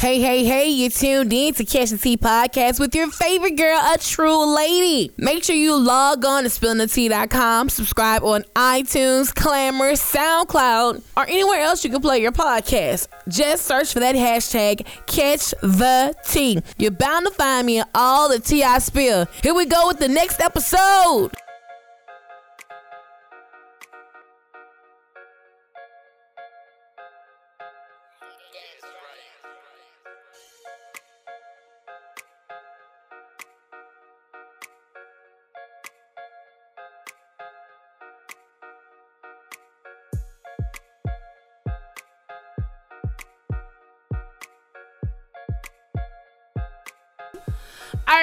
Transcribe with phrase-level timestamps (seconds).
[0.00, 3.76] Hey, hey, hey, you tuned in to Catch the Tea podcast with your favorite girl,
[3.76, 5.12] a true lady.
[5.18, 11.84] Make sure you log on to spillingthetea.com, subscribe on iTunes, Clamor, SoundCloud, or anywhere else
[11.84, 13.08] you can play your podcast.
[13.28, 16.62] Just search for that hashtag, Catch the Tea.
[16.78, 19.26] You're bound to find me in all the tea I spill.
[19.42, 21.32] Here we go with the next episode.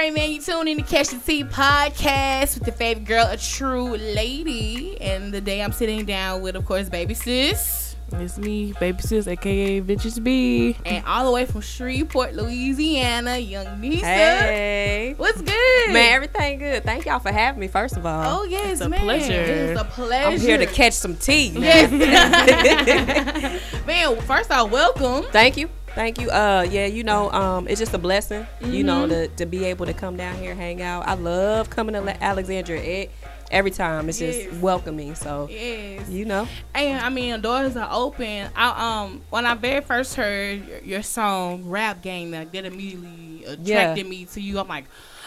[0.08, 3.36] Right, man, you tune in to Catch the Tea podcast with your favorite girl, a
[3.36, 5.00] true lady.
[5.02, 7.96] And the day I'm sitting down with, of course, baby sis.
[8.14, 10.78] It's me, baby sis, aka Bitches B.
[10.86, 14.06] And all the way from Shreveport, Louisiana, young Nisa.
[14.06, 15.14] Hey.
[15.18, 15.92] What's good?
[15.92, 16.86] Man, everything good.
[16.86, 18.40] Thank y'all for having me, first of all.
[18.40, 19.02] Oh, yes, It's a man.
[19.02, 19.34] pleasure.
[19.34, 20.30] It's a pleasure.
[20.30, 21.50] I'm here to catch some tea.
[21.50, 21.92] Yes.
[23.86, 25.30] man, first off, welcome.
[25.32, 25.70] Thank you.
[25.98, 26.30] Thank you.
[26.30, 29.10] Uh yeah, you know, um, it's just a blessing, you know, Mm-hmm.
[29.10, 31.08] to, to be able to come down here, hang out.
[31.08, 33.12] I love coming to Le- Alexandria it,
[33.50, 34.08] every time.
[34.08, 34.46] It's Yes.
[34.46, 35.16] just welcoming.
[35.16, 36.08] So Yes.
[36.08, 36.48] you know.
[36.76, 38.48] And I mean, doors are open.
[38.56, 43.46] I um when I very first heard your, your song "Rap Game," like that immediately
[43.46, 44.60] attracted me to you.
[44.60, 44.86] I'm like,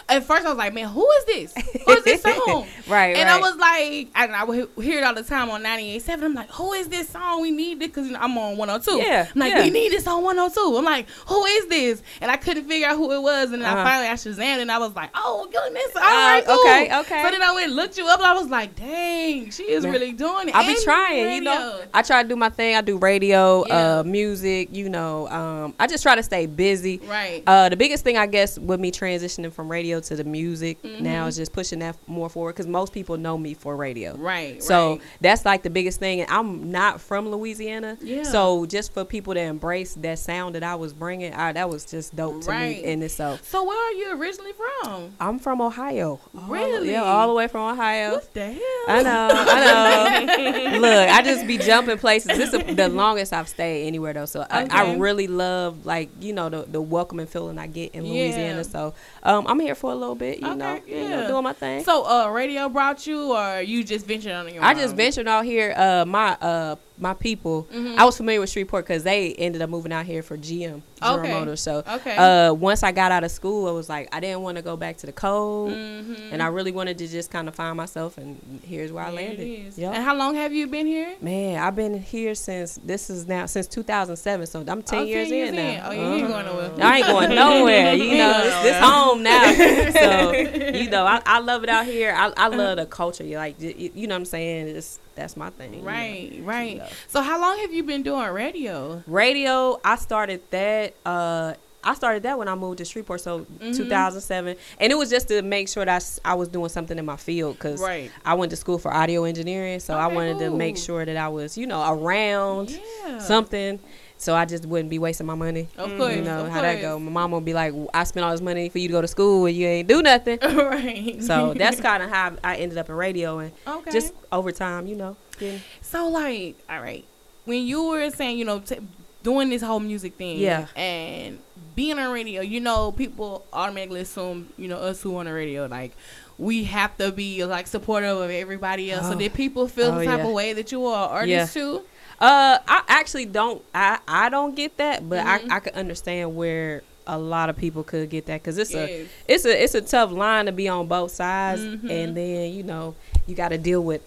[0.09, 1.53] at first I was like, man, who is this?
[1.85, 2.67] Who is this song?
[2.87, 6.23] Right, And I was like, and I would hear it all the time on 98.7.
[6.23, 7.41] I'm like, who is this song?
[7.41, 8.97] We need it because you know, I'm on 102.
[8.97, 9.63] Yeah, I'm like, yeah.
[9.63, 10.77] we need this on 102.
[10.77, 12.03] I'm like, who is this?
[12.21, 13.51] And I couldn't figure out who it was.
[13.51, 13.83] And then I Uh-huh.
[13.83, 16.59] finally I Shazam and I was like, oh goodness, all Uh, right, cool.
[16.59, 17.23] okay, okay.
[17.23, 19.83] So then I went and looked you up and I was like, dang, she is
[19.83, 19.93] Man.
[19.93, 20.55] really doing it.
[20.55, 21.81] I be trying, you know.
[21.93, 22.75] I try to do my thing.
[22.75, 23.99] I do radio, Yeah.
[23.99, 25.27] uh, music, you know.
[25.29, 26.99] Um, I just try to stay busy.
[27.07, 27.43] Right.
[27.47, 31.03] Uh, the biggest thing I guess with me transitioning from radio to the music Mm-hmm.
[31.03, 34.15] now is just pushing that more forward because most people know me for radio.
[34.15, 34.61] Right.
[34.63, 35.01] So right.
[35.21, 36.21] that's like the biggest thing.
[36.21, 37.97] And I'm not from Louisiana.
[38.01, 38.23] Yeah.
[38.23, 41.85] So just for people to embrace that sound that I was bringing, I, that was
[41.85, 42.77] just dope to Right.
[42.77, 42.83] me.
[42.83, 43.43] in itself.
[43.47, 45.13] so where are you originally from?
[45.19, 46.19] I'm from Ohio.
[46.35, 46.91] All- Really?
[46.91, 48.13] yeah, all the way from Ohio.
[48.13, 48.80] What the hell?
[48.91, 50.79] I know, I know.
[50.79, 52.37] Look, I just be jumping places.
[52.37, 54.25] This is the longest I've stayed anywhere though.
[54.25, 58.05] So I, I really love like you know the the welcoming feeling I get in
[58.05, 58.11] Yeah.
[58.23, 58.63] Louisiana.
[58.63, 58.93] So
[59.23, 60.39] um, I'm here for a little bit.
[60.39, 61.09] You Okay, know, you yeah.
[61.21, 61.83] know, doing my thing.
[61.83, 64.77] So uh, radio brought you, or you just ventured on your I own?
[64.77, 65.73] just ventured out here.
[65.75, 67.67] Uh, my uh, my people.
[67.73, 67.99] Mm-hmm.
[67.99, 71.19] I was familiar with Shreveport because they ended up moving out here for GM General
[71.19, 71.31] Okay.
[71.33, 71.61] Motors.
[71.61, 72.15] So Okay.
[72.15, 74.77] uh, once I got out of school, I was like, I didn't want to go
[74.77, 76.31] back to the cold, Mm-hmm.
[76.31, 78.17] and I really wanted to just kind of find myself.
[78.17, 79.73] And here's where I There it landed.
[79.77, 79.93] Yep.
[79.95, 81.15] And how long have you been here?
[81.21, 85.29] Man, I've been here since this is now since 2007, so I'm 10 Oh, years
[85.29, 85.87] 10 in now.
[85.89, 86.31] Oh, yeah, you ain't Uh-huh.
[86.33, 86.71] going nowhere.
[86.87, 87.93] I ain't going nowhere.
[87.95, 89.51] You know, ain't it's, home now.
[89.91, 90.31] so
[90.77, 92.13] you know, I, I love it out here.
[92.15, 93.23] I, I love the culture.
[93.23, 94.67] You like, you, you know what I'm saying?
[94.67, 95.73] It's that's my thing.
[95.75, 95.87] you know.
[95.87, 96.77] Right, right.
[96.77, 96.89] Yeah.
[97.07, 99.03] So how long have you been doing radio?
[99.07, 100.93] Radio, I started that.
[101.05, 103.71] Uh, I started that when I moved to Shreveport, so Mm-hmm.
[103.71, 107.15] 2007, and it was just to make sure that I was doing something in my
[107.15, 108.11] field because Right.
[108.23, 111.17] I went to school for audio engineering, so I Okay, wanted to make sure that
[111.17, 113.17] I was, you know, around Yeah.
[113.17, 113.79] something,
[114.21, 115.67] so I just wouldn't be wasting my money.
[115.77, 116.15] Of course.
[116.15, 116.99] you know how that go.
[116.99, 119.07] My mom would be like, "I spent all this money for you to go to
[119.07, 121.21] school and you ain't do nothing." right.
[121.23, 123.91] So that's kind of how I ended up in radio, and okay.
[123.91, 127.03] just over time, you know, getting- So like, all right,
[127.45, 128.77] when you were saying, you know, t-
[129.23, 130.67] doing this whole music thing, Yeah.
[130.75, 131.39] and
[131.75, 135.65] being on radio, you know, people automatically assume, you know, us who on the radio,
[135.67, 135.93] like,
[136.37, 139.07] we have to be like supportive of everybody else.
[139.07, 139.17] So Oh.
[139.17, 140.25] did people feel Oh, the type yeah.
[140.27, 141.61] of way that you are an artist Yeah.
[141.61, 141.81] too?
[142.21, 143.61] Uh, I actually don't.
[143.73, 145.51] I I don't get that, but Mhm.
[145.51, 148.89] I I could understand where a lot of people could get that because it's Yes.
[148.91, 151.89] a it's a it's a tough line to be on both sides, Mhm.
[151.89, 152.93] and then you know
[153.25, 154.01] you got to deal with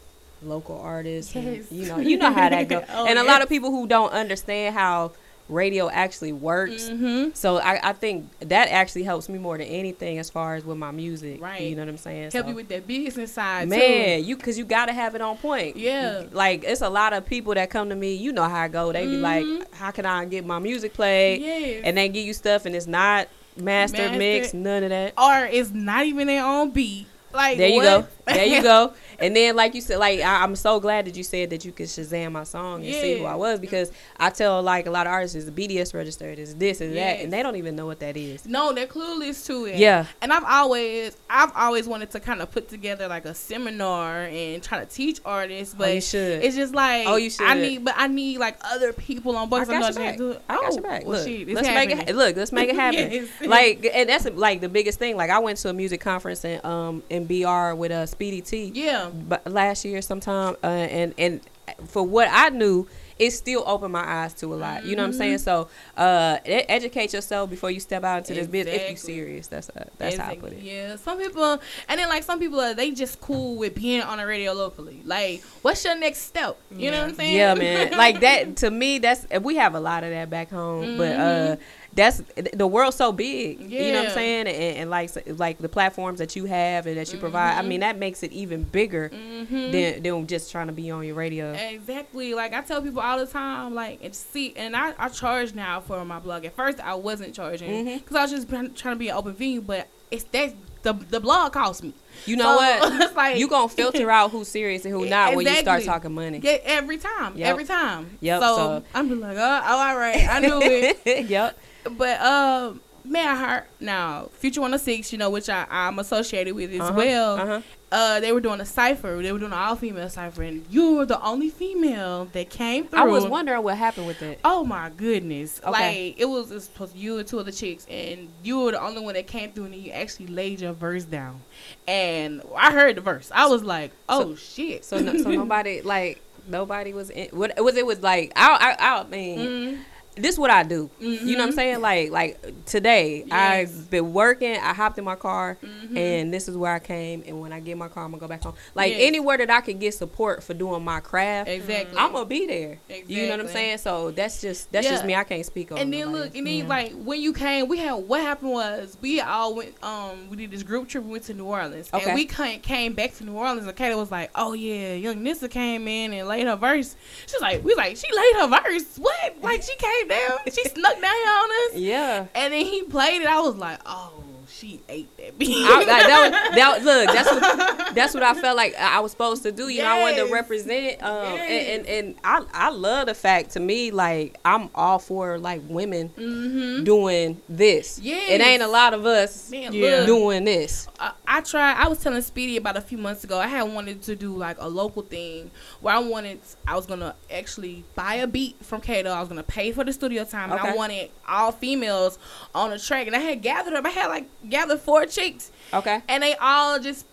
[0.44, 1.34] local artists.
[1.34, 3.86] and, you know you know how that goes, Oh, and a lot of people who
[3.88, 5.10] don't understand how
[5.48, 6.88] radio actually works.
[6.88, 7.30] Mm-hmm.
[7.34, 10.78] So I, I think that actually helps me more than anything as far as with
[10.78, 11.40] my music.
[11.42, 11.60] Right.
[11.62, 12.30] You know what I'm saying?
[12.32, 15.36] Help So- you with that business side Man, you cause you gotta have it on
[15.36, 15.76] point.
[15.76, 16.24] Yeah.
[16.32, 18.92] Like it's a lot of people that come to me, you know how I go.
[18.92, 19.20] They be Mhm.
[19.60, 21.42] like, How can I get my music played?
[21.42, 21.82] Yes.
[21.84, 24.18] And they give you stuff and it's not mastered, Mastered.
[24.18, 25.12] mixed, none of that.
[25.18, 27.06] or it's not even their own beat.
[27.32, 27.84] Like There you what?
[28.23, 28.23] go.
[28.26, 28.92] There you go.
[29.18, 31.72] And then, like you said, like I, I'm so glad that you said that you
[31.72, 35.06] could Shazam my song and see who I was because I tell like a lot
[35.06, 37.86] of artists is the BDS registered is this and that, and they don't even know
[37.86, 38.46] what that is.
[38.46, 39.76] No, they're clueless to it.
[39.76, 40.06] Yeah.
[40.22, 44.62] And I've always I've always wanted to kind of put together like a seminar and
[44.62, 46.42] try to teach artists, but oh, you should.
[46.44, 47.46] it's just like Oh, you should.
[47.46, 49.62] I need but I need like other people on board.
[49.62, 50.16] I'm got your gonna back.
[50.18, 50.36] do.
[50.48, 51.04] I got Oh, your back.
[51.06, 52.36] well, Look, shit, let's make it look.
[52.36, 53.12] Let's make it happen.
[53.12, 53.28] Yes.
[53.44, 55.16] Like, and that's like the biggest thing.
[55.16, 58.72] Like, I went to a music conference in um in BR with uh, Speedy T.
[58.74, 59.10] Yeah.
[59.12, 61.40] but last year sometime uh, and and
[61.88, 62.86] for what I knew
[63.18, 66.36] it still opened my eyes to a lot you know what I'm saying so uh
[66.44, 69.14] educate yourself before you step out into this business if you Exactly.
[69.14, 72.38] serious that's uh, that's how I put it Yeah, some people, and then like some
[72.40, 75.00] people, are they just cool with being on the radio locally.
[75.04, 76.56] Like, what's your next step?
[76.76, 77.36] You know what I'm saying?
[77.36, 80.98] yeah man like that to me that's we have a lot of that back home
[80.98, 81.56] but uh
[81.94, 82.22] that's
[82.54, 84.14] the world's so big you know what I'm Mm-hmm.
[84.14, 87.62] Saying and, and like like the platforms that you have and that you provide I
[87.62, 89.72] mean that makes it even bigger Mhm.
[89.72, 92.34] than than just trying to be on your radio Exactly.
[92.34, 95.80] Like I tell people all the time, like and see, and I, I charge now
[95.80, 96.44] for my blog.
[96.44, 99.60] At first, I wasn't charging because I was just trying to be an open venue,
[99.60, 101.94] but it's that the the blog cost me.
[102.26, 105.34] you know So, what it's like you gonna filter out who's serious and who not
[105.34, 107.48] when you start talking money Yeah, every time, Yep.
[107.48, 108.18] every time.
[108.20, 111.26] Yep, So, so- I'm just like, oh, oh, all right, I knew it.
[111.28, 111.56] yep.
[111.90, 116.72] But um, man, I heard now Future 106, you know, which I I'm associated with
[116.72, 117.34] as Uh-huh, well.
[117.38, 117.60] uh-huh.
[117.92, 119.22] Uh, they were doing a cipher.
[119.22, 122.88] They were doing an all female cipher, and you were the only female that came
[122.88, 122.98] through.
[122.98, 124.40] I was wondering what happened with it.
[124.44, 125.60] Oh my goodness!
[125.64, 126.08] Okay.
[126.08, 128.82] Like it was, it was supposed you and two other chicks, and you were the
[128.82, 131.42] only one that came through, and you actually laid your verse down.
[131.86, 133.30] And I heard the verse.
[133.32, 137.28] I was like, "Oh shit!" So, no, so nobody like nobody was in.
[137.28, 137.86] What was it?
[137.86, 139.38] Was like I I, I mean.
[139.76, 139.78] Mhm.
[140.16, 140.88] This what I do.
[141.00, 141.54] You know what I'm Mhm.
[141.54, 141.80] saying?
[141.80, 143.32] Like like today Yes.
[143.32, 144.54] I've been working.
[144.56, 145.96] I hopped in my car Mhm.
[145.98, 147.24] and this is where I came.
[147.26, 148.54] And when I get in my car, I'm gonna go back home.
[148.74, 149.00] Like Yes.
[149.02, 151.98] anywhere that I can get support for doing my craft, Exactly.
[151.98, 152.78] I'm gonna be there.
[153.08, 153.78] You know what I'm saying?
[153.78, 155.14] So that's just that's just me.
[155.16, 155.78] I can't speak on.
[155.78, 158.96] And then nobody look, and then like when you came, we had what happened was
[159.00, 159.74] we all went.
[159.82, 161.02] Um, we did this group trip.
[161.04, 162.04] We went to New Orleans, Okay.
[162.04, 163.66] and we came, came back to New Orleans.
[163.66, 166.94] And Kayla was like, "Oh yeah, young Nisa came in and laid her verse."
[167.26, 168.84] She's like, "We was like she laid her verse.
[168.98, 169.34] What?
[169.42, 172.26] Like she came down, she snuck down here on us." yeah.
[172.34, 173.28] And then he played it.
[173.28, 177.06] I was like, "Oh, she ate that beat." I, like, that, was, that was- look,
[177.06, 179.68] that's what that's what I felt like I was supposed to do.
[179.68, 181.68] You know, I wanted to represent, um, Yes.
[181.68, 185.62] and, and and I I love the fact to me like I'm all for like
[185.68, 186.84] women mm-hmm.
[186.84, 187.98] doing this.
[188.02, 188.30] Yes.
[188.30, 190.04] it ain't a lot of us Man, Yeah.
[190.06, 190.88] doing this.
[190.98, 191.74] I, I tried.
[191.74, 193.38] I was telling Speedy about a few months ago.
[193.38, 195.50] I had wanted to do like a local thing
[195.80, 196.40] where I wanted.
[196.66, 199.10] I was gonna actually buy a beat from Kato.
[199.10, 202.18] I was gonna pay for the studio time, and I wanted all females
[202.54, 203.06] on the track.
[203.06, 203.84] And I had gathered up.
[203.84, 207.06] I had like gathered four chicks, Okay, and they all just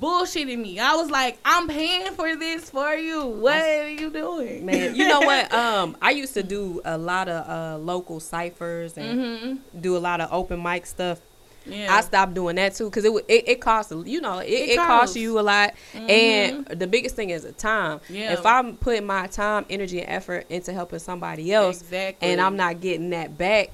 [0.00, 0.78] bullshitted me.
[0.78, 3.26] I was like, I'm paying for this for you.
[3.26, 4.94] What are you doing, man.
[4.94, 5.52] You know what?
[5.58, 9.80] Um, I used to do a lot of uh local ciphers and mm-hmm.
[9.80, 11.20] do a lot of open mic stuff.
[11.66, 11.94] Yeah.
[11.94, 14.76] I stopped doing that too because it, it it costs you know it, It it,
[14.76, 16.10] costs you a lot Mhm.
[16.10, 18.00] and the biggest thing is the time.
[18.08, 18.32] Yeah.
[18.32, 22.28] If I'm putting my time, energy, and effort into helping somebody else, exactly.
[22.28, 23.70] and I'm not getting that back,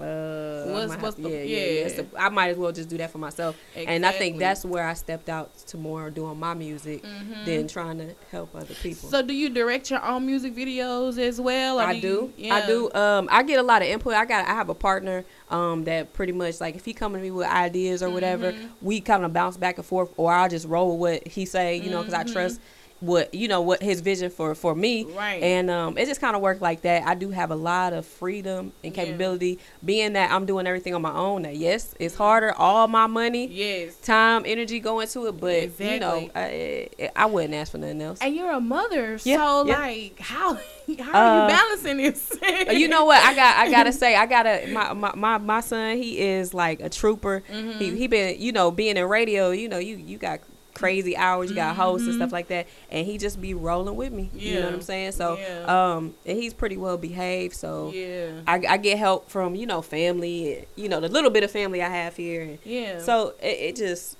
[0.00, 1.88] uh, I What's- might what's have- the- yeah, yeah, yeah.
[1.88, 3.56] So I might as well just do that for myself.
[3.76, 7.44] And I think that's where I stepped out to more doing my music Mhm.
[7.44, 9.08] than trying to help other people.
[9.08, 11.78] So, do you direct your own music videos as well?
[11.80, 12.32] or I you- do.
[12.36, 12.54] yeah.
[12.54, 12.90] I do.
[12.94, 14.14] Um, I get a lot of input.
[14.14, 14.46] I got.
[14.46, 15.24] I have a partner.
[15.50, 18.68] Um, that pretty much like if he coming to me with ideas or whatever, Mhm.
[18.82, 21.76] we kind of bounce back and forth, or I'll just roll with what he say.
[21.76, 22.32] You know, because I Mhm.
[22.32, 22.60] trust
[23.00, 25.04] what you know what his vision for for me.
[25.04, 25.42] Right.
[25.42, 27.06] And um, it just kind of worked like that.
[27.06, 29.04] I do have a lot of freedom and Yeah.
[29.04, 31.42] capability, being that I'm doing everything on my own.
[31.42, 32.54] Now, yes, it's harder.
[32.56, 33.96] All my money, yes.
[33.96, 38.20] time, energy go into it, but you know, I, I wouldn't ask for nothing else.
[38.22, 39.78] And you're a mother, Yeah, so yeah.
[39.78, 40.54] like, how
[41.00, 42.32] how are Uh, you balancing this?
[42.68, 43.56] Uh, you know what I got?
[43.58, 45.96] I gotta say, I gotta my my my, my son.
[45.98, 47.42] He is like a trooper.
[47.52, 47.78] Mhm.
[47.78, 49.50] He he been you know being in radio.
[49.50, 50.40] You know you you got
[50.74, 51.48] crazy hours.
[51.50, 52.18] You got hosts and Mhm.
[52.18, 54.30] stuff like that, and he just be rolling with me.
[54.34, 55.12] You know what I'm saying?
[55.12, 55.94] So Yeah.
[55.94, 57.54] um, and he's pretty well behaved.
[57.56, 60.66] So yeah, I, I get help from you know family.
[60.76, 62.42] You know the little bit of family I have here.
[62.42, 62.98] And yeah.
[62.98, 64.16] So it, it just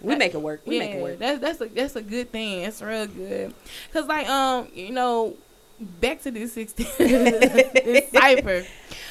[0.00, 0.62] we make it work.
[0.64, 1.18] We yeah, make it work.
[1.18, 2.62] That's that's a that's a good thing.
[2.62, 3.54] It's real good.
[3.92, 5.34] Cause like um you know
[5.80, 8.64] back to this sixteen this cipher.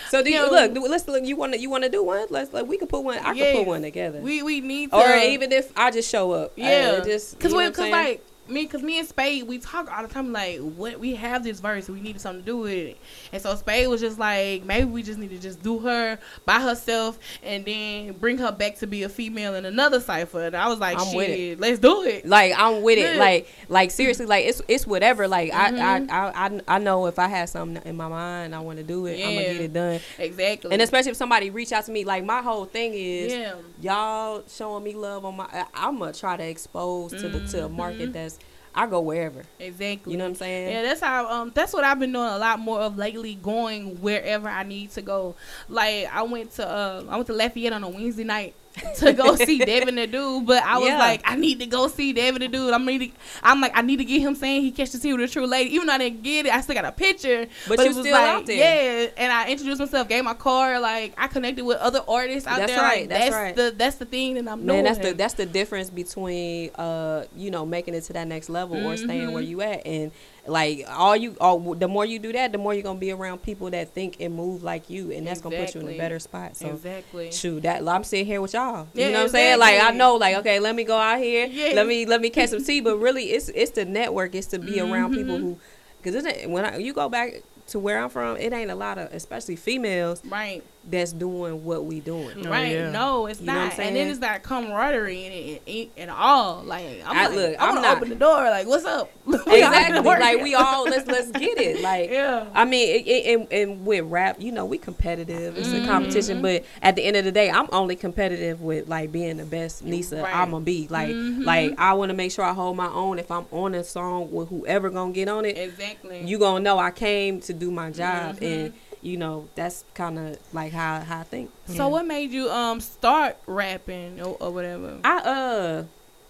[0.10, 0.90] So do you, you know- look?
[0.90, 1.24] Let's look.
[1.26, 2.28] You want to you want to do one?
[2.30, 3.18] Let's like we could put one.
[3.20, 4.20] I could put one together.
[4.22, 6.52] We we need to or even if I just show up.
[6.52, 9.48] Uh, yeah just cause you know we what cause like me, cause me and Spade,
[9.48, 10.32] we talk all the time.
[10.32, 12.98] Like, what we have this verse, we need something to do with it.
[13.32, 16.60] And so Spade was just like, maybe we just need to just do her by
[16.62, 20.44] herself, and then bring her back to be a female in another cipher.
[20.44, 22.26] And I was like, I'm with shit, let's do it.
[22.26, 23.18] Like I'm with it.
[23.18, 24.26] Like like seriously.
[24.26, 25.28] Like it's it's whatever.
[25.28, 26.10] Like Mhm.
[26.10, 28.84] I, I I I know if I have something in my mind, I want to
[28.84, 29.20] do it.
[29.24, 30.00] I'm gonna get it done.
[30.20, 30.72] Exactly.
[30.72, 34.44] And especially if somebody reach out to me, like my whole thing is yeah, y'all
[34.48, 35.46] showing me love on my.
[35.52, 38.14] I, I'm gonna try to expose to the to a market Mhm.
[38.14, 38.37] that's.
[38.78, 39.42] I go wherever.
[39.60, 40.12] exactly.
[40.14, 40.72] You know what I'm saying?
[40.72, 44.00] Yeah, that's how um that's what I've been doing a lot more of lately, going
[44.02, 45.36] wherever I need to go.
[45.68, 48.54] Like I went to uh I went to Lafayette on a Wednesday night
[48.98, 50.98] to go see Devin the dude, but I was Yeah.
[51.00, 52.74] like, I need to go see Devin the dude.
[52.74, 53.12] I'm need to,
[53.44, 55.46] I'm like I need to get him saying he catches the tea with a true
[55.48, 55.74] lady.
[55.76, 57.48] Even though I didn't get it, I still got a picture.
[57.68, 58.56] But it you was still like, out there.
[59.04, 62.58] Yeah, and I introduced myself, gave my card, like I connected with other artists out
[62.60, 62.82] That's there.
[62.82, 63.56] right, Like, that's that's right.
[63.56, 64.84] the that's the thing that I'm Man, doing.
[64.84, 68.86] that's the that's the difference between uh you know making it to that next level
[68.86, 70.12] or staying where you at and
[70.48, 73.42] like all you all the more you do that the more you're gonna be around
[73.42, 76.20] people that think and move like you and that's gonna put you in a better
[76.20, 76.56] spot.
[76.56, 77.32] So exactly.
[77.32, 78.88] shoot that I'm sitting here with y'all.
[78.94, 79.60] Yeah, you know what I'm saying?
[79.60, 81.46] Like I know like okay let me go out here.
[81.48, 81.74] Yeah.
[81.74, 82.82] let me let me catch some tea.
[82.82, 84.36] But really it's it's the network.
[84.36, 84.92] It's to be mm-hmm.
[84.92, 85.58] around people who
[85.98, 88.98] because isn't when I, you go back to where I'm from it ain't a lot
[88.98, 90.64] of especially females Right.
[90.90, 92.72] That's doing what we doing Oh, right.
[92.72, 92.92] yeah.
[92.92, 93.80] No, it's You know what I'm not.
[93.80, 96.64] and then it's that camaraderie in it and, and all.
[96.64, 98.44] Like I'm I- like, look, I I'm want to not- open the door.
[98.50, 99.12] Like, what's up?
[99.28, 102.46] Exactly like we all let's let's get it like Yeah.
[102.54, 105.58] I mean, it, it, and, and with rap, you know, we competitive.
[105.58, 105.86] It's a Mm-hmm.
[105.86, 109.46] competition, but at the end of the day, I'm only competitive with like being the
[109.46, 110.36] best Nisa Right.
[110.36, 110.88] I'm gonna be.
[110.90, 111.44] Like, Mhm.
[111.46, 113.20] like I want to make sure I hold my own.
[113.20, 116.24] If I'm on a song with whoever gonna get on it, Exactly.
[116.26, 118.42] you gonna know I came to do my job, Mhm.
[118.66, 121.52] and you know that's kind of like how how I think.
[121.66, 125.00] so what made you um start rapping or, or whatever?
[125.04, 125.84] I uh,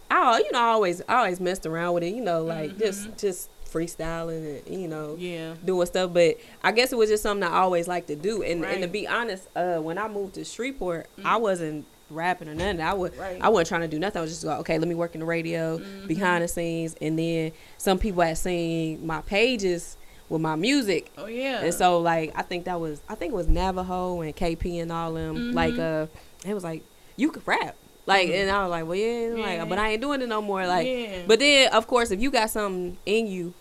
[0.09, 2.13] I you know I always I always messed around with it.
[2.13, 2.79] You know, like Mhm.
[2.79, 5.55] just just freestyling and you know yeah.
[5.63, 6.13] doing stuff.
[6.13, 8.41] But I guess it was just something I always liked to do.
[8.43, 8.91] And and to Mm-hmm.
[8.91, 12.79] be honest, uh, when I moved to Shreveport, I wasn't rapping or nothing.
[12.81, 13.37] I would Right.
[13.41, 14.19] I wasn't trying to do nothing.
[14.19, 16.07] I was just like, okay, let me work in the radio, Mm-hmm.
[16.07, 19.97] behind the scenes, and then some people had seen my pages
[20.29, 21.11] with my music.
[21.17, 21.61] Oh yeah.
[21.61, 24.91] And so like I think that was I think it was Navajo and KP and
[24.91, 25.53] all them Mhm.
[25.53, 26.07] like uh
[26.47, 26.83] it was like
[27.15, 27.75] you could rap.
[28.05, 29.37] Like and I was like, well yeah, Mm-hmm.
[29.37, 29.45] Yeah.
[29.61, 30.65] like but I ain't doing it no more.
[30.67, 31.19] Like Yeah.
[31.27, 33.53] but then of course if you got something in you,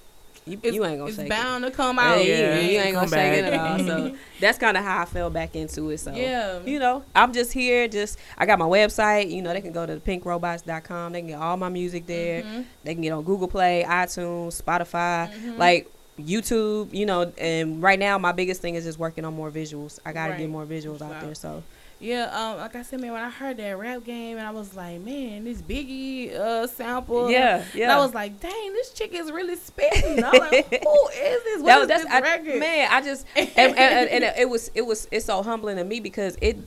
[0.44, 1.30] you, you ain't gonna it's shake it.
[1.30, 2.25] bound to come out.
[2.25, 3.78] you- Yeah, you, ain't gonna come shake it at all.
[3.80, 5.99] So that's kind of how I fell back into it.
[5.99, 6.61] So Yeah.
[6.64, 7.88] you know, I'm just here.
[7.88, 9.28] Just I got my website.
[9.30, 11.12] You know, they can go to pinkrobots.com.
[11.12, 12.42] They can get all my music there.
[12.42, 12.64] Mhm.
[12.85, 15.58] They can get on Google Play, iTunes, Spotify, Mhm.
[15.58, 16.92] like YouTube.
[16.94, 19.99] You know, and right now my biggest thing is just working on more visuals.
[20.04, 20.38] I got to Right.
[20.40, 21.35] get more visuals out there.
[21.35, 21.62] So
[21.99, 24.75] Yeah, um, like I said, man, when I heard that rap game, and I was
[24.76, 27.30] like, man, this Biggie uh sample.
[27.30, 27.96] yeah, And yeah.
[27.96, 30.23] I was like, dang, this chick is really spitting.
[30.23, 30.50] I'm like,
[30.85, 31.56] who is this?
[31.56, 32.61] that What was that's this I, record?
[32.61, 32.88] man.
[32.90, 36.00] I just and, and, and, and it was it was it's so humbling to me
[36.00, 36.58] because it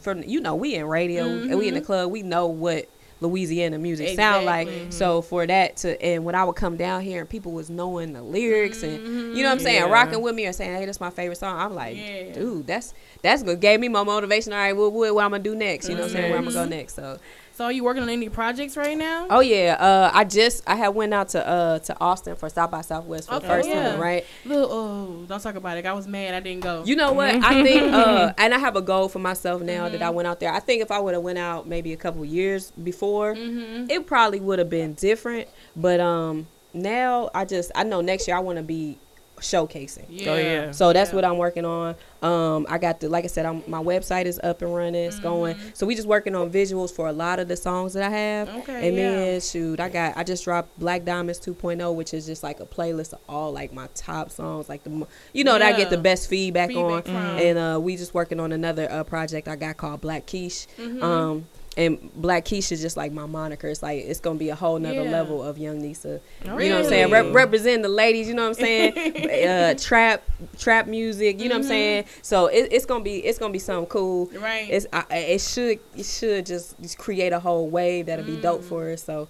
[0.00, 1.84] from you know we in radio and we in the Mhm.
[1.86, 2.88] club we know what
[3.20, 4.68] Louisiana music sound like.
[4.68, 4.90] Exactly.
[4.90, 8.12] So for that to and when I would come down here and people was knowing
[8.12, 9.90] the lyrics and you know what I'm saying, Yeah.
[9.90, 11.58] rocking with me or saying, hey, that's my favorite song.
[11.58, 12.32] I'm like, Yeah.
[12.32, 13.60] dude, that's that's good.
[13.60, 14.52] Gave me my motivation.
[14.52, 15.88] All right, what, what, what I'm gonna do next?
[15.88, 16.30] You know what I'm saying?
[16.30, 16.78] Where I'm gonna go Mhm.
[16.78, 16.94] next?
[16.94, 17.18] So
[17.60, 19.26] So are you working on any projects right now?
[19.28, 22.70] oh yeah, uh, I just I had went out to uh to Austin for South
[22.70, 23.90] by Southwest for the Okay, first yeah.
[23.90, 24.24] time, right?
[24.46, 25.84] Look, oh, don't talk about it.
[25.84, 26.32] I was mad.
[26.32, 26.84] I didn't go.
[26.86, 27.34] You know what?
[27.34, 30.14] I think, uh, and I have a goal for myself now that I Mhm.
[30.14, 30.50] went out there.
[30.50, 33.90] I think if I would have went out maybe a couple years before, mm-hmm.
[33.90, 35.46] it probably would have been different.
[35.76, 38.96] But um, now I just I know next year I want to be
[39.40, 40.04] showcasing.
[40.08, 40.30] Yeah.
[40.30, 40.70] Oh, yeah.
[40.70, 41.16] So that's Yeah.
[41.16, 41.94] what I'm working on.
[42.22, 45.04] Um, I got the like I said, I'm, my website is up and running.
[45.06, 45.56] It's going.
[45.74, 48.48] So we just working on visuals for a lot of the songs that I have.
[48.48, 48.58] Mm-hmm.
[48.60, 49.10] Okay, And yeah.
[49.14, 52.66] then shoot, I got I just dropped Black Diamonds 2.0, which is just like a
[52.66, 55.98] playlist of all like my top songs, like the you know that I get the
[55.98, 57.02] best feedback, Feedback on.
[57.02, 57.14] from.
[57.16, 60.66] And uh, we just working on another uh, project I got called Black Quiche.
[60.78, 61.02] Mhm.
[61.02, 61.46] Um,
[61.76, 63.68] and Black Quiche is just like my moniker.
[63.68, 65.10] It's like it's gonna be a whole nother Yeah.
[65.10, 66.20] level of Young Nisa.
[66.48, 67.10] Oh, You know what I'm saying?
[67.10, 67.34] Rep- really?
[67.34, 68.26] representing the ladies.
[68.28, 69.46] You know what I'm saying?
[69.48, 70.22] uh, trap,
[70.58, 71.40] trap music.
[71.40, 71.68] You know what I'm Mhm.
[71.68, 72.04] saying?
[72.22, 74.26] So it, it's gonna be it's gonna be something cool.
[74.38, 74.68] Right.
[74.68, 78.62] It's I, it should it should just, just create a whole wave that'll be dope
[78.62, 78.68] Mm.
[78.68, 79.02] for us.
[79.04, 79.28] So.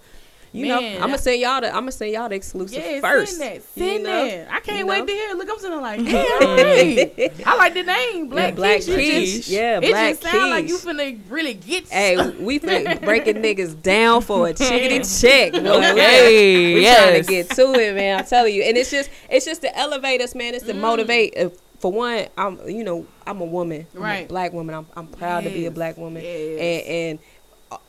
[0.53, 2.99] You know, Man, I'm gonna send y'all the I'm gonna send y'all the exclusive yeah,
[2.99, 3.37] first.
[3.37, 3.55] Send that.
[3.75, 4.25] you Send know?
[4.27, 4.51] that.
[4.51, 5.29] I can't You wait to hear.
[5.31, 5.37] it.
[5.37, 8.87] Look, I'm sitting like, hey, I like the name Black, Yeah, Black Quiche.
[8.89, 9.35] It Quiche.
[9.37, 10.95] just- Yeah, it Black just sound like you Quiche.
[10.95, 11.87] finna really get.
[11.89, 15.53] Hey, we fin- breaking niggas down for a chickity check.
[15.53, 15.59] boy.
[15.59, 16.99] Okay, we yes.
[17.01, 18.19] trying to get to it, man.
[18.19, 20.53] I'm telling you, and it's just it's just to elevate us, man.
[20.53, 20.79] It's to Mm.
[20.79, 21.37] motivate.
[21.37, 24.27] Uh, for one, I'm you know I'm a woman, I'm a Right.
[24.27, 24.75] black woman.
[24.75, 26.59] I'm I'm proud to be a black woman, yes.
[26.59, 27.25] and and what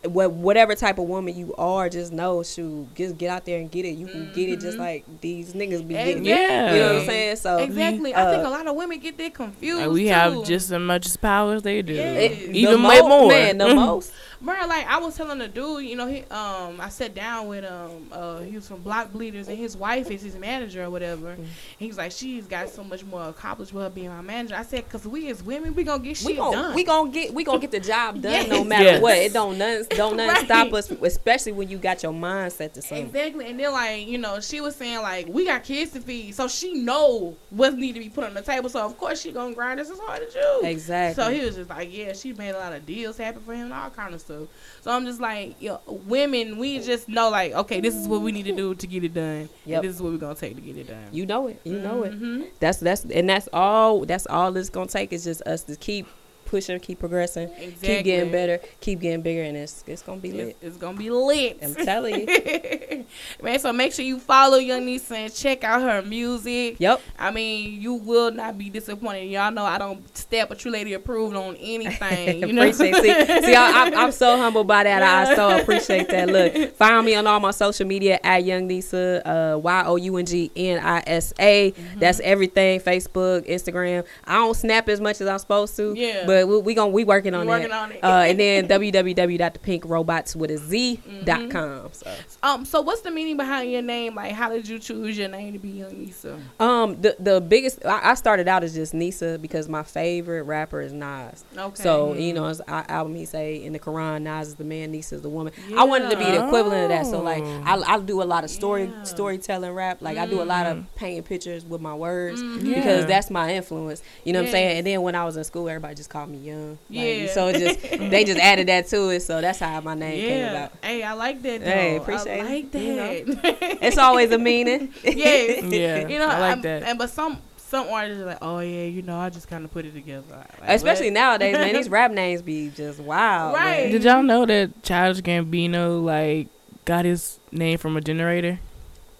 [0.05, 3.85] whatever type of woman you are, just know, shoot, just get out there and get
[3.85, 3.91] it.
[3.97, 6.25] You can get it just like these niggas be getting.
[6.25, 6.29] it.
[6.29, 6.73] Yeah.
[6.75, 7.37] You know what I'm saying?
[7.37, 8.15] So Exactly.
[8.15, 9.81] I think uh, a lot of women get that confused.
[9.81, 10.09] Like, we too.
[10.11, 11.95] have just as much as power as they do.
[11.95, 12.13] Yeah.
[12.15, 13.29] it- Even the way mo- more.
[13.29, 14.13] Man, the most.
[14.43, 17.65] Bro, like I was telling the dude, you know, he um I sat down with
[17.65, 21.33] um uh he was from Block Bleeders and his wife is his manager or whatever.
[21.35, 21.45] Mm-hmm.
[21.79, 24.57] He's like she's got so much more accomplished with her being my manager.
[24.57, 26.75] I said cuz we as women we going to get shit We gon' done.
[26.75, 28.49] we gon' get we gon' get the job done Yes.
[28.49, 29.03] no matter Yes.
[29.03, 29.17] what.
[29.17, 30.45] It don't none don't nothing Right.
[30.45, 33.07] stop us, especially when you got your mindset to something.
[33.07, 36.35] Exactly, and then like you know, she was saying like we got kids to feed,
[36.35, 38.69] so she know what need to be put on the table.
[38.69, 40.61] So of course she gonna grind us as hard as you.
[40.65, 41.23] Exactly.
[41.23, 43.67] So he was just like, yeah, she made a lot of deals happen for him
[43.67, 44.32] and all kind of stuff.
[44.81, 48.33] So I'm just like, yo, women, we just know like, okay, this is what we
[48.33, 49.49] need to do to get it done.
[49.67, 49.77] Yep.
[49.83, 51.09] And this is what we're gonna take to get it done.
[51.13, 51.61] You know it.
[51.65, 52.13] You know it.
[52.13, 52.49] Mhm.
[52.61, 54.05] That's that's and that's all.
[54.05, 56.07] That's all it's gonna take is just us to keep
[56.53, 57.89] pushing, keep progressing, Exactly.
[57.89, 60.49] keep getting better, keep getting bigger, and it's it's gonna be lit.
[60.49, 61.59] It's, it's gonna be lit.
[61.63, 63.07] I'm telling you.
[63.43, 66.77] Man, so make sure you follow Young Nisa and check out her music.
[66.79, 67.01] Yep.
[67.19, 69.31] I mean, you will not be disappointed.
[69.31, 72.43] Y'all know I don't step a true lady approved on anything.
[72.53, 72.95] You know, appreciate.
[72.97, 75.03] See, see I, I'm, I'm so humble by that.
[75.03, 76.29] I so appreciate that.
[76.29, 80.17] Look, find me on all my social media at Young Nisa, uh, Y O U
[80.19, 81.71] N G N I S A.
[81.71, 81.99] Mm-hmm.
[81.99, 82.81] That's everything.
[82.81, 84.05] Facebook, Instagram.
[84.25, 85.95] I don't snap as much as I'm supposed to.
[85.97, 86.25] Yeah.
[86.27, 87.83] But we, we gon' we working on We working that.
[87.83, 88.03] on it.
[88.05, 91.89] Uh, and then www.thepinkrobot with a Z dot com.
[91.93, 92.11] So.
[92.43, 94.15] um, so what's the meaning behind your name?
[94.15, 96.39] Like, how did you choose your name to be Young Nisa?
[96.61, 100.81] Um, the the biggest I, I started out as just Nisa because my favorite rapper
[100.81, 101.45] is Nas.
[101.57, 101.83] Okay.
[101.83, 104.91] So you know, as our album he say in the Quran, Nas is the man,
[104.93, 105.53] Nisa is the woman.
[105.77, 107.07] I wanted to be the equivalent of that.
[107.07, 109.03] So like, I, I do a lot of story Yeah.
[109.05, 110.01] storytelling rap.
[110.03, 112.65] Like I do a lot of painting pictures with my words Mhm.
[112.65, 113.07] because Yeah.
[113.07, 114.03] that's my influence.
[114.25, 114.79] You know what I'm saying?
[114.79, 116.71] And then when I was in school, everybody just called me Young.
[116.71, 117.33] Like, Yeah.
[117.33, 119.21] So it just they just added that to it.
[119.21, 120.51] So that's how my name came yeah.
[120.51, 120.73] about.
[120.83, 121.61] Hey, I like that.
[121.61, 121.67] Though.
[121.71, 122.73] Hey, appreciate I it.
[122.73, 122.97] like You
[123.37, 123.79] that.
[123.83, 124.93] It's always a meaning.
[125.05, 125.65] yes.
[125.65, 126.83] Yeah, You know, I like I'm- that.
[126.85, 129.71] And but some some artists are like, oh yeah, you know, I just kind of
[129.71, 130.25] put it together.
[130.31, 131.15] Like, Especially what?
[131.15, 131.73] nowadays, man.
[131.75, 133.55] These rap names be just wild.
[133.55, 133.65] man.
[133.65, 133.91] Right.
[133.91, 136.49] Did y'all know that Childish Gambino like
[136.85, 138.59] got his name from a generator?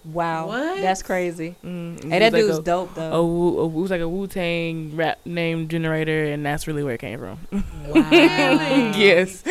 [0.05, 0.47] Wow.
[0.47, 0.81] What?
[0.81, 1.55] That's crazy.
[1.63, 3.25] Mm, Hey, that like dude's a- dope A, though.
[3.25, 6.95] Wu- a, it was like a Wu Tang rap name generator, and that's really where
[6.95, 7.39] it came from.
[7.87, 8.01] Wow.
[8.11, 9.43] yes.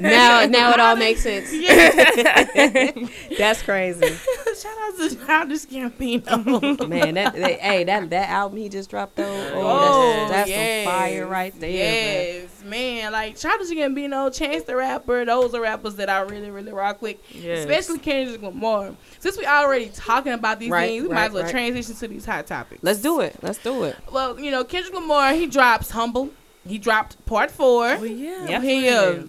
[0.00, 1.50] now, now it all makes sense.
[3.38, 4.16] That's crazy,
[4.62, 6.88] Shout out to Childish Gambino.
[6.88, 7.14] man.
[7.14, 9.50] That, that hey, that that album he just dropped though.
[9.54, 10.84] Oh, Oh, that's, that's yes.
[10.84, 11.70] some fire right there.
[11.70, 12.42] man.
[12.42, 13.12] Yes, man.
[13.12, 17.16] Like Childish Gambino, Chance the Rapper, those are rappers that I really, really rock with.
[17.30, 17.60] Yes.
[17.60, 18.94] Especially Kendrick Lamar.
[19.18, 21.50] Since we already talking about these Right, things, we right, might as well right.
[21.50, 22.82] transition to these hot topics.
[22.82, 23.36] Let's do it.
[23.42, 23.96] Let's do it.
[24.12, 26.30] Well, you know, Kendrick Lamar, he drops Humble.
[26.66, 27.88] He dropped Part Four.
[27.88, 28.46] Oh, yeah.
[28.48, 28.62] Yep.
[28.62, 29.22] He, uh,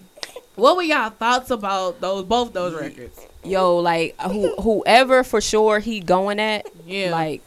[0.54, 3.18] what were y'all thoughts about those both those records?
[3.44, 7.10] Yo, like who, whoever for sure he going at, Yeah.
[7.12, 7.42] like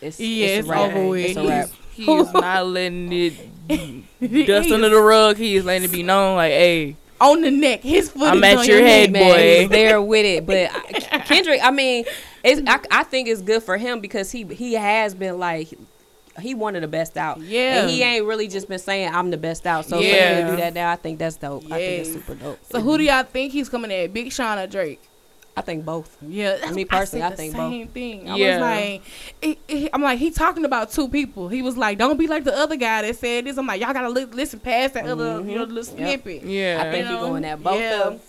[0.00, 1.26] it's, Yeah, it's, it's a over with.
[1.26, 1.68] It's a wrap.
[1.92, 5.36] He is not letting it dust under the rug.
[5.36, 7.80] He is letting it be known, like, hey, on the neck.
[7.82, 9.22] His foot I'm is at on your your head, neck.
[9.32, 9.60] boy.
[9.60, 10.46] he's there with it.
[10.46, 10.70] But
[11.12, 12.04] I- Kendrick, I mean,
[12.42, 15.68] it's I, I think it's good for him because he he has been like
[16.40, 17.40] he one of the best out.
[17.40, 17.80] Yeah.
[17.82, 19.84] and he ain't really just been saying I'm the best out.
[19.86, 21.64] So for him to do that now, I think that's dope.
[21.66, 22.58] I think it's super dope.
[22.70, 24.12] So who do y'all think he's coming at?
[24.12, 25.00] Big Sean or Drake?
[25.56, 26.16] I think both.
[26.20, 27.70] Yeah, Me personally, I the think both.
[27.70, 28.28] same thing.
[28.28, 28.54] I Yeah.
[28.56, 29.02] was like,
[29.40, 31.48] it, it- I'm like, he talking about two people.
[31.48, 33.56] He was like, don't be like the other guy that said this.
[33.56, 35.48] I'm like, y'all gotta li- listen past that other, you mm-hmm.
[35.54, 35.84] know, little Yep.
[36.24, 36.42] snippet.
[36.42, 38.00] yeah, I think You he going at both Yeah.
[38.00, 38.20] of them.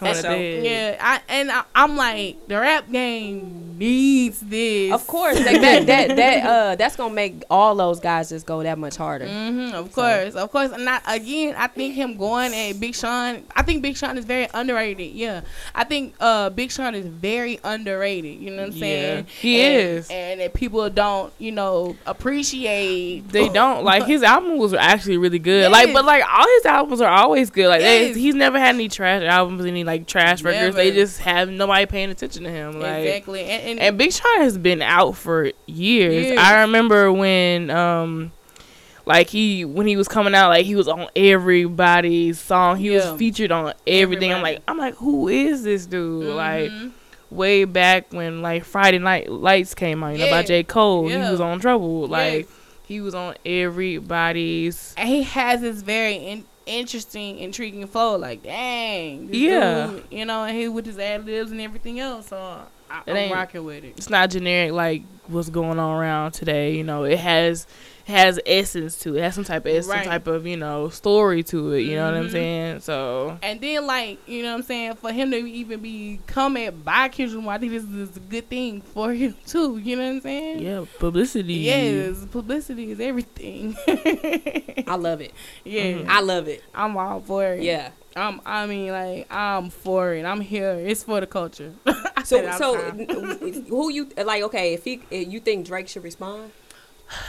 [0.00, 0.62] Coming That's so- that.
[0.64, 4.92] Yeah, I and I, I'm like, the rap game needs this.
[4.92, 8.62] Of course, like that that that uh that's gonna make all those guys just go
[8.62, 9.26] that much harder.
[9.26, 10.72] Mm-hmm, of course, of course.
[10.72, 13.44] And I, again, I think him going at Big Sean.
[13.54, 15.12] I think Big Sean is very underrated.
[15.12, 15.42] Yeah,
[15.74, 18.38] I think uh Big Sean is very underrated.
[18.40, 19.02] You know what I'm saying?
[19.02, 19.26] Yeah, saying?
[19.40, 20.10] he And- is.
[20.10, 23.28] and that people don't, you know, appreciate.
[23.28, 25.62] They don't like his album was actually really good.
[25.62, 25.72] Yes.
[25.72, 27.68] Like, but like all his albums are always good.
[27.68, 30.76] Like, they, he's never had any trash albums, any like trash records.
[30.76, 32.80] They just have nobody paying attention to him.
[32.80, 33.42] Like, exactly.
[33.44, 36.26] And, and, and Big Sean has been out for years.
[36.26, 36.38] Years.
[36.38, 38.32] I remember when um
[39.06, 42.76] like he when he was coming out like he was on everybody's song.
[42.76, 43.10] He Yeah.
[43.10, 44.32] was featured on everything.
[44.32, 46.26] I'm like I'm like who is this dude?
[46.34, 46.92] Like Mhm.
[47.30, 50.46] way back when like Friday Night Lights came out, you know, by Yeah.
[50.46, 50.62] J.
[50.64, 51.10] Cole.
[51.10, 51.24] Yeah.
[51.26, 52.02] He was on Trouble.
[52.02, 52.10] Yes.
[52.10, 52.48] Like
[52.86, 58.16] he was on everybody's and he has this very in, interesting, intriguing flow.
[58.16, 59.88] Like, dang, Yeah.
[59.88, 62.28] dude, you know, and he with his ad libs and everything else.
[62.28, 62.36] So
[62.90, 63.94] I, I'm rocking with it.
[63.96, 66.74] it's not generic like what's going on around today.
[66.76, 67.66] You know, it has
[68.10, 70.04] has essence to it, has some type of essence, Right.
[70.04, 71.82] some type of you know story to it.
[71.82, 72.32] You know what I'm Mhm.
[72.32, 72.80] saying?
[72.80, 74.94] So And then, like, you know what I'm saying?
[74.96, 78.48] For him to even be commented by Kendrick Lamar, I think this is a good
[78.48, 79.78] thing for him, too.
[79.78, 80.58] You know what I'm saying?
[80.60, 81.54] yeah, publicity.
[81.54, 83.76] Yes, publicity is everything.
[84.86, 85.32] I love it.
[85.64, 86.06] yeah, Mhm.
[86.08, 86.62] I love it.
[86.74, 87.62] I'm all for it.
[87.62, 87.90] Yeah.
[88.16, 90.24] I'm, I mean, like, I'm for it.
[90.24, 90.72] I'm here.
[90.72, 91.72] It's for the culture.
[92.22, 93.38] So so all the time.
[93.40, 94.42] n- who you like?
[94.44, 96.52] Okay, if he if you think Drake should respond?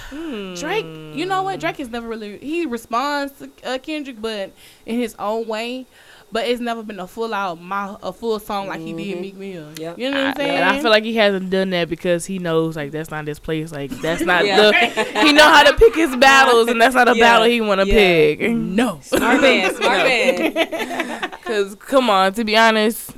[0.09, 1.59] Drake, you know what?
[1.59, 4.51] Drake has never really he responds to uh, Kendrick, but
[4.85, 5.85] in his own way.
[6.33, 9.21] But it's never been a full out my a full song like he did Mhm.
[9.21, 9.67] Meek Mill.
[9.77, 9.99] Yep.
[9.99, 10.49] You know what I'm saying?
[10.57, 13.37] and I feel like he hasn't done that because he knows like that's not his
[13.39, 13.71] place.
[13.73, 14.71] Like that's not Yeah.
[14.71, 17.21] the he know how to pick his battles, and that's not a Yeah.
[17.23, 17.93] battle he want to Yeah.
[17.93, 18.49] pick.
[18.51, 18.99] no.
[19.03, 21.31] Smart man, smart man.
[21.43, 23.11] Cause come on, to be honest,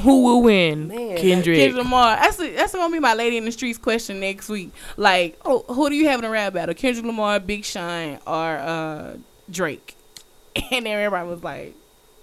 [0.00, 0.88] who will win?
[0.88, 1.58] Man, Kendrick.
[1.58, 2.16] Kendrick Lamar.
[2.16, 4.70] That's a, that's gonna be my lady in the streets question next week.
[4.96, 6.74] Like, oh, who do you have in a rap battle?
[6.74, 9.16] Kendrick Lamar, Big Sean, or uh,
[9.50, 9.96] Drake?
[10.70, 11.74] And everybody was like,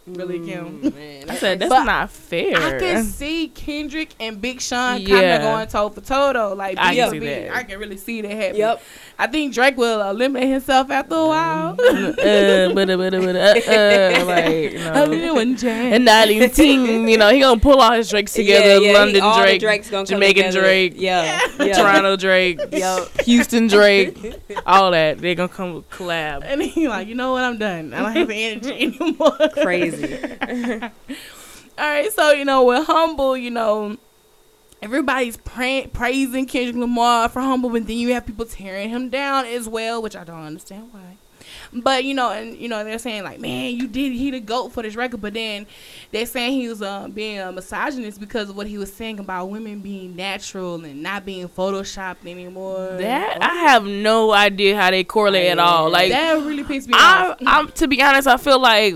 [0.08, 0.82] really, Kim?
[0.82, 2.58] Mm, man, I said that's But not fair.
[2.58, 5.36] I can see Kendrick and Big Sean kind Yeah.
[5.36, 6.54] of going toe for toe though.
[6.54, 7.56] Like, I can B see that.
[7.56, 8.56] I can really see that happening.
[8.60, 8.82] Yep.
[9.20, 11.72] I think Drake will eliminate himself after a while.
[11.80, 15.46] uh, but, but, but, uh, uh, like, How you no.
[15.46, 18.66] doing, And not even ting, you know, he gonna pull all his Drakes together.
[18.66, 20.62] Yeah, yeah, he- London all Drake, Drakes gonna come Jamaican together.
[20.62, 21.40] Drake, Yeah.
[21.60, 21.74] yeah.
[21.74, 23.08] Toronto Drake, yep.
[23.22, 24.18] Houston Drake,
[24.66, 25.20] all that.
[25.20, 26.42] They gonna come collab.
[26.44, 27.44] And he like, you know what?
[27.44, 27.94] I'm done.
[27.94, 29.38] I don't have the energy anymore.
[29.62, 29.90] Crazy.
[31.77, 33.97] All right, so you know, with humble, you know,
[34.82, 39.45] everybody's pra- praising Kendrick Lamar for humble, but then you have people tearing him down
[39.45, 41.17] as well, which I don't understand why.
[41.73, 44.73] But you know, and you know, they're saying like, man, you did he the goat
[44.73, 45.65] for this record, but then
[46.12, 49.45] they're saying he was uh, being a misogynist because of what he was saying about
[49.45, 52.97] women being natural and not being photoshopped anymore.
[52.97, 55.89] That I have no idea how they correlate at all.
[55.89, 57.38] Like that really pissed me I, off.
[57.45, 58.95] I'm to be honest, I feel like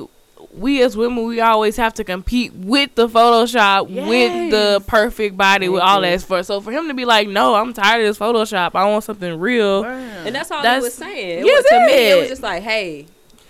[0.58, 5.68] we as women we always have to compete with the Photoshop, with the perfect body,
[5.70, 6.44] with all that for.
[6.44, 8.72] So for him to be like, no, I'm tired of this Photoshop.
[8.76, 9.84] I want something real.
[9.84, 11.40] And that's all That's- he was saying.
[11.40, 12.20] It Yeah, was, to me, it it.
[12.22, 13.06] was just like, hey,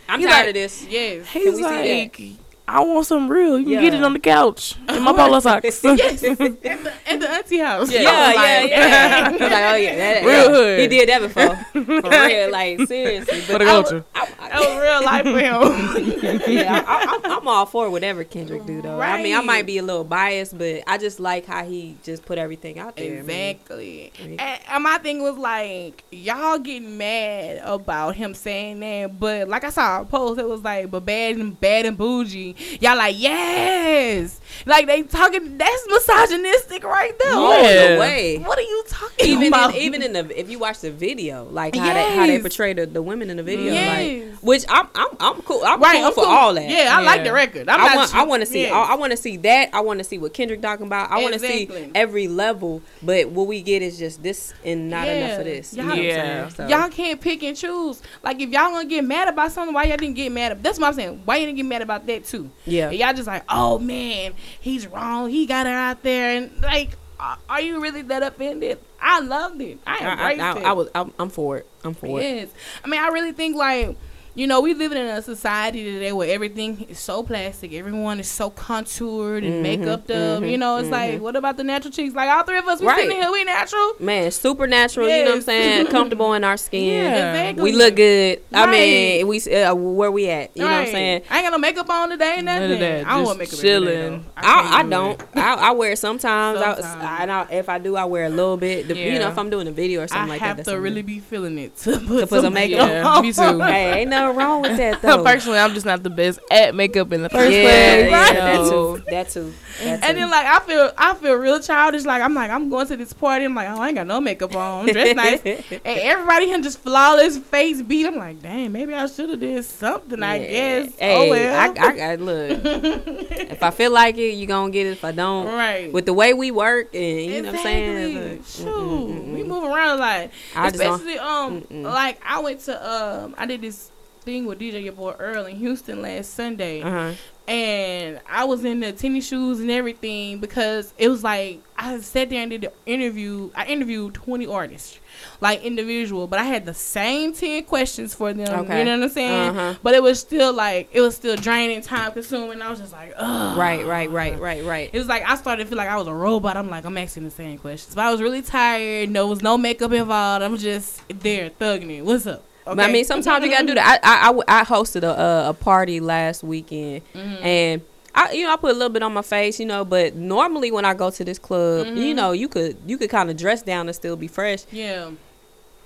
[0.09, 0.85] I'm He's tired like- of this.
[0.87, 1.27] yes.
[1.29, 2.19] He's we see that?
[2.19, 2.21] like,
[2.67, 3.59] I want something real.
[3.59, 5.83] You can get it on the couch in my polo socks.
[5.83, 6.23] yes.
[6.23, 7.91] at, the, at the auntie house.
[7.91, 7.99] Yeah.
[7.99, 9.23] Oh yeah, I yeah, like- yeah.
[9.27, 10.47] I was like, oh yeah, that, Real yeah.
[10.49, 10.79] hood.
[10.79, 11.55] He did that before,
[12.01, 13.41] for real, like seriously.
[13.41, 14.05] For the I was- culture.
[14.15, 16.51] I, That was real life for him.
[16.51, 18.97] yeah, I, I, I'm all for whatever Kendrick do though.
[18.97, 19.19] Right.
[19.19, 22.25] I mean, I might be a little biased, but I just like how he just
[22.25, 23.23] put everything out there.
[23.23, 23.55] man.
[23.55, 24.11] Exactly.
[24.19, 24.39] Right.
[24.39, 29.63] And, and my thing was like, y'all getting mad about him saying that, but like
[29.63, 32.54] I saw a post, it was like, but bad and bad and bougie.
[32.79, 35.57] Y'all like, yes, like they talking.
[35.57, 37.31] That's misogynistic right there.
[37.33, 37.99] No, Yeah.
[37.99, 38.37] way.
[38.37, 39.75] What are you talking Even about?
[39.75, 42.73] in, even in the if you watch the video, like how they how they portray
[42.73, 44.31] the, the women in the video, Yes.
[44.33, 45.63] like which I'm I'm I'm cool.
[45.65, 46.31] I'm right, cool I'm for cool.
[46.33, 46.69] all that.
[46.69, 47.67] Yeah, I like the record.
[47.69, 48.73] I'm I not want I want to see yes.
[48.73, 51.21] I, I want to see that I want to see what Kendrick talking about I
[51.21, 51.85] want to Exactly.
[51.85, 55.73] see every level but what we get is just this and not enough of this
[55.73, 56.47] you Y'all- know what I'm Yeah.
[56.49, 56.69] saying?
[56.69, 58.01] So- Y'all can't pick and choose.
[58.23, 60.53] Like if y'all gonna get mad about something, why y'all didn't get mad?
[60.53, 61.21] Ab- That's what I'm saying.
[61.25, 62.44] Why you didn't get mad about that too?
[62.65, 65.29] Yeah And y'all just like, oh man, he's wrong.
[65.29, 68.79] He got her out there, and like, are- you really that offended?
[69.01, 69.79] I loved it.
[69.85, 70.65] I I, I, I, it.
[70.65, 72.49] I was I'm, I'm for it I'm for it Yes.
[72.83, 73.97] I mean, I really think like,
[74.35, 77.73] you know, we living in a society today where everything is so plastic.
[77.73, 80.43] Everyone is so contoured and Mhm, makeup up.
[80.43, 82.13] mhm, You know, it's like, what about the natural cheeks?
[82.13, 82.99] Like all three of us, we Right.
[83.01, 83.93] sitting here, we natural.
[83.99, 87.33] man supernatural you know what I'm saying comfortable in our skin Yeah.
[87.33, 87.63] Exactly.
[87.63, 91.21] we look good I mean we uh, where we at you know what I'm saying
[91.29, 92.71] I ain't got no makeup on today, None nothing.
[92.73, 93.07] of that.
[93.07, 94.25] I don't want makeup chilling.
[94.37, 95.21] I, I do don't.
[95.35, 96.59] I, I wear it sometimes.
[96.59, 97.03] I, Sometimes.
[97.03, 98.87] I, and I, if I do, I wear a little bit.
[98.87, 100.65] The, You know, if I'm doing a video or something I like have that.
[100.65, 103.21] to really be feeling it to put, put some makeup Yeah, on.
[103.25, 103.59] me too.
[103.61, 105.23] Hey, ain't nothing wrong with that though.
[105.23, 108.09] Personally, I'm just not the best at makeup in the first yeah, place.
[108.11, 108.33] yeah, Right.
[108.35, 109.03] that too.
[109.09, 109.53] That too.
[109.83, 110.07] That too.
[110.07, 112.05] And then like I feel I feel real childish.
[112.05, 113.45] Like I'm like I'm going to this party.
[113.45, 114.87] I'm like oh I ain't got no makeup on.
[114.87, 115.41] I'm dressed nice.
[115.45, 118.05] and everybody here just flawless face beat.
[118.07, 120.21] I'm like dang maybe I should have did something.
[120.23, 120.93] I guess.
[120.97, 121.75] Hey, oh well.
[121.77, 122.59] I, I, I look.
[122.63, 124.91] if I feel like it, you gonna get it.
[124.91, 125.91] If I don't, right.
[125.91, 128.13] with the way we work, and you know what I'm Exactly.
[128.13, 128.43] saying.
[128.43, 130.29] Shoot, like, mm, we move around a lot.
[130.55, 130.67] I.
[130.67, 131.83] Especially um Mm-mm.
[131.83, 133.91] like I went to um I did this
[134.25, 136.81] thing with DJ your boy Earl in Houston last Sunday.
[136.81, 137.13] Uh-huh.
[137.47, 142.29] and I was in the tennis shoes and everything because it was like I sat
[142.29, 143.51] there and did the interview.
[143.53, 144.97] I interviewed twenty artists,
[145.41, 148.47] like individual, but I had the same ten questions for them.
[148.61, 148.79] Okay.
[148.79, 149.49] You know what I'm saying?
[149.49, 149.75] Uh-huh.
[149.83, 152.61] But it was still like it was still draining, time consuming.
[152.61, 153.57] I was just like, ugh.
[153.57, 154.89] Right, right, right, right, right.
[154.91, 156.57] It was like I started to feel like I was a robot.
[156.57, 157.93] I'm like, I'm asking the same questions.
[157.93, 159.13] But I was really tired.
[159.13, 160.43] There was no makeup involved.
[160.43, 162.01] I'm just there thugging it.
[162.03, 162.43] What's up?
[162.65, 163.99] But I mean, sometimes you gotta do that.
[164.03, 167.45] I I, I, I hosted a uh, a party last weekend, Mm-hmm.
[167.45, 167.81] and
[168.15, 169.85] I you know I put a little bit on my face, you know.
[169.85, 171.97] But normally when I go to this club, Mm-hmm.
[171.97, 174.65] you know, you could you could kind of dress down and still be fresh.
[174.71, 175.11] Yeah.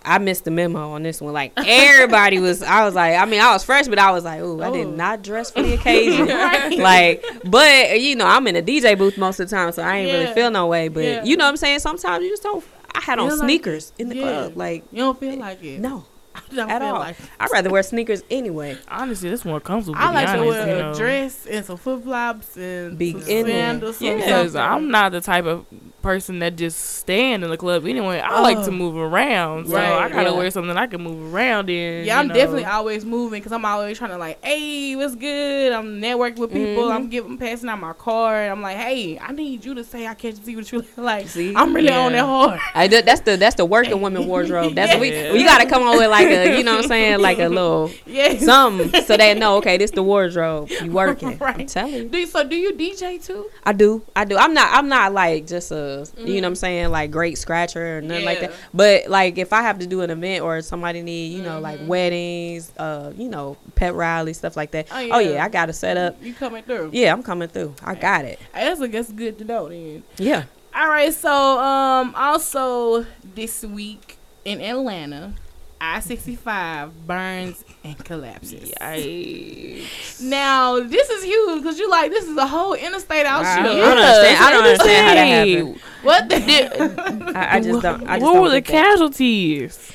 [0.05, 1.33] I missed the memo on this one.
[1.33, 4.39] Like everybody was, I was like, I mean, I was fresh, but I was like,
[4.41, 4.91] ooh, I did Oh.
[4.91, 6.25] not dress for the occasion.
[6.29, 6.77] Right.
[6.77, 9.97] like, but you know, I'm in a DJ booth most of the time, so I
[9.97, 10.19] ain't Yeah.
[10.19, 10.87] really feel no way.
[10.87, 11.23] But Yeah.
[11.25, 11.79] you know what I'm saying?
[11.79, 12.63] Sometimes you just don't.
[12.95, 14.21] I had on Feel like- sneakers in the Yeah.
[14.23, 15.81] club, like You don't feel like it.
[15.81, 16.99] no, at feel all.
[16.99, 18.77] like I'd rather wear sneakers anyway.
[18.87, 19.97] Honestly, that's more comfortable.
[19.99, 20.93] I be like to wear you a know.
[20.93, 23.55] dress and some flip flops and Be some in there.
[23.71, 23.97] sandals.
[23.97, 24.61] some Yes, something.
[24.61, 25.65] I'm not the type of
[26.01, 28.19] person that just stand in the club anyway.
[28.19, 28.71] I like to Oh.
[28.71, 30.35] move around, so Right, I gotta yeah.
[30.37, 32.05] wear something I can move around in.
[32.05, 32.33] Yeah, I'm know.
[32.33, 35.71] definitely always moving because I'm always trying to like, hey, what's good?
[35.73, 36.85] I'm networking with people.
[36.85, 36.91] Mhm.
[36.95, 38.49] I'm giving, passing out my card.
[38.51, 41.27] I'm like, hey, I need you to say I can't see what you look like.
[41.27, 41.53] See?
[41.55, 42.21] I'm really on Yeah.
[42.21, 42.59] that hard.
[42.75, 44.75] I, that- that's the that's the working woman wardrobe.
[44.75, 45.33] That's we Yeah.
[45.33, 47.91] we gotta come on with like a you know what I'm saying like a little
[48.05, 48.37] Yeah.
[48.37, 51.29] something so they know okay this the wardrobe you working.
[51.29, 51.67] I'm Right.
[51.67, 52.09] telling you.
[52.09, 53.47] Do you, so do you DJ too?
[53.63, 54.01] I do.
[54.15, 54.37] I do.
[54.37, 57.97] I'm not I'm not like just a you know what I'm saying like great scratcher
[57.97, 58.53] or nothing like that.
[58.73, 61.79] But like if I have to do an event or somebody need, you know, like
[61.79, 61.87] Mhm.
[61.87, 64.87] weddings, uh, you know, pet rally, stuff like that.
[64.91, 65.29] Oh, Oh yeah.
[65.31, 66.15] yeah, I got to set up.
[66.21, 66.89] You coming through?
[66.93, 67.75] Yeah, I'm coming through.
[67.83, 68.39] I got it.
[68.53, 70.03] That's, that's good to know then.
[70.17, 70.43] Yeah.
[70.75, 75.33] All right, so um, also this week in Atlanta,
[75.81, 78.71] I sixty five burns and collapses.
[78.81, 80.21] Yikes.
[80.21, 83.63] Now this is huge because you like this is a whole interstate out I shit.
[83.63, 84.43] don't- I don't understand.
[84.43, 85.79] I don't understand how that happened.
[86.03, 87.37] What the?
[87.37, 88.03] I, I just don't.
[88.07, 88.83] I just what don't were the get that.
[88.85, 89.91] casualties?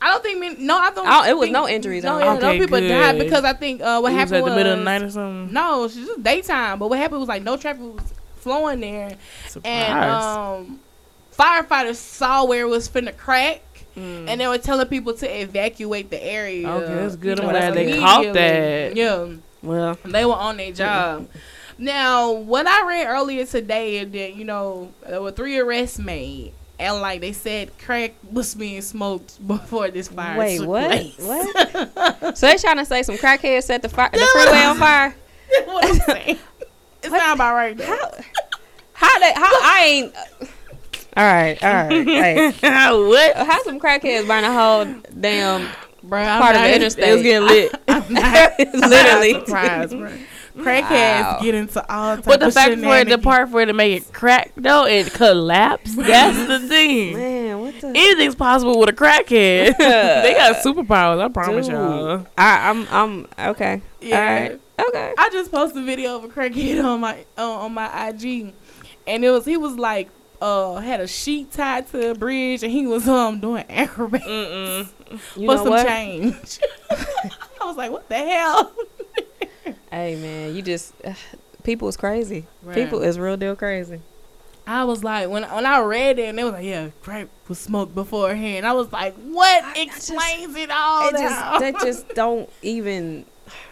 [0.00, 0.40] I don't think.
[0.40, 1.06] Many, no, I don't.
[1.08, 3.52] Oh, it was think- no injuries, No, yeah, don't no Okay, people died because I
[3.52, 5.52] think uh, what it was happened at the middle of the was- night or something.
[5.52, 6.78] No, it's just daytime.
[6.78, 9.16] But what happened was like no traffic was flowing there,
[9.48, 9.72] Surprise.
[9.72, 10.80] and um,
[11.36, 13.60] firefighters saw where it was finna crack.
[13.96, 14.28] Mm.
[14.28, 16.68] and they were telling people to evacuate the area.
[16.68, 17.38] Okay, that's good.
[17.38, 18.04] you I'm know, glad they immediately.
[18.04, 18.96] caught that.
[18.96, 19.28] Yeah,
[19.62, 21.28] Well, they were on their job.
[21.78, 26.52] Now, what I read earlier today is that you know there were three arrests made,
[26.78, 30.38] and like they said, crack was being smoked before this fire.
[30.38, 30.86] wait, took what?
[30.86, 31.16] place.
[31.18, 32.36] What?
[32.38, 35.14] so they trying to say some crackheads set the fire, the freeway on fire?
[35.64, 36.38] what I'm saying.
[37.02, 37.76] It sound about right.
[37.76, 37.84] Though.
[37.86, 38.10] How?
[38.94, 39.32] How they?
[39.34, 40.14] How I ain't?
[41.18, 42.06] All right, all right.
[42.06, 43.36] Hey, what?
[43.36, 45.68] how some crackheads burn a whole damn
[46.00, 47.08] Bro, I'm part of the interstate?
[47.08, 47.74] It was getting lit.
[47.88, 49.30] I'm not, Literally.
[49.34, 50.12] I'm not surprised, bro.
[50.64, 51.38] Crackheads Wow.
[51.42, 53.72] get into all type But the of fact for it, the part for it to
[53.72, 55.94] make it crack though, it collapse.
[55.96, 57.14] That's the thing.
[57.14, 57.88] Man, what the?
[57.88, 59.76] Anything's possible with a crackhead.
[59.76, 61.20] they got superpowers.
[61.20, 61.74] I promise Dude.
[61.74, 62.26] y'all.
[62.36, 63.82] I, I'm, I'm okay.
[64.00, 64.16] Yeah.
[64.18, 64.60] All right.
[64.88, 65.14] Okay.
[65.18, 68.52] I just posted a video of a crackhead on my uh, on my IG,
[69.08, 72.72] and it was he was like uh had a sheet tied to a bridge, and
[72.72, 73.64] he was um doing.
[75.36, 75.86] You for some what?
[75.86, 76.58] change.
[76.90, 78.72] I was like, what the hell?
[79.90, 80.92] Hey man, you just
[81.62, 82.46] people is crazy.
[82.62, 82.74] Right.
[82.74, 84.00] People is real deal crazy.
[84.66, 87.58] I was like, when when I read it, and they was like, yeah, crack was
[87.58, 88.66] smoked beforehand.
[88.66, 91.08] I was like, what I- I just- explains it all?
[91.08, 93.24] It just that just don't even.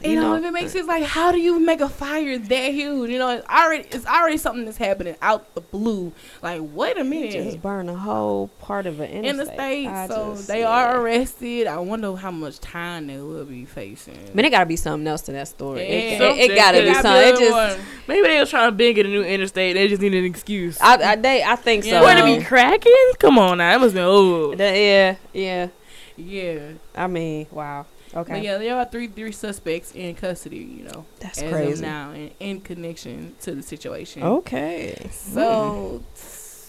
[0.02, 3.10] You, know, if it makes sense, like how do you make a fire that huge?
[3.10, 6.12] You know, it's already it's already something that's happening out the blue.
[6.42, 9.56] Like, wait a minute, just burn a whole part of an in interstate.
[9.56, 10.68] the state, I so just- they yeah.
[10.68, 11.66] are arrested.
[11.66, 14.14] I wonder how much time they will be facing.
[14.16, 15.80] I mean, it gotta be something else to that story.
[15.82, 16.28] It, Yeah.
[16.32, 17.02] it, it gotta be Something.
[17.02, 17.22] something.
[17.22, 17.86] It Gotta be just, one.
[18.08, 19.74] Maybe they was trying to big get a new interstate.
[19.74, 20.78] They just needed an excuse.
[20.80, 21.90] I, I, they, I think so.
[21.90, 22.00] Yeah.
[22.02, 22.92] Where to be cracking?
[23.18, 24.58] Come on now, it must be old.
[24.58, 25.68] The- yeah, yeah.
[26.16, 26.58] yeah.
[26.94, 27.86] I mean, wow.
[28.16, 30.56] Okay, But yeah, there are three three suspects in custody.
[30.58, 34.22] You know, that's as of now, in, in connection to the situation.
[34.22, 36.02] Okay, So,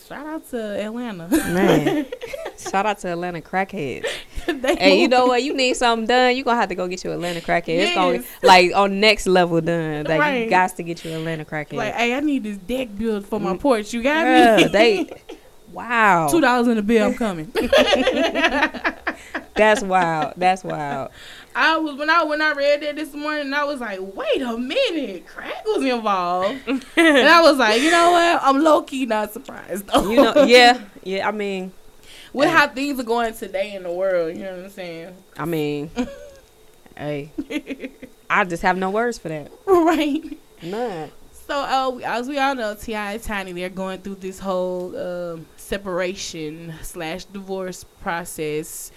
[0.09, 1.27] shout out to Atlanta.
[1.29, 2.05] man.
[2.57, 4.05] Shout out to Atlanta crackheads.
[4.47, 5.43] Hey, you know what?
[5.43, 6.35] You need something done.
[6.35, 7.67] You're gonna have to go get you Atlanta crackhead.
[7.79, 10.05] It's gonna like on next level done.
[10.05, 10.43] Like Right.
[10.45, 11.73] you got to get you Atlanta crackhead.
[11.73, 13.59] Like, hey, I need this deck built for my Mm.
[13.59, 13.93] porch.
[13.93, 14.63] You got Bruh, me?
[14.69, 15.09] they,
[15.73, 16.27] wow.
[16.29, 17.07] Two dollars in the bill.
[17.07, 17.51] I'm coming.
[19.57, 20.33] That's wild.
[20.37, 21.11] That's wild.
[21.55, 24.57] I was when I when I read that this morning, I was like, wait a
[24.57, 28.39] minute, crack was involved, and I was like, you know what?
[28.43, 30.09] I'm low key not surprised though.
[30.09, 31.27] You know, yeah, yeah.
[31.27, 31.71] I mean,
[32.33, 35.15] with how things are going today in the world, you know what I'm saying?
[35.37, 35.89] I mean,
[36.95, 37.31] hey,
[38.29, 39.51] I just have no words for that.
[39.65, 40.37] right.
[40.61, 41.11] None.
[41.47, 43.13] So, uh, as we all know, T.I.
[43.13, 48.91] and Tiny they're going through this whole um, separation slash divorce process,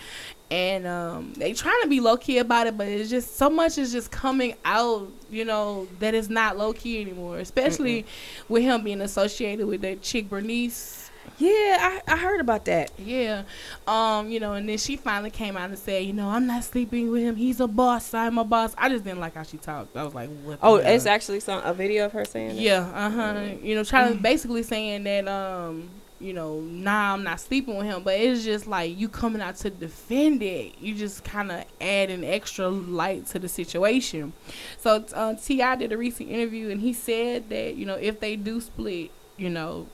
[0.51, 3.79] and um, they trying to be low key about it, but it's just so much
[3.79, 7.39] is just coming out, you know, that it's not low key anymore.
[7.39, 8.05] Especially
[8.49, 11.11] with him being associated with that chick Bernice.
[11.39, 12.91] Yeah, I, I heard about that.
[12.99, 13.45] Yeah.
[13.87, 16.65] Um, you know, and then she finally came out and said, you know, I'm not
[16.65, 17.37] sleeping with him.
[17.37, 18.13] He's a boss.
[18.13, 18.75] I'm a boss.
[18.77, 19.97] I just didn't like how she talked.
[19.97, 20.59] I was like, what?
[20.63, 20.93] Oh, hell?
[20.93, 22.57] it's actually some a video of her saying?
[22.57, 23.41] Yeah, uh huh.
[23.63, 25.89] You know, trying to basically saying that, um,
[26.21, 29.57] you know, nah, I'm not sleeping with him, but it's just like you coming out
[29.57, 30.79] to defend it.
[30.79, 34.33] You just kind of add an extra light to the situation.
[34.79, 35.77] So uh, T.I.
[35.77, 39.51] did a recent interview, and he said that you know if they do split, you
[39.51, 39.87] know,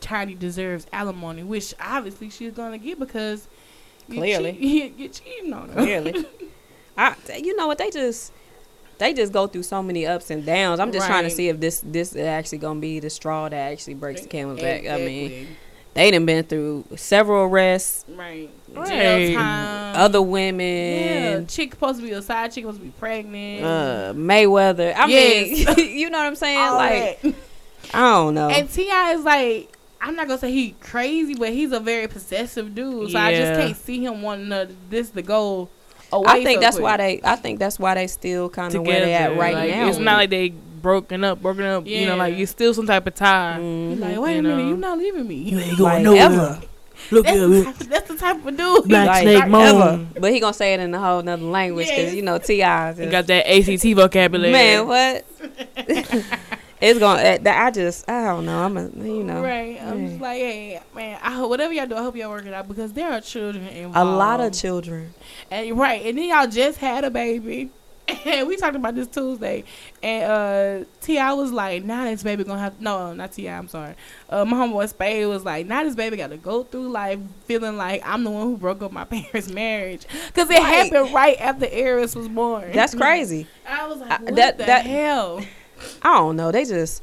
[0.00, 3.46] Tiny deserves alimony, which obviously she's gonna get because
[4.08, 4.52] you Clearly.
[4.52, 5.74] cheat- you're cheating on her.
[5.82, 6.24] Clearly.
[6.96, 7.76] I, you know what?
[7.78, 8.32] They just
[9.00, 10.78] they just go through so many ups and downs.
[10.78, 13.56] I'm just trying to see if this this is actually gonna be the straw that
[13.72, 14.86] actually breaks the camel's back.
[14.86, 15.56] I mean, Exactly.
[15.94, 19.34] they done been through several arrests, right, Right.
[19.96, 21.46] other Yeah, women.
[21.48, 23.64] chick supposed to be a side chick supposed to be pregnant.
[23.64, 24.94] Uh, Mayweather.
[24.94, 25.76] I Yes.
[25.76, 26.58] mean, you know what I'm saying?
[26.60, 27.34] all like, that.
[27.92, 28.48] I don't know.
[28.50, 29.12] and T.I.
[29.14, 33.10] is like, I'm not gonna say he crazy, but he's a very possessive dude.
[33.10, 35.68] So I just can't see him wanting to, this to go
[36.12, 36.24] away.
[36.28, 36.84] I think so that's quick.
[36.84, 37.20] why they.
[37.24, 39.88] I think that's why they still kind of where Together, they at right like, now.
[39.88, 41.86] It's not like they broken up, broken up.
[41.86, 42.42] You know, like Yeah.
[42.42, 43.58] it's still some type of tie.
[43.60, 44.00] Mhm.
[44.00, 44.68] Like, wait You a minute, know.
[44.68, 45.36] you not leaving me.
[45.36, 46.22] You ain't Like, going nowhere.
[46.22, 46.60] ever.
[47.10, 47.64] Look That's at the, it.
[47.64, 48.84] type, that's the type of dude.
[48.84, 50.10] Black Like, Snake like, Moan.
[50.20, 52.14] But he gonna say it in a whole nother language because Yes.
[52.14, 52.92] you know T.I.
[52.92, 54.52] You got that ACT vocabulary.
[54.52, 55.24] Man, what?
[56.80, 57.20] it's gonna.
[57.20, 58.08] uh, that- I just.
[58.08, 58.58] I don't know.
[58.58, 58.84] I'm a.
[58.88, 59.42] You know.
[59.42, 59.80] Right.
[59.82, 62.54] I'm just like, hey, man, I hope whatever y'all do, I hope y'all work it
[62.54, 63.96] out because there are children involved.
[63.96, 65.14] A lot of children.
[65.50, 67.70] And right, and then y'all just had a baby.
[68.24, 69.62] And we talked about this Tuesday,
[70.02, 73.56] and uh, T.I was like, "Now this baby gonna have no, not T.I.
[73.56, 73.94] I'm sorry.
[74.28, 77.76] Uh, my homeboy Spade was like, "Now this baby got to go through life feeling
[77.76, 80.90] like I'm the one who broke up my parents' marriage because it Right.
[80.90, 83.46] happened right after Heiress was born." That's crazy.
[83.68, 85.42] I was like, I- "What that- the that- hell?"
[86.02, 86.50] I don't know.
[86.52, 87.02] They just.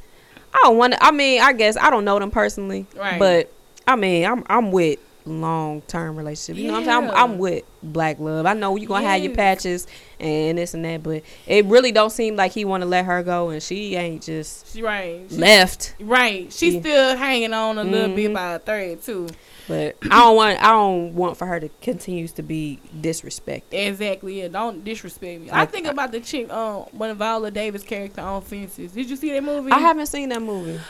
[0.54, 1.04] I don't want to.
[1.04, 3.18] I mean, I guess I don't know them personally, Right.
[3.18, 3.52] but
[3.86, 6.56] I mean, I'm I'm with long term relationship.
[6.56, 7.10] You know what I'm saying?
[7.14, 8.46] I'm, I'm with black love.
[8.46, 9.86] I know you're gonna have your patches
[10.18, 13.22] and this and that, but it really don't seem like he want to let her
[13.22, 15.20] go, and she ain't just She right.
[15.28, 15.94] She, left.
[16.00, 16.50] right.
[16.50, 16.80] She's Yeah.
[16.80, 18.34] still hanging on a little bit Mhm.
[18.34, 19.28] by a thread too.
[19.68, 20.62] But I don't want.
[20.62, 23.62] I don't want for her to continues to be disrespected.
[23.72, 24.40] Exactly.
[24.40, 24.48] Yeah.
[24.48, 25.50] Don't disrespect me.
[25.50, 28.92] I Like, think about the chick um when Viola Davis character on Fences.
[28.92, 29.70] Did you see that movie?
[29.70, 30.80] I haven't seen that movie.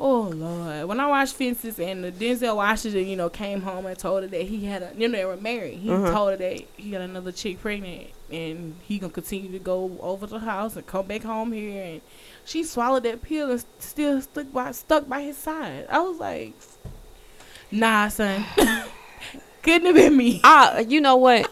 [0.00, 0.84] Oh Lord!
[0.84, 4.28] When I watched Fences and the Denzel Washington, you know, came home and told her
[4.28, 5.78] that he had a, you know, they were married.
[5.80, 6.12] He Mhm.
[6.12, 10.28] told her that he got another chick pregnant, and he gonna continue to go over
[10.28, 11.82] to the house and come back home here.
[11.82, 12.00] And
[12.44, 15.88] she swallowed that pill and still stuck by stuck by his side.
[15.90, 16.52] I was like,
[17.70, 18.44] Nah, son,
[19.62, 20.40] couldn't have been me.
[20.44, 21.50] I, you know what?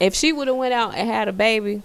[0.00, 1.82] If she would have went out and had a baby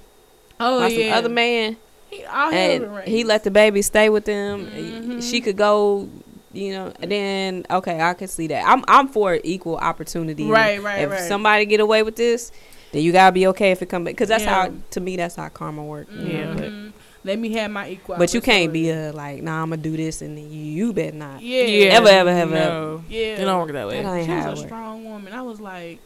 [0.59, 1.77] Oh by yeah, some other man,
[2.09, 5.23] He, and he let the baby stay with them, Mhm.
[5.29, 6.09] she could go.
[6.51, 8.63] You know, and then okay, I can see that.
[8.67, 10.49] I'm I'm for equal opportunity.
[10.49, 11.21] Right, right, If right.
[11.21, 12.51] somebody get away with this,
[12.91, 14.17] then you gotta be okay if it come back.
[14.17, 14.63] Cause that's Yeah.
[14.69, 16.11] how to me that's how karma works.
[16.11, 16.98] you know, but-.
[17.29, 18.17] Let me have my equal.
[18.17, 20.93] But you can't be a like, nah, I'm gonna do this, and then you, you
[20.93, 21.41] better not.
[21.43, 23.03] yeah, Yeah, Ever, ever, ever, no.
[23.07, 23.19] yeah.
[23.39, 24.01] It don't work that way.
[24.01, 24.57] That ain't She was a work.
[24.67, 25.31] strong woman.
[25.31, 25.99] I was like,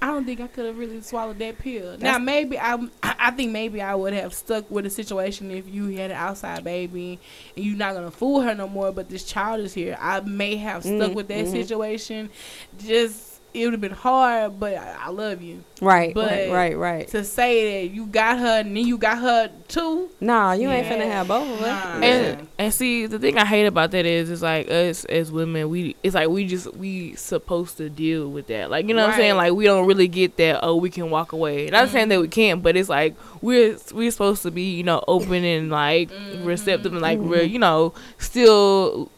[0.00, 1.98] I don't think I could have really swallowed that pill.
[1.98, 5.86] now maybe I, I think maybe I would have stuck with the situation if you
[5.96, 7.18] had an outside baby
[7.56, 8.92] and you're not gonna fool her no more.
[8.92, 9.98] But this child is here.
[10.00, 11.50] I may have stuck Mhm, with that mhm.
[11.50, 12.30] situation.
[12.78, 15.64] Just it would have been hard, but I, I love you.
[15.80, 17.08] Right, But- right, right, right.
[17.08, 20.10] To say that you got her and then you got her too.
[20.20, 21.66] Nah, you ain't finna have both of Nah.
[21.66, 22.02] us.
[22.02, 25.68] And and see the thing I hate about that is it's like us as women
[25.68, 29.12] we it's like we just we supposed to deal with that like you know what
[29.12, 32.04] I'm saying like we don't really get that oh we can walk away not saying
[32.04, 32.10] mm-hmm.
[32.10, 35.70] that we can't but it's like we're we're supposed to be you know open and
[35.70, 36.44] like mm-hmm.
[36.44, 37.52] receptive and like we're mm-hmm.
[37.52, 39.10] you know still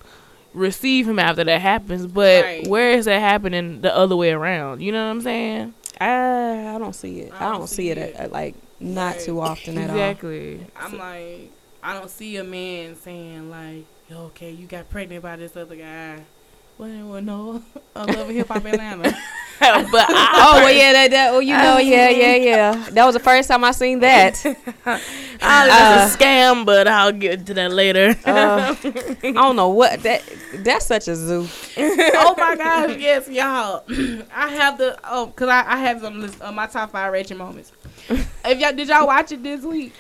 [0.53, 2.67] receive him after that happens but Right.
[2.67, 6.79] where is that happening the other way around you know what I'm saying I, I
[6.79, 7.33] don't see it.
[7.39, 8.17] I don't, see, it, it.
[8.19, 9.21] uh, like not Right.
[9.25, 9.97] too often at all.
[9.97, 11.51] exactly I'm like,
[11.83, 16.21] I don't see a man saying like, okay, you got pregnant by this other guy."
[16.81, 17.63] Well, well no,
[17.95, 19.03] I love hip hop Atlanta.
[19.61, 22.89] but I, Oh well, yeah, that, that oh, you know, yeah, yeah, yeah.
[22.93, 24.43] That was the first time I seen that.
[24.87, 24.99] I
[25.43, 30.03] Uh, it's a scam but I'll get to that later Uh, I don't know what
[30.05, 30.23] that.
[30.55, 31.47] That's such a zoo.
[31.77, 33.85] oh my gosh, yes, y'all.
[34.35, 37.37] I have the oh, cause I, I have some list of my top five ratchet
[37.37, 37.73] moments.
[38.09, 39.93] if y'all did y'all watch it this week?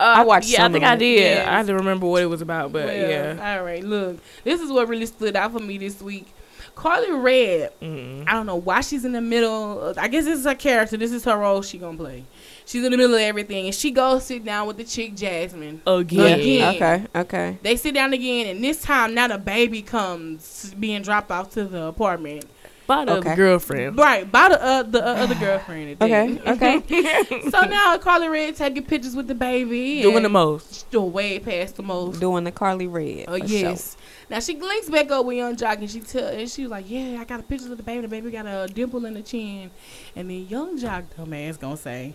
[0.00, 1.20] Uh, I watched Yeah, some I think of I did.
[1.20, 1.48] Yes.
[1.48, 3.56] I didn't remember what it was about, but Well, yeah.
[3.56, 4.18] All right, look.
[4.42, 6.26] This is what really stood out for me this week.
[6.74, 7.72] Karlie Redd.
[7.80, 8.24] Mm.
[8.26, 9.94] I don't know why she's in the middle.
[9.96, 10.96] I guess this is her character.
[10.96, 12.24] This is her role she gonna play.
[12.64, 15.82] She's in the middle of everything, and she goes sit down with the chick Jasmine.
[15.86, 16.40] Again.
[16.40, 16.74] Again.
[16.74, 17.06] Okay.
[17.14, 17.58] Okay.
[17.62, 21.64] They sit down again, and this time now the baby comes being dropped off to
[21.64, 22.44] the apartment.
[22.86, 23.34] By the Okay.
[23.34, 23.96] girlfriend.
[23.96, 25.96] Right by the uh, the uh, other girlfriend.
[26.00, 26.38] at Okay.
[26.46, 27.40] Okay.
[27.50, 30.74] so now Karlie Redd taking pictures with the baby, Doing the most.
[30.74, 32.20] Still way past the most.
[32.20, 33.24] Doing the Karlie Redd.
[33.28, 33.96] Oh for yes.
[34.28, 36.84] Now she links back up with Yung Joc and she tell and she was like,
[36.88, 38.02] "Yeah, I got a picture of the baby.
[38.02, 39.70] The baby got a dimple in the chin."
[40.14, 42.14] And then Yung Joc dumbass gonna say,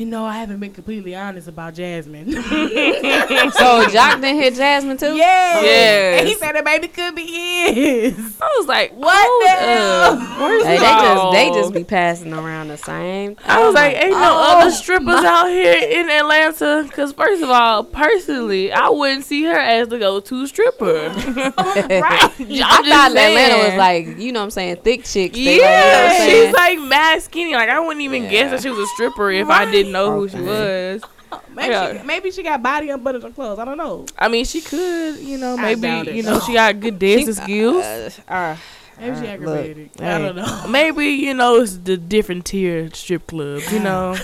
[0.00, 2.32] "You know, I haven't been completely honest about Jasmine."
[3.50, 5.14] So Joc done hit Jasmine too.
[5.14, 5.62] yes.
[5.64, 6.20] Yes.
[6.20, 8.14] And he said the baby could be his.
[8.40, 10.64] I was like, What hold the hell?
[10.64, 13.36] Hey, they just they just be passing around the same.
[13.44, 16.84] I was like, ain't no Oh, other strippers out here in Atlanta.
[16.86, 21.08] Because, first of all, personally, I wouldn't see her as the go to stripper.
[21.08, 21.56] right.
[21.58, 22.28] I
[22.88, 25.34] thought Atlanta was like, you know what I'm saying, thick chicks.
[25.36, 27.54] They like, you know Yeah, she's like mad skinny.
[27.54, 30.28] Like, I wouldn't even guess that she was a stripper if I didn't know who
[30.28, 31.02] she was.
[31.54, 32.00] Maybe, Yeah.
[32.00, 33.58] she, maybe she got body up under the clothes.
[33.58, 34.06] I don't know.
[34.18, 37.84] I mean, she could, you know, maybe, you know, she got good dancing skills.
[37.84, 38.56] Uh, uh,
[38.98, 39.90] Maybe she uh, aggravated.
[39.96, 40.22] look, I hey.
[40.26, 40.66] don't know.
[40.68, 44.16] Maybe, you know, it's the different tier strip clubs, you know.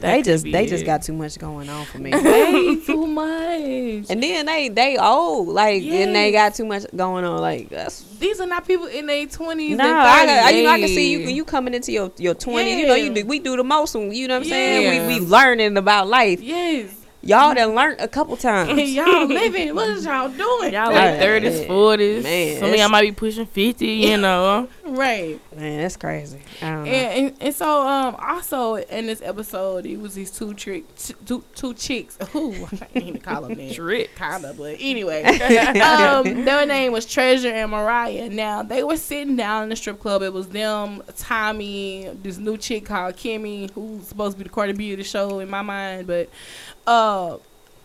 [0.00, 2.10] They just they just got too much going on for me.
[2.14, 4.10] Way too much.
[4.10, 8.02] and then they they old like and they got too much going on like that's
[8.18, 10.46] These are not people in their twenties and I.
[10.46, 12.78] I, you know, I can see you you coming into your your twenties.
[12.78, 13.94] You know, you do, we do the most.
[13.94, 15.08] When, you know what I'm saying?
[15.08, 16.40] We we learning about life.
[16.40, 17.05] Yes.
[17.26, 18.70] Y'all done learned a couple times.
[18.70, 19.74] And y'all living.
[19.74, 20.72] What is y'all doing?
[20.72, 21.18] Y'all Right.
[21.18, 22.22] like 30s, 40s.
[22.22, 24.68] Man, Some of y'all might be pushing 50, you know.
[24.84, 25.40] right.
[25.56, 26.40] Man, that's crazy.
[26.62, 26.90] I don't know.
[26.90, 30.84] And, and and so um also in this episode it was these two trick
[31.24, 32.18] two two chicks.
[32.34, 33.72] Ooh, I didn't mean to call them that.
[33.74, 34.14] Trick.
[34.16, 35.22] Kinda, but anyway.
[35.80, 38.28] um, their name was Treasure and Mariah.
[38.28, 40.22] Now they were sitting down in the strip club.
[40.22, 44.72] It was them, Tommie, this new chick called Kimmy, who's supposed to be the Cardi
[44.74, 46.28] B of the show in my mind, but
[46.86, 47.38] uh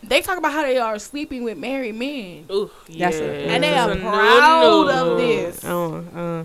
[0.04, 2.46] they talk about how they are sleeping with married men.
[2.52, 3.24] Ooh, That's yeah.
[3.24, 5.64] a- And they That's are a proud of this.
[5.64, 6.44] Uh, uh,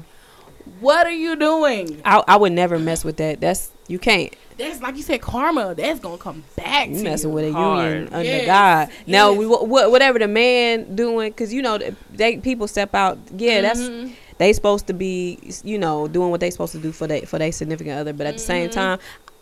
[0.81, 2.03] What are you doing?
[2.05, 3.41] I I would never mess with that.
[3.41, 4.35] That's you can't.
[4.59, 5.75] That's like you said, karma.
[5.75, 7.35] That's gonna come back You to messing you.
[7.35, 7.89] with a Hard.
[7.93, 8.89] union under Yes, God.
[9.07, 9.39] Now, yes.
[9.39, 11.79] we, wh- wh- whatever the man doing, because you know
[12.13, 13.19] they people step out.
[13.37, 14.13] Yeah, that's Mhm.
[14.39, 17.39] they supposed to be, you know, doing what they supposed to do for they for
[17.39, 18.13] their significant other.
[18.13, 18.73] But at the same Mhm.
[18.73, 18.99] time,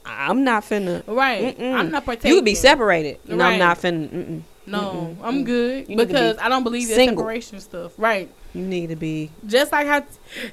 [0.06, 1.02] I'm not finna.
[1.06, 1.56] right.
[1.58, 1.74] Mm-mm.
[1.74, 2.30] I'm not partaking.
[2.30, 3.52] You could be separated, and Right.
[3.54, 4.08] I'm not finna.
[4.08, 4.42] Mm-mm.
[4.66, 5.26] No, Mm-mm.
[5.26, 7.92] I'm good because be I don't believe in separation stuff.
[7.98, 8.30] Right.
[8.54, 9.30] You need to be.
[9.46, 10.04] Just like how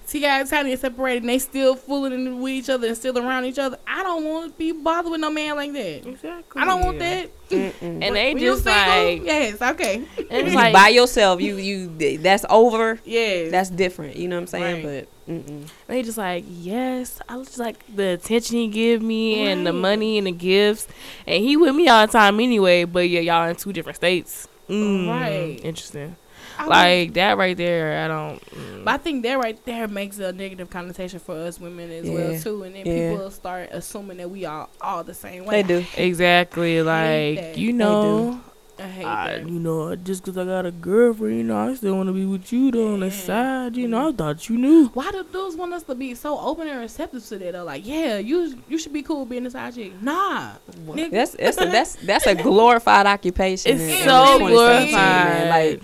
[0.07, 3.45] T.I and Tiny are separated and they still fooling with each other and still around
[3.45, 3.77] each other.
[3.85, 6.07] I don't want to be bothered with no man like that.
[6.07, 6.61] Exactly.
[6.61, 7.29] I don't want that.
[7.49, 7.71] Mm-mm.
[7.81, 12.99] And they just single, like, yes, okay, it's like, by yourself, you you that's over.
[13.05, 14.15] Yeah, That's different.
[14.15, 14.85] You know what I'm saying?
[14.85, 15.07] Right.
[15.27, 15.67] But mm-mm.
[15.87, 19.73] they just like, yes, I was just like the attention he give me and the
[19.73, 20.87] money and the gifts.
[21.27, 24.47] And he with me all the time anyway, but yeah, y'all in two different states.
[24.69, 25.59] Mm, Right.
[25.63, 26.15] Interesting.
[26.57, 28.39] I would- Like that right there, I don't.
[28.51, 28.83] mm.
[28.85, 32.39] But I think that right there makes a negative connotation for us women as well
[32.39, 33.11] too, and then Yeah.
[33.11, 35.61] people start assuming that we are all the same way.
[35.61, 35.85] they do.
[35.97, 36.81] Exactly.
[36.81, 38.39] Like you know,
[38.79, 39.47] I hate I, that.
[39.47, 42.25] you know, just because I got a girlfriend, you know, I still want to be
[42.25, 43.75] with you though on the side.
[43.75, 44.87] You know, I thought you knew.
[44.95, 47.51] Why do dudes want us to be so open and receptive to that?
[47.51, 50.01] They're like, yeah, you you should be cool being a side chick.
[50.01, 50.53] Nah,
[50.87, 51.11] nigga.
[51.11, 53.73] That's that's a, that's that's a glorified occupation.
[53.73, 54.91] It's in- in so 2017, glorified.
[54.93, 55.49] man.
[55.49, 55.81] Like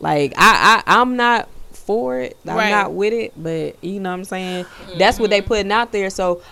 [0.00, 2.36] like I, I I'm not for it.
[2.46, 2.70] I'm Right.
[2.70, 3.32] not with it.
[3.36, 4.66] But you know what I'm saying.
[4.98, 5.48] That's what they mm-hmm.
[5.48, 6.10] putting out there.
[6.10, 6.42] So,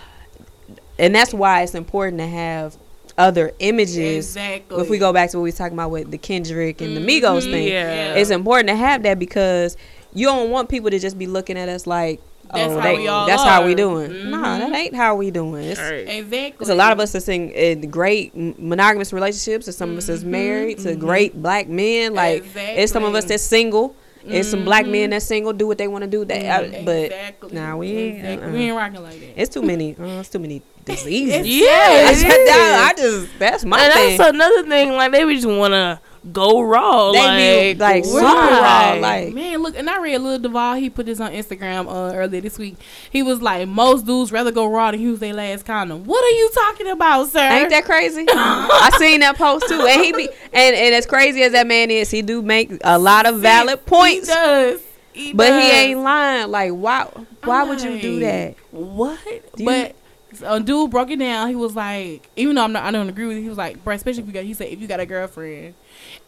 [0.97, 2.75] and that's why it's important to have
[3.19, 4.35] other images.
[4.35, 4.81] exactly.
[4.81, 7.01] If we go back to what we was talking about with the Kendrick and the
[7.01, 8.15] mm-hmm, Migos thing, Yeah.
[8.15, 9.77] it's important to have that because
[10.13, 12.21] you don't want people to just be looking at us like,
[12.53, 14.09] That's oh, how they- we all that's how we doing.
[14.11, 14.29] Mhm.
[14.29, 15.63] Nah, that ain't how we doing.
[15.65, 16.07] It's, Right.
[16.07, 16.53] exactly.
[16.59, 20.09] there's a lot of us that's in, in great monogamous relationships, and some of us
[20.09, 20.27] is Mhm.
[20.27, 20.99] married to Mhm.
[20.99, 22.13] great black men.
[22.13, 23.95] Like it's some of us that's single.
[24.29, 26.25] It's some black men that's single, do what they want to do.
[26.25, 26.85] That, I- Mhm.
[26.85, 27.49] but exactly.
[27.53, 28.45] nah, we ain't- Exactly.
[28.47, 28.53] uh-uh.
[28.53, 29.41] we ain't rocking like that.
[29.41, 29.95] it's too many.
[29.97, 31.33] Uh, it's too many diseases.
[31.45, 32.25] It's- Yeah, I just.
[32.25, 34.17] I just that's my and thing.
[34.17, 34.91] that's another thing.
[34.93, 35.99] Like they just want to
[36.33, 37.11] go raw.
[37.11, 38.11] They like, be, like, why?
[38.11, 40.75] super raw, like- Man, look, and I read Lil Duval.
[40.75, 42.75] He put this on Instagram uh, earlier this week.
[43.09, 46.03] He was like, most dudes rather go raw than use their last condom.
[46.05, 47.39] What are you talking about, sir?
[47.39, 48.25] Ain't that crazy?
[48.29, 51.91] I seen that post too, and he be and, and as crazy as that man
[51.91, 54.81] is, he do make a lot of valid points, He does.
[55.13, 55.63] He but does.
[55.63, 56.51] he ain't lying.
[56.51, 57.09] Like why?
[57.43, 58.55] Why would you do that?
[58.71, 59.19] What?
[59.55, 59.95] Do but
[60.43, 61.49] a dude broke it down.
[61.49, 63.41] He was like, even though I'm not, I don't agree with it.
[63.41, 65.73] He was like, bro, especially if you got, he said, if you got a girlfriend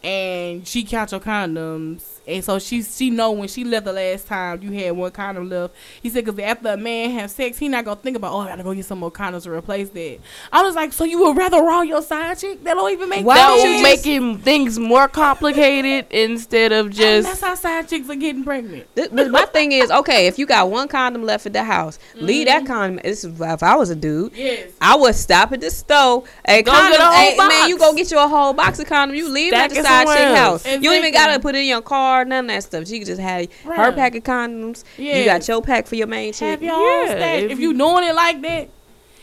[0.02, 4.26] and she count your condoms, and so she she know when she left the last
[4.26, 5.74] time you had one condom left.
[6.02, 8.48] He said, because after a man have sex, he not gonna think about, oh, I
[8.48, 10.18] gotta go get some more condoms to replace that.
[10.52, 12.62] I was like, so you would rather roll your side chick?
[12.64, 13.26] That don't even make sense.
[13.26, 17.54] Why that don't you make just- things more complicated instead of And just that's how
[17.54, 18.86] side chicks are getting pregnant.
[18.94, 21.98] Th- But my thing is, okay, if you got one condom left at the house,
[22.14, 22.64] leave Mm-hmm.
[22.64, 23.00] that condom.
[23.02, 24.34] This if I was a dude.
[24.34, 24.70] Yes.
[24.80, 26.24] I would stop at the store.
[26.46, 27.68] Hey, Go condom, get a whole hey, man, box.
[27.68, 29.16] you go get you a whole box of condom.
[29.16, 30.66] You leave that at the it side chick house.
[30.66, 30.74] else.
[30.76, 32.86] You don't even gotta put it in your car, none of that stuff.
[32.88, 34.84] She could just have her pack of condoms.
[34.96, 35.16] Yeah.
[35.18, 36.48] You got your pack for your main chick.
[36.48, 37.42] Have your own Yeah, stash.
[37.42, 38.68] if If you doing it like that,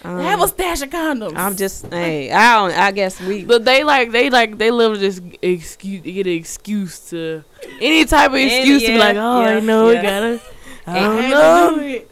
[0.04, 1.36] Um, have a stash of condoms.
[1.36, 2.78] I'm just, hey, I don't.
[2.78, 3.44] I guess we.
[3.52, 7.44] But they like they like they love to just excuse get an excuse to
[7.82, 10.02] any type of Any- excuse to be like, oh, yeah, I know yeah.
[10.02, 10.42] we gotta,
[10.86, 12.12] I I don't know, to do it.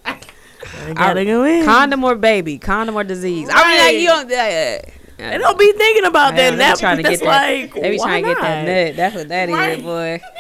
[0.88, 1.64] I gotta go in.
[1.64, 3.50] Condom or baby, condom or disease.
[3.52, 4.32] I mean, like you don't.
[4.32, 6.52] Uh, they don't be thinking about that.
[6.52, 8.96] they That trying to that's get that- like They be trying to get that nut.
[8.96, 9.84] That's what that is, Right.
[9.84, 10.22] boy.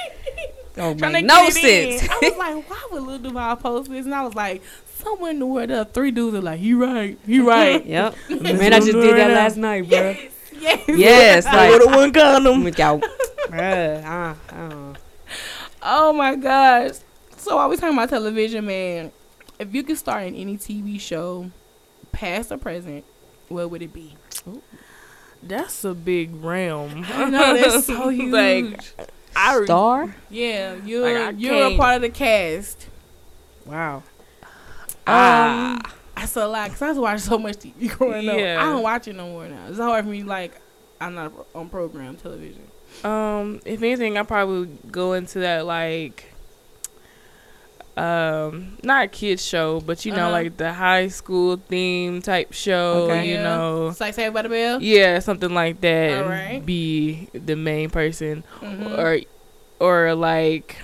[0.75, 2.05] Don't make to no sense.
[2.09, 4.03] I was like, why would Lil Duval post this?
[4.05, 4.61] And I was like,
[4.95, 7.85] somewhere in the world, are three dudes are like, he right, he right.
[7.85, 8.15] Yep.
[8.41, 10.17] Man, I just did that last night, bro.
[10.59, 10.83] yes.
[10.89, 12.63] Yes, like With a one condom.
[12.65, 12.99] with y'all.
[13.47, 14.93] Bruh, uh, uh.
[15.81, 16.95] Oh my gosh.
[17.37, 19.13] So while we talking about television, man,
[19.59, 21.49] if you could star in any TV show,
[22.11, 23.05] past or present,
[23.47, 24.15] what would it be?
[25.43, 27.05] That's a big realm.
[27.13, 28.31] I know that's so huge.
[28.31, 28.79] Like,
[29.35, 30.15] I Star?
[30.29, 32.87] yeah, you're Like, I you're a can't- part of the cast.
[33.65, 34.03] Wow.
[35.07, 35.81] um,
[36.17, 38.35] I saw a lot because I was watching so much TV growing up.
[38.35, 39.67] I don't watch it no more now.
[39.67, 40.23] It's hard for me.
[40.23, 40.59] Like
[41.01, 42.63] I'm not on program television.
[43.03, 46.31] Um, if anything, I probably would go into that like,
[47.97, 50.31] um, not a kids show, but you know, Uh-huh.
[50.31, 53.07] like the high school theme type show.
[53.09, 53.27] Okay.
[53.29, 53.43] You Yeah.
[53.43, 54.81] know, It's like Saved by the Bell.
[54.81, 56.23] yeah, something like that.
[56.23, 56.65] Alright.
[56.65, 58.97] Be the main person, Mhm.
[58.97, 59.19] or
[59.79, 60.75] or like.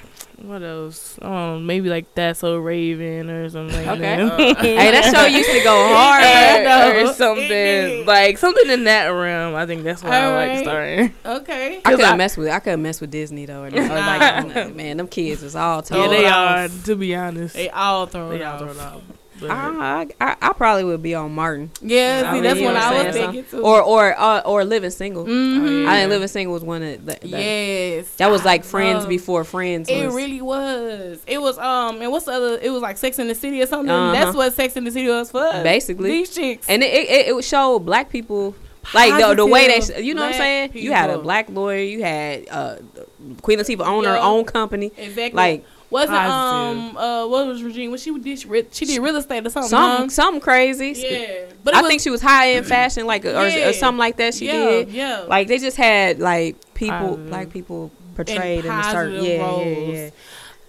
[0.43, 1.19] What else?
[1.21, 3.75] Oh, maybe like that's so Raven or something.
[3.85, 4.01] Like Okay.
[4.01, 4.19] that.
[4.19, 4.55] Uh, uh.
[4.61, 6.23] Hey, that show used to go hard.
[6.23, 6.89] Yeah.
[7.03, 9.53] or, or something like something in that realm.
[9.55, 10.63] I think that's what I like Alright.
[10.63, 11.13] starting.
[11.41, 11.77] Okay.
[11.85, 12.47] I couldn't I- mess with.
[12.49, 13.63] I couldn't mess with Disney though.
[13.63, 14.43] Or, or Nah.
[14.55, 16.67] like, man, them kids is all Yeah, they Throw it are.
[16.85, 18.75] To be honest, They all throw they it all off.
[18.75, 19.01] throw off.
[19.41, 22.73] But- I, I, I probably would be on Martin, Yeah, I see, that's mean, what
[22.75, 23.31] you I was I'm saying?
[23.33, 23.65] thinking too.
[23.65, 25.25] or or uh, or Living Single.
[25.25, 25.87] Mhm.
[25.87, 25.99] I Yeah.
[26.01, 29.09] think Living Single was one of the, the- yes, that was like I Friends love-
[29.09, 29.89] before Friends.
[29.89, 30.15] It was.
[30.15, 31.23] really was.
[31.27, 32.59] It was um, and what's the other?
[32.61, 33.89] It was like Sex in the City or something.
[33.89, 34.13] Uh-huh.
[34.13, 35.41] That's what Sex in the City was for.
[35.43, 35.63] us.
[35.63, 36.09] Basically.
[36.11, 36.69] these chicks.
[36.69, 38.53] and it, it, it would show black people
[38.93, 41.49] like the, the way they you know what I'm black saying you had a black
[41.49, 42.75] lawyer you had uh
[43.43, 44.25] Queen Latifah own her Yeah.
[44.25, 45.33] own company exactly.
[45.37, 46.95] like wasn't Positive.
[46.95, 47.91] um uh what was Regine?
[47.91, 48.39] What she did?
[48.39, 49.69] She, re- she did real estate or something.
[49.69, 50.09] something huh?
[50.09, 53.69] something crazy Yeah, but I was, think she was high end fashion like or, Yeah.
[53.69, 57.27] or something like that she yeah, did Yeah, like they just had like people Positive.
[57.27, 59.67] black people portrayed in, a certain positive yeah, roles.
[59.67, 60.09] yeah yeah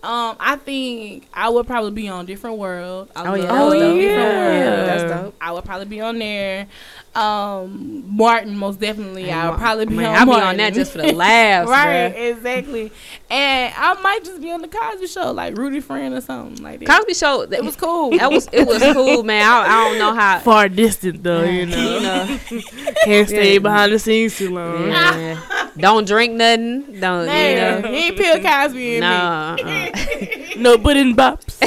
[0.05, 3.11] Um, I think I would probably be on Different World.
[3.15, 4.01] I oh yeah love that Oh, dope.
[4.01, 4.75] Different yeah.
[4.77, 4.89] World.
[4.89, 6.67] that's dope I would probably be on there.
[7.15, 9.25] Um, Martin, most definitely.
[9.25, 11.13] Hey, I would Mar- probably be man, on I'll be on that just for the
[11.13, 12.31] laughs right, bruh.
[12.37, 12.91] exactly.
[13.29, 16.81] And I might just be on the Cosby Show, like Rudy Friend or something like
[16.81, 16.89] that.
[16.89, 18.17] Cosby Show it was cool.
[18.17, 21.67] that was it was cool man I, I don't know how far distant though, you
[21.67, 21.77] know.
[21.95, 22.39] you know
[23.05, 23.59] Can't stay Yeah.
[23.59, 24.89] behind the scenes too long.
[24.89, 25.69] Yeah.
[25.77, 26.99] Don't drink nothing.
[26.99, 27.89] Don't Man, you know.
[27.95, 29.57] he ain't Bill Cosby in No.
[29.59, 29.63] me.
[29.91, 30.59] uh-uh.
[30.59, 31.59] No pudding pops.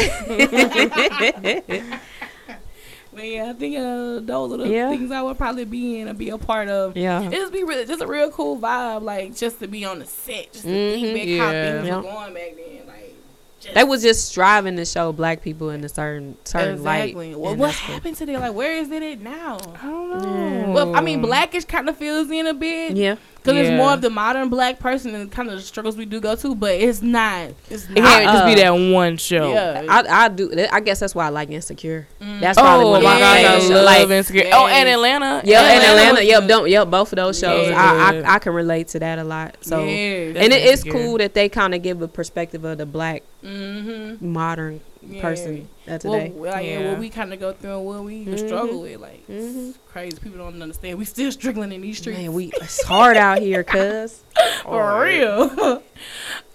[3.16, 4.90] But yeah, I think uh, those are the Yeah.
[4.90, 6.98] things I would probably be in and be a part of.
[6.98, 7.22] yeah.
[7.24, 10.06] It just be really, just a real cool vibe, like just to be on the
[10.06, 11.14] set, just to Mhm.
[11.14, 11.96] think back how things Yeah.
[11.98, 13.16] were going back then, like.
[13.62, 17.30] Just They was just striving to show black people in a certain certain exactly.
[17.32, 17.40] light.
[17.40, 17.96] Well, and what that's cool.
[17.96, 18.42] happened to them?
[18.42, 19.58] Like, where is it at now?
[19.82, 20.72] I don't know.
[20.74, 22.96] Well, I mean, blackish kind of fills in a bit.
[22.98, 23.16] Yeah.
[23.46, 26.20] Because it's more of the modern black person and kind of the struggles we do
[26.20, 27.52] go to, but it's not.
[27.70, 29.52] It's It can't just be uh, that one show.
[29.52, 29.86] yeah.
[29.88, 30.52] I I do.
[30.72, 32.08] I guess that's why I like Insecure.
[32.20, 32.40] Mm.
[32.40, 33.70] That's probably Oh one of my my gosh, I favorite shows.
[33.72, 34.44] love Like, Insecure.
[34.44, 34.54] yes.
[34.56, 35.42] Oh, and Atlanta.
[35.46, 36.26] yeah, and Atlanta Atlanta.
[36.26, 36.48] Yep, good.
[36.48, 36.70] don't.
[36.70, 37.70] Yep, both of those shows.
[37.70, 37.78] Yeah.
[37.78, 39.58] I, I I can relate to that a lot.
[39.62, 39.84] So.
[39.84, 40.34] yeah.
[40.36, 44.26] And it is cool that they kind of give a perspective of the black mm-hmm.
[44.34, 44.82] modern
[45.22, 46.32] person of today.
[46.36, 46.80] Well, like, yeah.
[46.80, 46.90] Yeah.
[46.92, 48.48] what we kind of go through and what we even Mhm.
[48.48, 49.70] struggle with, like Mhm.
[49.70, 50.18] it's crazy.
[50.22, 50.98] People don't understand.
[50.98, 54.22] We still struggling in these streets Man, we it's hard out here, cuz.
[54.64, 55.50] for real.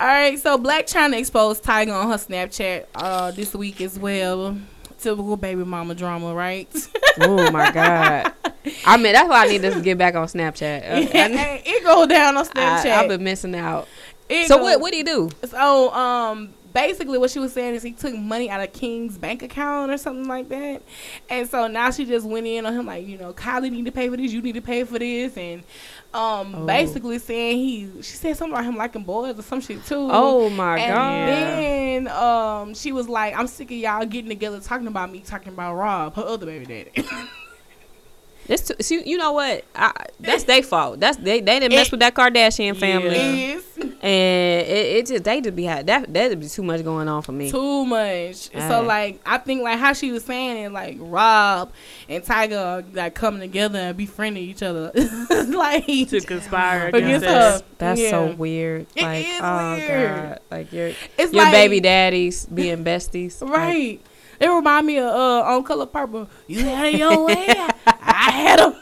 [0.00, 4.56] All right, so Blac Chyna exposed Tyga on her Snapchat uh, this week as well.
[4.98, 6.68] Typical baby mama drama, right?
[7.20, 8.32] oh my god.
[8.84, 10.82] I mean, that's why I need to get back on Snapchat.
[10.82, 12.56] Uh, I, it go down on Snapchat.
[12.56, 12.84] I, Snapchat.
[12.84, 13.88] have been missing out.
[14.28, 14.80] It So go- what?
[14.80, 15.30] What do you do?
[15.46, 19.42] So um, basically what she was saying is he took money out of King's bank
[19.42, 20.82] account or something like that.
[21.28, 23.92] And so now she just went in on him like, you know, Kylie need to
[23.92, 25.62] pay for this, you need to pay for this and
[26.12, 26.66] um Oh.
[26.66, 30.08] basically saying he she said something about him liking boys or some shit too.
[30.10, 30.88] Oh my god.
[30.88, 32.08] and god.
[32.08, 35.52] then um she was like, I'm sick of y'all getting together talking about me, talking
[35.52, 37.08] about Rob, her other baby daddy.
[38.50, 39.64] This too, see, you know what?
[39.76, 40.98] I, that's their fault.
[40.98, 41.40] That's they.
[41.40, 43.54] They didn't mess It- with that Kardashian family, Yeah.
[43.56, 43.64] is
[44.02, 46.12] and it, it just they just be had that.
[46.12, 47.48] That'd be too much going on for me.
[47.50, 48.50] too much.
[48.56, 48.68] Ah.
[48.68, 51.70] So like I think like how she was saying it, like Rob
[52.08, 54.90] and Tyga are, like coming together and befriending each other.
[55.46, 57.32] like to conspire Against against her.
[57.56, 57.62] us.
[57.78, 58.86] That's so weird.
[58.96, 60.10] It like, is oh weird.
[60.10, 64.00] god, like your it's your like, baby daddies being besties, Like, Right.
[64.40, 66.28] It remind me of uh, on Color Purple.
[66.46, 67.46] You had it your way.
[67.86, 68.74] I had them.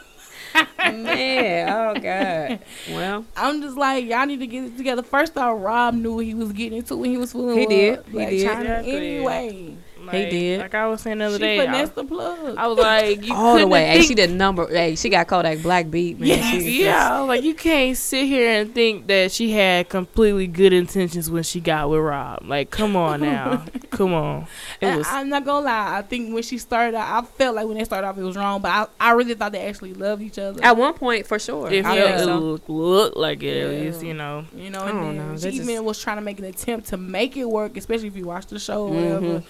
[0.77, 2.59] man, oh god.
[2.89, 5.03] Well, I'm just like y'all need to get it together.
[5.03, 7.69] First off, Rob knew what he was getting into when he was fooling He with
[7.69, 8.05] did.
[8.07, 8.47] He did.
[8.47, 8.95] Chyna Exactly.
[9.17, 9.77] anyway.
[10.05, 10.59] Like, did.
[10.59, 12.55] Like I was saying the other She day, I, the plug.
[12.57, 13.85] I was like, you all the couldn't way.
[13.87, 14.67] Hey, she did number.
[14.67, 16.27] Hey, she got called Kodak Black beat, man.
[16.29, 16.61] Yes.
[16.63, 20.47] She- Yeah, I was like you can't sit here and think that she had completely
[20.47, 22.43] good intentions when she got with Rob.
[22.45, 24.47] Like, come on now, come on.
[24.81, 25.97] It was I'm not gonna lie.
[25.97, 28.35] I think when she started out, I felt like when they started off, it was
[28.35, 28.61] wrong.
[28.61, 30.63] But I, I really thought they actually loved each other.
[30.63, 31.69] At one point, for sure.
[31.71, 32.37] it I felt think it so.
[32.39, 33.79] looked, looked like it at Yeah.
[33.91, 34.45] least, you know.
[34.55, 35.35] You know, I and don't then know.
[35.37, 38.07] she That even just- was trying to make an attempt to make it work, especially
[38.07, 39.21] if you watch the show or Mhm.
[39.21, 39.43] whatever.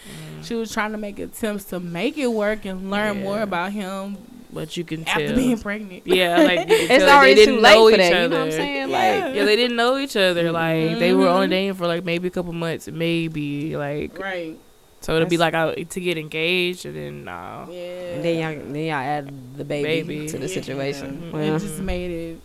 [0.44, 4.18] She was trying to make attempts to make it work and learn more about him
[4.52, 5.14] But you can tell.
[5.14, 5.36] after tell.
[5.36, 6.04] being pregnant.
[6.08, 8.14] yeah, like It's already they didn't too late know for each that.
[8.14, 8.22] other.
[8.24, 8.90] You know what I'm saying?
[8.90, 8.98] Yeah.
[9.26, 10.52] Like, Yeah, they didn't know each other.
[10.52, 14.58] Like they were only dating for like maybe a couple months, maybe like right.
[15.02, 17.68] so to be That's- like out to get engaged and then nah.
[17.70, 17.78] Yeah.
[18.16, 20.28] and then y'all, then y'all add the baby, Baby.
[20.30, 20.54] to the Yeah.
[20.54, 21.22] situation.
[21.22, 21.32] Mhm.
[21.32, 22.42] Well, It just made it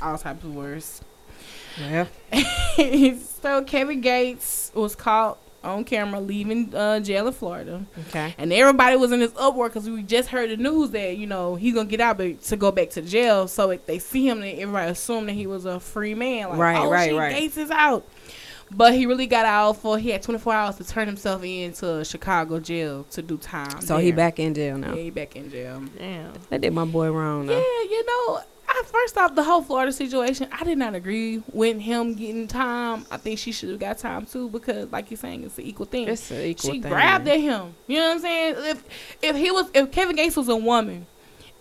[0.00, 1.00] all types of worse.
[1.80, 2.06] yeah.
[3.42, 8.34] so Kevin Gates was caught on camera leaving uh, jail in Florida, Okay.
[8.38, 11.54] and everybody was in this uproar because we just heard the news that you know
[11.54, 13.46] he's gonna get out, but to go back to jail.
[13.48, 16.48] So if they see him, then everybody assumed that he was a free man.
[16.50, 17.34] Like, Right, oh, right, shit, right.
[17.34, 18.06] Gates is out.
[18.74, 22.58] But he really got out for he had 24 hours to turn himself into Chicago
[22.58, 23.82] jail to do time.
[23.82, 24.94] So he back in jail Yeah, now.
[24.94, 25.82] he back in jail.
[25.98, 26.32] Damn.
[26.48, 28.40] They did my boy wrong Yeah, you know,
[28.74, 33.04] I, first off, the whole Florida situation, I did not agree with him getting time.
[33.10, 35.86] I think she should have got time too because, like you're saying, it's an equal
[35.86, 36.08] thing.
[36.08, 36.90] It's an equal she thing.
[36.90, 37.74] grabbed at him.
[37.86, 38.54] You know what I'm saying?
[38.58, 38.84] If
[39.22, 41.06] if he was, if Kevin Gates was a woman.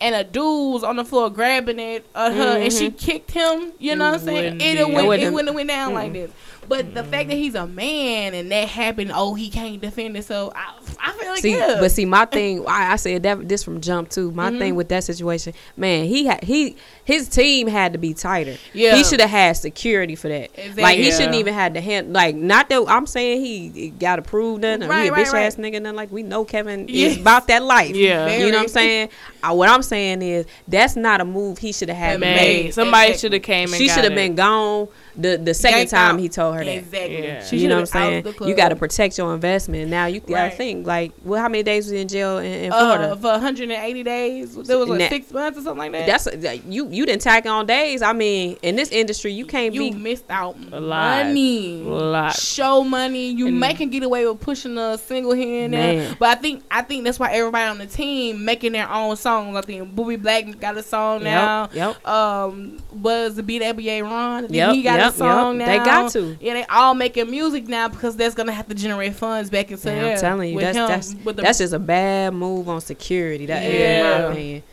[0.04, 3.72] And a dude was on the floor grabbing it at her, and she kicked him.
[3.78, 4.54] You know what I'm saying?
[4.54, 6.14] wouldn't It be- went, It it wouldn't- wouldn't have went down like Mm.
[6.14, 6.32] this.
[6.68, 10.54] But the fact that he's a man and that happened, oh, he can't defend himself.
[10.56, 11.78] I, I feel like See, yeah.
[11.80, 14.32] but see, my thing, I, I said that this from jump too.
[14.32, 14.60] My Mhm.
[14.60, 16.76] thing with that situation, man, he had he
[17.06, 18.56] his team had to be tighter.
[18.74, 18.96] Yeah.
[18.96, 20.50] he should have had security for that.
[20.56, 20.84] Exactly.
[20.84, 21.18] Like he Yeah.
[21.18, 24.84] shouldn't even had to hand like not that I'm saying he got approved prove nothing.
[24.84, 25.46] or he a Right, right, bitch right.
[25.46, 25.82] ass nigga.
[25.82, 27.12] Nothing like we know Kevin Yes.
[27.16, 27.94] is about that life.
[27.96, 28.38] Yeah.
[28.38, 29.10] you know what I'm saying.
[29.44, 32.74] Uh, what I'm saying is that's not a move he should have had Man, made.
[32.74, 33.20] Somebody Exactly.
[33.20, 34.88] should have came and She should have been gone
[35.18, 36.22] the the second Yanked time out.
[36.22, 36.72] he told her that.
[36.78, 37.24] Exactly.
[37.24, 37.44] Yeah.
[37.46, 38.36] She you know what I'm saying?
[38.48, 39.90] You got to protect your investment.
[39.90, 40.54] Now you got to Right.
[40.82, 43.12] Think like, well, how many days was he in jail in, in Florida?
[43.12, 44.56] Uh, for 180 days.
[44.56, 45.10] There was like Nah.
[45.10, 46.06] six months or something like that.
[46.08, 46.88] That's like, you.
[46.90, 48.02] You didn't tack on days.
[48.02, 49.92] I mean, in this industry, you can't you be.
[49.92, 51.26] missed out A lot.
[51.28, 52.36] money, A lot.
[52.36, 53.30] show money.
[53.32, 55.98] You make And- making get away with pushing a single here and Man.
[55.98, 56.16] there.
[56.20, 59.56] But I think I think that's why everybody on the team making their own songs.
[59.56, 61.70] I think Booby Black got a song now.
[61.74, 61.96] Yep.
[62.04, 62.08] Yep.
[62.08, 64.38] Um, was the BWA Ron?
[64.46, 65.68] I think Yep, he got yep, a song yep.
[65.68, 65.78] now.
[65.78, 66.38] They got to.
[66.42, 69.88] Yeah, they all making music now because that's gonna have to generate funds back into
[69.88, 70.14] Man, there.
[70.16, 72.82] I'm telling you, with that's him, that's with the that's just a bad move on
[72.82, 73.46] security.
[73.48, 73.98] That is Yeah.
[73.98, 74.64] in my opinion.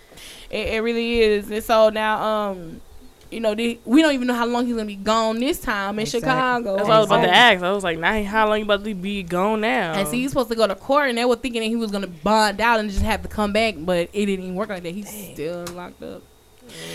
[0.50, 1.50] It, it really is.
[1.50, 2.80] And so now, um,
[3.30, 5.98] you know, the, we don't even know how long he's gonna be gone this time
[5.98, 6.20] in Exactly.
[6.30, 6.76] Chicago.
[6.76, 7.62] That's what I was about to ask.
[7.62, 9.92] I was like, now how long you about to be gone now?
[9.92, 11.90] And see, he's supposed to go to court, and they were thinking that he was
[11.90, 14.82] gonna bond out and just have to come back, but it didn't even work like
[14.82, 14.94] that.
[14.94, 16.22] He's still locked up.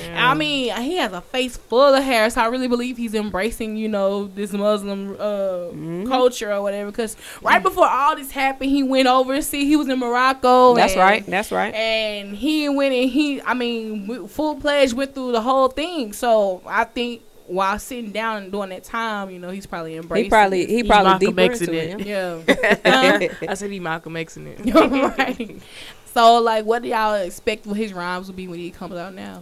[0.08, 0.32] Yeah.
[0.32, 3.76] I mean, he has a face full of hair, so I really believe he's embracing,
[3.78, 6.08] you know, this Muslim uh, Mhm.
[6.08, 6.92] culture or whatever.
[6.92, 9.68] Because right before all this happened, he went overseas.
[9.68, 10.76] He was in Morocco.
[10.76, 11.26] That's and- right.
[11.26, 11.74] That's right.
[11.74, 16.62] and he went and he i mean full pledge went through the whole thing so
[16.66, 20.30] i think while sitting down and during that time you know he's probably embracing He
[20.30, 22.02] probably he He's probably Malcolm deeper X into it.
[22.02, 22.08] it.
[22.08, 24.60] yeah I said he Malcolm X in it.
[24.74, 25.62] Right
[26.14, 29.14] so like what do y'all expect what his rhymes will be when he comes out
[29.14, 29.42] now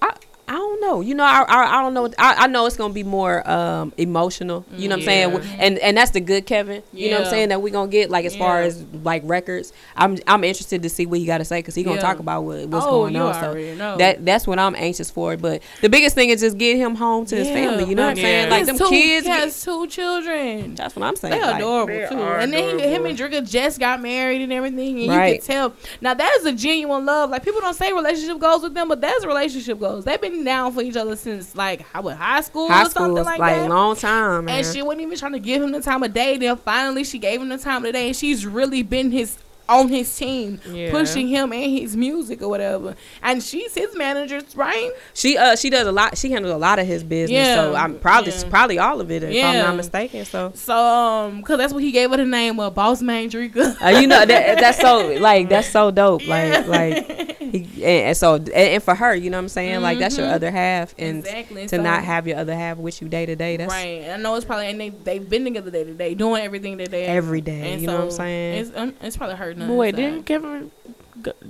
[0.00, 0.10] I
[0.52, 1.00] don't know.
[1.00, 2.06] You know, I I, I don't know.
[2.18, 4.64] I, I know it's gonna be more um emotional.
[4.76, 5.40] You know what I'm saying?
[5.58, 6.82] And and that's the good Kevin.
[6.92, 9.72] You know what I'm saying that we gonna get like as far as like records.
[9.96, 12.02] I'm I'm interested to see what he got to say because he gonna Yeah.
[12.02, 13.34] talk about what, what's Oh, going you on.
[13.44, 13.96] already So know.
[13.98, 15.36] that that's what I'm anxious for.
[15.36, 17.84] But the biggest thing is just get him home to his family.
[17.84, 18.50] You know what I'm but- saying?
[18.50, 19.26] Like He them two, kids.
[19.26, 20.74] He get- has two children.
[20.74, 21.34] that's what I'm saying.
[21.34, 22.20] They like, adorable they too.
[22.20, 25.34] are And then he, him and Dreka just got married and everything, and Right.
[25.34, 25.74] you can tell.
[26.00, 27.30] Now that is a genuine love.
[27.30, 30.04] Like people don't say relationship goes with them, but that's relationship goes.
[30.04, 33.14] They've been down for each other since like how what high school high or something
[33.16, 33.68] school like, like, that.
[33.68, 34.44] long time.
[34.46, 34.56] Man.
[34.58, 36.36] and she wasn't even trying to give him the time of day.
[36.36, 39.38] Then finally, she gave him the time of the day, and she's really been his
[39.70, 40.90] on his team, Yeah.
[40.90, 42.96] pushing him and his music or whatever.
[43.22, 44.90] And she's his manager, right?
[45.12, 46.16] She uh she does a lot.
[46.16, 47.36] She handles a lot of his business.
[47.36, 48.44] Yeah, So I'm probably yeah.
[48.48, 50.24] probably all of it if I'm not mistaken.
[50.24, 53.76] So So, um, cause that's what he gave her the name of Boss Man Dreka.
[53.84, 56.22] uh, you know that that's so like that's so dope.
[56.26, 56.64] Yeah.
[56.66, 57.37] Like like he,
[57.82, 59.80] and, and so and, and for her, you know what I'm saying?
[59.82, 60.32] Like that's your Mhm.
[60.34, 61.62] other half, and exactly.
[61.66, 63.56] to so- not have your other half with you day to day.
[63.56, 64.02] That's right.
[64.02, 66.76] And I know it's probably and they they've been together day to day, doing everything
[66.78, 67.72] that they every day.
[67.72, 68.60] And you know what I'm saying?
[68.66, 69.66] It's, um, it's probably hurting.
[69.66, 70.92] But wait, didn't Kevin G-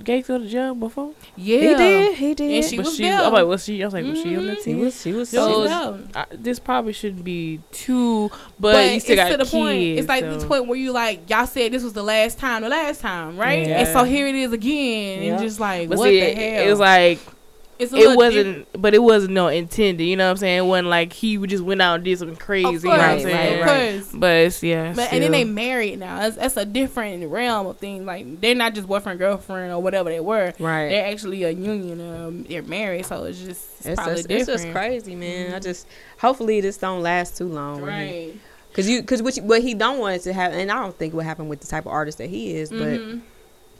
[0.03, 1.11] Gates go to jail before?
[1.35, 2.17] yeah, He did.
[2.17, 2.51] He did.
[2.51, 3.21] And she But was she, there.
[3.21, 3.81] I'm like, was she?
[3.81, 4.57] I was like, was she on the Mhm.
[4.57, 4.79] she team?
[4.79, 5.01] was.
[5.01, 5.29] She was.
[5.29, 9.05] So- she She was- was I, this probably shouldn't be too, but, But, you it's
[9.05, 9.51] still got to the kids.
[9.51, 9.81] point.
[9.99, 10.33] It's like so.
[10.33, 13.37] this point where you like y'all said this was the last time, the last time,
[13.37, 13.67] right?
[13.67, 13.79] Yeah.
[13.79, 15.31] And so here it is again, Yeah.
[15.33, 16.67] and just like But what see, the hell?
[16.67, 17.35] it was like it's a
[17.79, 20.03] it wasn't, but it wasn't no intended.
[20.03, 20.57] You know what I'm saying?
[20.57, 22.65] It wasn't like he just went out and did something crazy.
[22.71, 22.83] different.
[22.83, 23.59] You know what I'm Right, saying?
[23.61, 24.11] of right, course.
[24.13, 26.19] But it's, yeah, But and then they married now.
[26.19, 28.05] That's, that's a different realm of things.
[28.05, 30.53] Like they're not just boyfriend girlfriend or whatever they were.
[30.59, 30.89] Right.
[30.89, 32.01] They're actually a union.
[32.01, 34.61] Um, they're married, so it's just it's, It's probably just, it's different.
[34.63, 35.53] just crazy, man.
[35.53, 35.87] I just
[36.19, 37.81] hopefully this don't last too long.
[37.81, 38.33] Right.
[38.73, 40.95] Cause you, cause what, you, what he don't want it to happen, and I don't
[40.95, 43.21] think what happened with the type of artist that he is, but Mhm.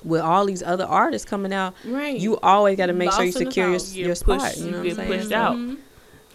[0.04, 2.18] With all these other artists coming out, right.
[2.20, 4.40] you always got to make sure you Lost in the secure your, your spot.
[4.42, 5.20] pushed- You you know what get I'm saying?
[5.22, 5.56] pushed out.
[5.58, 5.78] Mhm.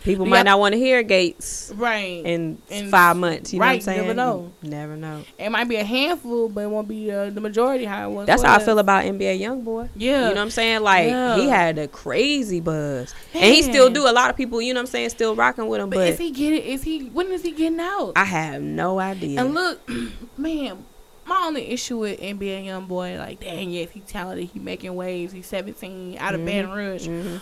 [0.02, 2.20] People You might got- not want to hear Gates Right.
[2.26, 3.54] in In five months.
[3.54, 4.02] You know what I'm saying?
[4.02, 4.50] never know.
[4.60, 5.22] You never know.
[5.38, 7.86] it might be a handful, but it won't be uh, the majority.
[7.86, 8.26] How it was.
[8.26, 9.88] That's how I feel about NBA YoungBoy.
[9.96, 10.12] Yeah.
[10.14, 10.82] You know what I'm saying?
[10.82, 11.36] Like Yeah.
[11.36, 14.06] he had a crazy buzz, and he still do.
[14.06, 15.88] A lot of people, you know what I'm saying, still rocking with him.
[15.88, 16.60] But, But, is he getting?
[16.62, 17.06] Is he?
[17.06, 18.12] When is he getting out?
[18.14, 19.40] I have no idea.
[19.40, 19.80] And look,
[20.36, 20.84] man,
[21.26, 25.32] my only issue with NBA young boy, like, dang, yes, he's talented, he making waves,
[25.32, 26.46] he's 17, out of Mhm.
[26.46, 27.06] Baton Rouge.
[27.06, 27.36] hmm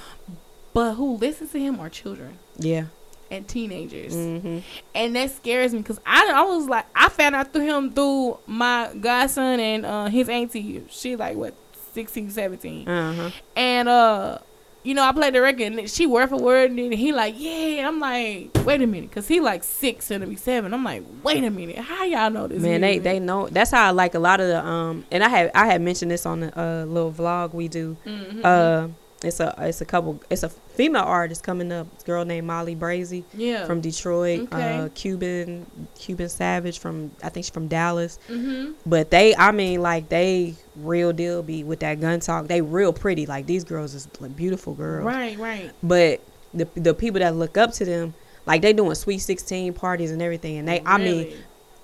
[0.74, 2.84] But who listens to him are children Yeah.
[3.30, 4.58] and teenagers, hmm
[4.94, 8.38] and that scares me because I, I was like, I found out through him through
[8.46, 10.82] my godson and uh, his auntie.
[10.90, 11.54] She like what
[11.94, 12.88] 16, 17.
[12.88, 13.30] Uh huh.
[13.56, 14.38] and uh.
[14.84, 17.34] You know, I played the record and she word for word, and then he like,
[17.38, 17.86] yeah.
[17.86, 20.74] I'm like, wait a minute, cause he like six and be seven.
[20.74, 22.60] I'm like, wait a minute, how y'all know this?
[22.60, 23.02] Man, they music?
[23.04, 23.46] they know.
[23.48, 25.04] That's how I like a lot of the um.
[25.10, 27.96] And I had I had mentioned this on the uh, little vlog we do.
[28.04, 28.44] Mhm.
[28.44, 28.88] Uh,
[29.24, 30.20] it's a it's a couple.
[30.30, 31.92] It's a female artist coming up.
[31.94, 33.66] This girl named Molly Brazy yeah.
[33.66, 34.52] from Detroit.
[34.52, 34.78] Okay.
[34.78, 38.18] Uh, Cuban Cuban Savage from I think she's from Dallas.
[38.28, 38.72] mm-hmm.
[38.86, 42.48] But they, I mean, like they real deal be with that gun talk.
[42.48, 43.26] They real pretty.
[43.26, 45.04] Like these girls is like beautiful girls.
[45.04, 45.70] Right, right.
[45.82, 46.20] But
[46.54, 48.14] the the people that look up to them,
[48.46, 50.58] like they doing sweet sixteen parties and everything.
[50.58, 51.34] And they, I mean,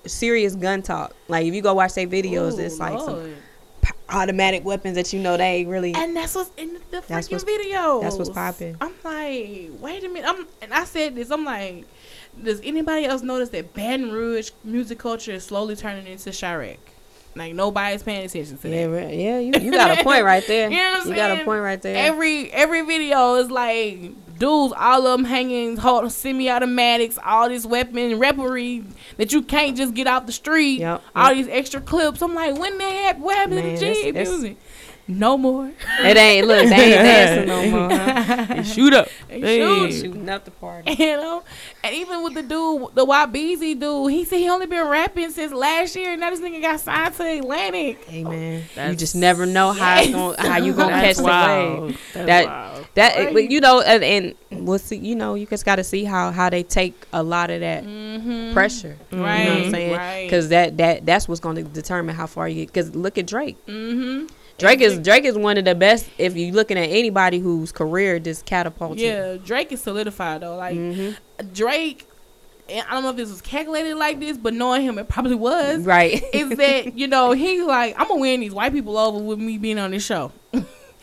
[0.05, 1.15] serious gun talk.
[1.27, 3.35] Like if you go watch their videos, Ooh, it's like some
[4.11, 5.93] automatic weapons that you know they ain't really.
[5.93, 8.01] And that's what's in the freaking video.
[8.01, 8.75] that's what's popping.
[8.81, 10.25] I'm like, wait a minute.
[10.27, 11.31] I'm and I said this.
[11.31, 11.85] I'm like,
[12.41, 16.77] does anybody else notice that Baton Rouge music culture is slowly turning into Chiraq?
[17.35, 19.13] Like nobody's paying attention to Yeah, that.
[19.13, 20.69] yeah, you, you got a point right there.
[20.69, 22.07] You know You got a point right there.
[22.07, 25.77] Every every video is like dudes, all of them hanging,
[26.09, 28.83] semi-automatics, all this weapon repertory
[29.17, 30.79] that you can't just get off the street.
[30.79, 31.35] Yep, All yep.
[31.45, 32.21] these extra clips.
[32.21, 33.23] I'm like, when they happened?
[33.23, 34.57] What happened Man, to G music?
[35.11, 35.71] No more.
[36.03, 37.89] it ain't look, they ain't dancing no more.
[37.97, 38.45] Huh?
[38.59, 39.07] They shoot up.
[39.27, 39.59] They Hey.
[39.91, 40.01] shoot.
[40.01, 40.93] Shooting up the party.
[40.99, 41.43] You know,
[41.83, 45.51] and even with the dude, the YBZ dude, he said he only been rapping since
[45.51, 48.03] last year, and now this nigga got signed to Atlantic.
[48.05, 51.23] Hey man, you just never know how it's going how you gonna catch That's the
[51.25, 51.99] wave.
[52.13, 52.85] That's That- wild.
[52.95, 53.33] That Right.
[53.33, 54.03] but you know, and,
[54.51, 54.97] and we'll see.
[54.97, 57.83] You know, you just got to see how how they take a lot of that
[57.83, 58.53] Mm-hmm.
[58.53, 58.97] pressure.
[59.11, 59.95] Right, You know what I'm saying?
[59.97, 60.23] right.
[60.25, 62.67] Because that that that's what's going to determine how far you get.
[62.73, 63.57] Because look at Drake.
[63.67, 64.27] Mm-hmm.
[64.59, 66.09] Drake is Drake is one of the best.
[66.17, 68.99] If you're looking at anybody whose career just catapulted.
[68.99, 70.55] Yeah, Drake is solidified though.
[70.55, 71.11] Like hmm
[71.53, 72.05] Drake,
[72.67, 75.35] and I don't know if this was calculated like this, but knowing him, it probably
[75.35, 75.85] was.
[75.85, 76.21] Right.
[76.33, 79.57] Is that you know he's like I'm gonna win these white people over with me
[79.57, 80.31] being on this show.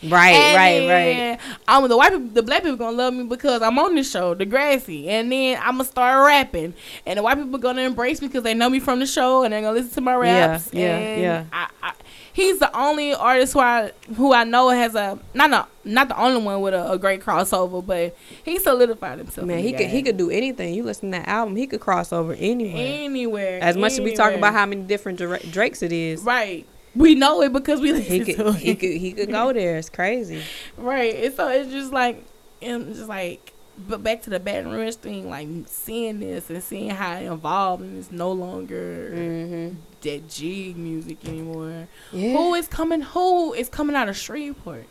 [0.03, 0.29] Right.
[0.31, 0.89] And right.
[0.89, 1.39] Right.
[1.67, 4.09] I'm um, the white people, the black people gonna love me because I'm on this
[4.09, 6.73] show, Degrassi, and then I'm gonna start rapping,
[7.05, 9.53] and the white people gonna embrace me because they know me from the show and
[9.53, 10.73] they're gonna listen to my raps.
[10.73, 11.43] yeah, and yeah.
[11.51, 11.93] I, I,
[12.37, 16.17] he's the only artist who I who I know has a not a, not the
[16.17, 19.47] only one with a, a great crossover, but he solidified himself.
[19.47, 20.73] Man, he the could he could do anything.
[20.73, 22.75] You listen to that album, he could cross over anywhere.
[22.77, 23.59] anywhere.
[23.61, 26.65] As much as we talk about how many different Dra- Drakes it is, right.
[26.97, 28.79] We know it because we listen he could to he it.
[28.79, 29.77] could he could go there.
[29.77, 30.41] It's crazy.
[30.77, 31.15] Right.
[31.15, 32.23] And so it's just like,
[32.61, 33.53] and just like,
[33.87, 37.83] but back to the Baton Rouge thing, like seeing this and seeing how it evolved,
[37.83, 39.75] and it's no longer Mm-hmm.
[40.01, 41.87] that jig music anymore.
[42.11, 42.31] Yeah.
[42.35, 43.01] Who is coming?
[43.01, 44.85] Who is coming out of Shreveport?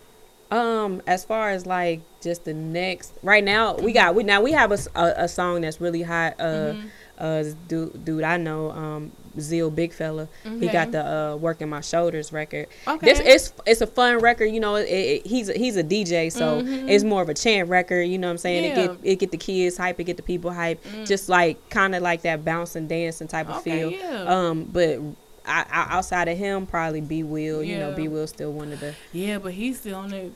[0.49, 4.53] Um, as far as like just the next, right now we got we now we
[4.53, 4.79] have a
[5.17, 6.35] a song that's really hot.
[6.39, 6.45] Uh,
[6.75, 6.89] Mhm.
[7.19, 10.29] Uh, dude, dude I know, um, Zeal Big Fella.
[10.45, 12.69] He got the uh, "Working My Shoulders" record.
[12.89, 13.07] Okay.
[13.07, 14.47] This it's it's a fun record.
[14.47, 16.89] You know, it, it, he's a, he's a DJ, so Mhm.
[16.89, 18.03] it's more of a chant record.
[18.03, 18.65] You know what I'm saying?
[18.65, 18.87] It Yeah.
[18.87, 19.03] Mm.
[19.03, 22.03] get it get the kids hype, it get the people hype, just like kind of
[22.03, 23.91] like that bouncing, dancing type of Okay, feel.
[23.91, 24.23] yeah.
[24.25, 24.99] Um, but.
[25.49, 27.63] I, I, outside of him, probably B Will.
[27.63, 30.33] You know, B Will still one of the yeah, but he's still on it.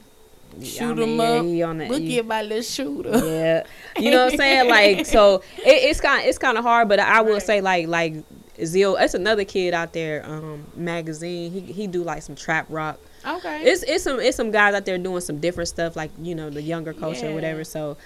[0.62, 1.44] Shoot I mean, him yeah, up.
[1.44, 3.11] he on Look at my little shooter.
[3.26, 3.62] yeah
[3.98, 6.98] you know what i'm saying like so it, it's kind it's kind of hard but
[7.01, 7.42] i will Right.
[7.42, 8.14] say like like
[8.62, 10.22] Zio, it's another kid out there.
[10.26, 11.51] Um, magazine.
[11.51, 12.98] He he do like some trap rock.
[13.26, 13.62] Okay.
[13.64, 16.51] It's it's some it's some guys out there doing some different stuff, like you know
[16.51, 17.30] the younger culture Yeah.
[17.30, 17.64] or whatever.
[17.64, 17.96] So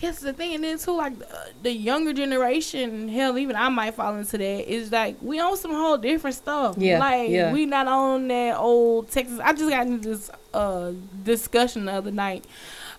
[0.00, 3.94] Yes, the thing and then too, like uh, the younger generation, hell, even I might
[3.94, 4.72] fall into that.
[4.72, 6.76] Is like we on some whole different stuff.
[6.78, 7.52] Yeah, like yeah.
[7.52, 9.40] we not on that old Texas.
[9.42, 10.92] I just got into this uh
[11.24, 12.44] discussion the other night.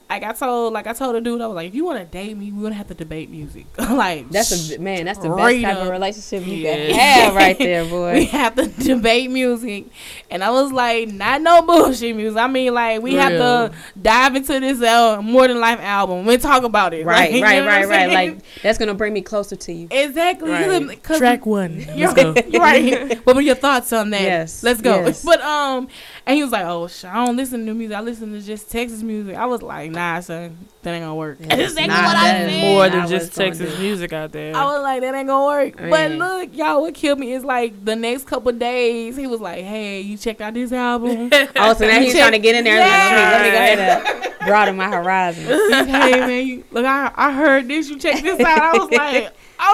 [0.10, 2.06] Like I told, like I told a dude, I was like, if you want to
[2.06, 3.68] date me, we're gonna have to debate music.
[3.78, 5.06] like that's a man.
[5.06, 6.76] That's the best straight type of relationship you Yeah.
[6.76, 8.14] can have right there, boy.
[8.14, 9.86] we have to debate music.
[10.32, 12.40] And I was like, not no bullshit music.
[12.40, 16.26] I mean, like, we have to dive into this uh, More Than Life album.
[16.26, 17.06] We talk about it.
[17.10, 18.10] Right, Like, you right, know right, right.
[18.12, 19.88] Like that's gonna bring me closer to you.
[19.92, 20.50] exactly.
[20.52, 21.04] Right.
[21.04, 21.80] Cause Track one.
[21.96, 22.34] You're, Let's go.
[22.50, 23.16] you're right.
[23.26, 24.22] What were your thoughts on that?
[24.22, 25.06] Yes, Let's go.
[25.06, 25.24] yes.
[25.24, 25.88] But um,
[26.26, 27.96] and he was like, "Oh, sh- I don't listen to new music.
[27.98, 31.38] I listen to just Texas music." I was like, "Nah, son, that ain't gonna work."
[31.42, 32.62] Yeah, That's exactly nah, what I that is said.
[32.74, 34.56] More than was just Texas music out there.
[34.56, 35.76] I was like, that ain't gonna work.
[35.78, 39.64] But look, y'all, what killed me is like the next couple days, he was like,
[39.66, 41.30] hey, you checked out this album?
[41.56, 42.80] Oh, so now he's Check- trying to get in there.
[42.82, 45.44] and Like, let me let me go ahead and broaden my horizon.
[45.90, 47.90] hey, man, you, look, I, I heard this.
[47.90, 48.62] You check this out.
[48.76, 49.16] I was like,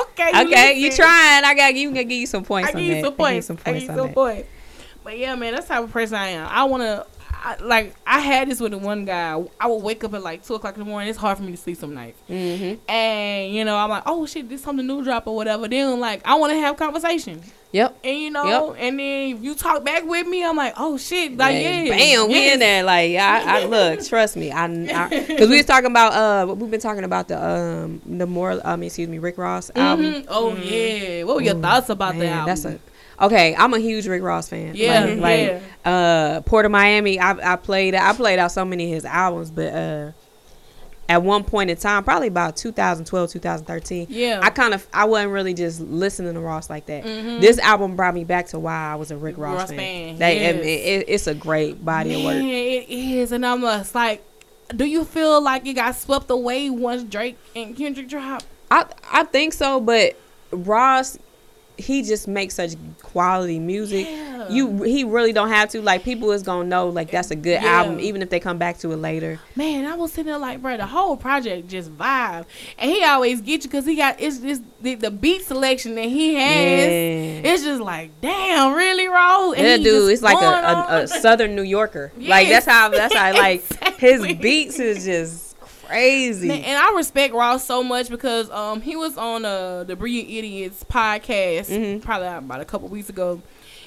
[0.02, 0.32] okay.
[0.46, 1.44] Okay, you trying?
[1.46, 1.92] I got you.
[1.92, 3.04] Can give you some points I on give you that.
[3.06, 3.48] some I give you points.
[3.48, 4.16] some I give points you on some that.
[4.16, 4.50] points.
[5.04, 6.48] But yeah, man, that's the type of person I am.
[6.50, 7.06] I wanna,
[7.46, 9.42] I, like, I had this with the one guy.
[9.60, 11.10] I would wake up at like two o'clock in the morning.
[11.10, 12.20] It's hard for me to sleep some nights.
[12.28, 12.90] Mm-hmm.
[12.90, 15.68] And you know, I'm like, oh shit, this something new drop or whatever.
[15.68, 17.44] Then like, I want to have conversation.
[17.72, 18.00] Yep.
[18.04, 21.38] And you know, and then if you talk back with me, I'm like, oh shit,
[21.38, 22.84] like yeah, bam, we in there.
[22.84, 24.68] Like, I, I look, trust me, I,
[25.10, 28.84] because we was talking about, uh, we've been talking about the, um, the more, mean,
[28.84, 30.06] excuse me, Rick Ross album.
[30.06, 30.26] Mhm.
[30.30, 32.46] Oh yeah, what were your thoughts about the Man, album?
[32.48, 32.80] that's a,
[33.22, 33.56] okay.
[33.56, 34.74] I'm a huge Rick Ross fan.
[34.76, 35.92] Yeah, like, like yeah.
[36.38, 37.20] uh, Port of Miami.
[37.20, 40.12] I, I played, I played out so many of his albums, but uh,
[41.08, 44.08] at one point in time, probably about 2012, 2013.
[44.10, 44.40] yeah.
[44.42, 47.04] I kind of I wasn't really just listening to Ross like that.
[47.04, 47.42] Mhm.
[47.42, 49.78] This album brought me back to why I was a Rick Ross, Ross fan.
[49.78, 50.56] fan, They- yes.
[50.56, 52.36] it- it- it's a great body Man, of work.
[52.44, 54.24] Yeah, it is, and I'm just like,
[54.76, 58.46] do you feel like it got swept away once Drake and Kendrick dropped?
[58.72, 60.18] I I think so, but
[60.52, 61.20] Ross,
[61.78, 64.08] he just makes such quality music.
[64.10, 64.50] Yeah.
[64.50, 67.62] You he really don't have to like people is gonna know like that's a good
[67.62, 67.66] Yeah.
[67.66, 69.40] album even if they come back to it later.
[69.56, 72.46] Man, I was sitting there like, bro, the whole project just vibe,
[72.78, 76.06] and he always get you because he got it's just the, the beat selection that
[76.06, 76.44] he has.
[76.46, 77.52] Yeah.
[77.54, 79.56] It's just like, damn, really, Ross?
[79.58, 81.08] And dude, it's like a, a, a.
[81.08, 82.12] Southern New Yorker.
[82.18, 83.64] Like that's how that's how like
[84.00, 85.45] his beats is just
[85.88, 86.48] crazy.
[86.48, 90.30] Man, and I respect Ross so much because um he was on uh the Brilliant
[90.30, 92.02] Idiots podcast Mhm.
[92.02, 93.42] probably about a couple weeks ago,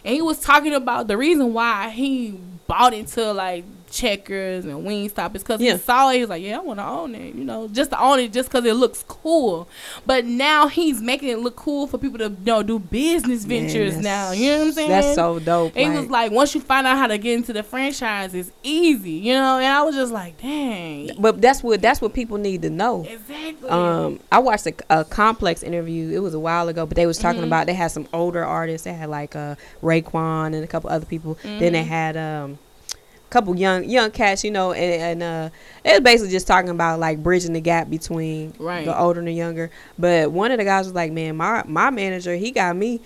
[0.05, 5.35] and he was talking about the reason why he bought into like checkers and Wingstop
[5.35, 5.73] is because Yeah.
[5.73, 6.15] he saw it.
[6.15, 8.33] He was like, yeah, I want to own it, you know, just to own it
[8.33, 9.69] just because it looks cool.
[10.07, 13.97] But now he's making it look cool for people to you know do business ventures
[13.97, 14.33] that's- now.
[14.33, 14.89] You know what I'm saying?
[14.91, 15.77] That's so dope.
[15.77, 19.13] It was like once you find out how to get into the franchise, it's easy,
[19.13, 19.59] you know.
[19.59, 23.07] And I was just like, dang, but that's what that's what people need to know.
[23.09, 23.69] exactly.
[23.69, 26.11] Um, I watched a, a complex interview.
[26.15, 27.47] It was a while ago, but they was talking Mhm.
[27.47, 28.85] about they had some older artists.
[28.85, 31.39] They had like uh Raekwon and a couple other people.
[31.43, 31.87] Then they Mhm.
[31.87, 32.59] had um
[33.31, 35.51] couple young young cats, you know, and, and uh
[35.85, 38.85] it was basically just talking about like bridging the gap between Right.
[38.85, 39.71] the older and the younger.
[39.99, 43.01] But one of the guys was like, "Man, my my manager, he got me."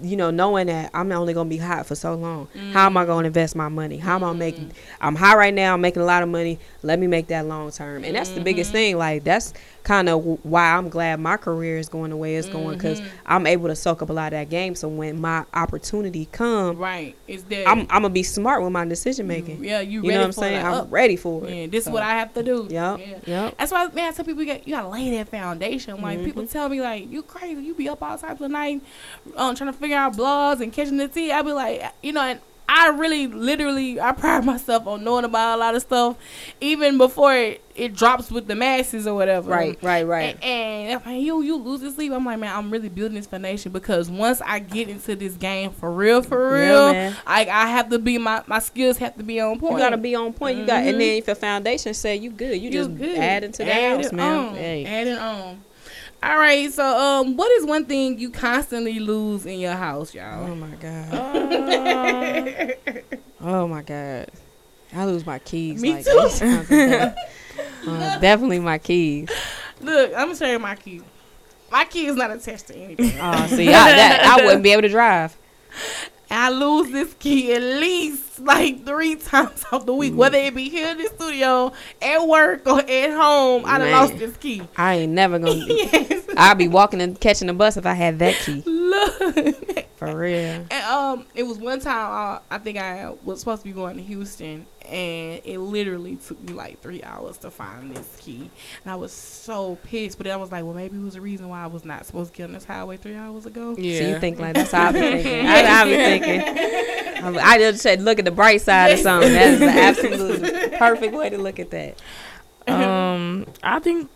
[0.00, 2.48] you know, knowing that I'm only gonna be hot for so long.
[2.72, 3.98] How am I gonna invest my money?
[3.98, 4.72] How am I making?
[5.00, 5.74] I'm high right now.
[5.74, 6.58] I'm making a lot of money.
[6.82, 8.96] Let me make that long term, and that's the biggest thing.
[8.96, 9.52] Like that's
[9.84, 13.46] kind of why I'm glad my career is going the way it's going because I'm
[13.46, 14.74] able to soak up a lot of that game.
[14.76, 17.16] So when my opportunity comes, Right.
[17.26, 17.66] It's there.
[17.66, 19.64] I'm I'm gonna be smart with my decision making.
[19.64, 20.64] yeah, you, You know what I'm saying?
[20.64, 20.86] I'm Up.
[20.92, 21.54] ready for it.
[21.54, 22.68] Yeah, this is what I have to do.
[22.70, 23.00] Yep.
[23.00, 23.18] Yeah.
[23.26, 23.54] Yep.
[23.58, 26.00] That's why, man, I tell people you got you gotta lay that foundation.
[26.00, 26.26] Like Mm-hmm.
[26.26, 28.82] people tell me, like you crazy, you be up all types of night,
[29.36, 31.32] um, trying to figure out blogs and catching the tea.
[31.32, 32.40] I be like, you know, and
[32.74, 36.16] I really, literally, I pride myself on knowing about a lot of stuff,
[36.60, 39.50] even before it, it drops with the masses or whatever.
[39.50, 39.78] Right.
[39.82, 40.06] Right.
[40.06, 40.34] Right.
[40.42, 43.14] And, and if I- you you lose this sleep, I'm like, man, I'm really building
[43.16, 47.14] this foundation because once I get into this game for real, for real, man.
[47.26, 49.74] I I have to be my my skills have to be on point.
[49.74, 50.56] You gotta be on point.
[50.58, 50.98] You got, and Mhm.
[50.98, 53.18] then if your foundation say you good, you, just good.
[53.18, 54.38] add into the Add house, man.
[54.48, 54.54] on.
[54.54, 54.84] Hey.
[54.86, 55.60] Add it on.
[56.22, 60.48] All right, so um, what is one thing you constantly lose in your house, y'all?
[60.48, 62.76] Oh my god.
[63.40, 64.30] oh my god.
[64.94, 65.82] I lose my keys.
[65.82, 66.20] Me like, too.
[66.22, 67.14] these times of day.
[67.84, 69.28] Uh, definitely my keys.
[69.80, 71.02] Look, I'm gonna show you my key.
[71.72, 73.18] My key is not attached to anything.
[73.20, 75.36] Oh, see, I, that, I wouldn't be able to drive.
[76.30, 80.68] I lose this key at least like three times off the week, whether it be
[80.68, 83.64] here in the studio, at work, or at home.
[83.66, 83.92] I done Man.
[83.92, 84.62] lost this key.
[84.76, 85.64] I ain't never gonna.
[85.68, 86.26] yes.
[86.36, 88.62] I'd be walking and catching the bus if I had that key.
[88.66, 89.88] Look.
[90.02, 90.66] For real.
[90.68, 93.96] And um, it was one time uh, I think I was supposed to be going
[93.98, 98.50] to Houston, and it literally took me like three hours to find this key,
[98.82, 100.18] and I was so pissed.
[100.18, 102.04] But then I was like, well, maybe it was the reason why I was not
[102.04, 103.76] supposed to get on this highway three hours ago.
[103.78, 104.00] Yeah.
[104.00, 105.46] So you think like that's how I be thinking.
[105.46, 106.40] I, I be thinking.
[107.22, 109.32] I, I just said look at the bright side of something.
[109.32, 111.98] That is the absolute perfect way to look at that.
[112.68, 114.08] um, I think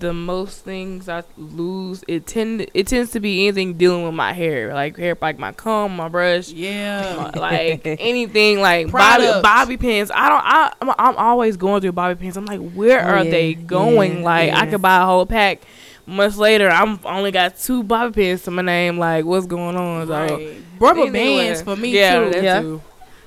[0.00, 4.32] the most things I lose it tend it tends to be anything dealing with my
[4.32, 7.30] hair, like hair, like my comb, my brush, Yeah.
[7.34, 9.42] my- like anything like bobby, Products.
[9.42, 10.10] bobby pins.
[10.12, 10.42] I don't.
[10.44, 12.36] I I'm, I'm always going through bobby pins.
[12.36, 14.18] I'm like, where Oh, are yeah, they going?
[14.18, 15.62] yeah, like I could buy a whole pack.
[16.06, 18.98] Months later, I'm only got two bobby pins to my name.
[18.98, 20.06] Like, what's going on?
[20.06, 20.56] So, Right.
[20.78, 21.12] Rubber anyway,
[21.46, 22.30] bands for me yeah, too.
[22.30, 22.60] that Yeah.
[22.60, 22.82] too.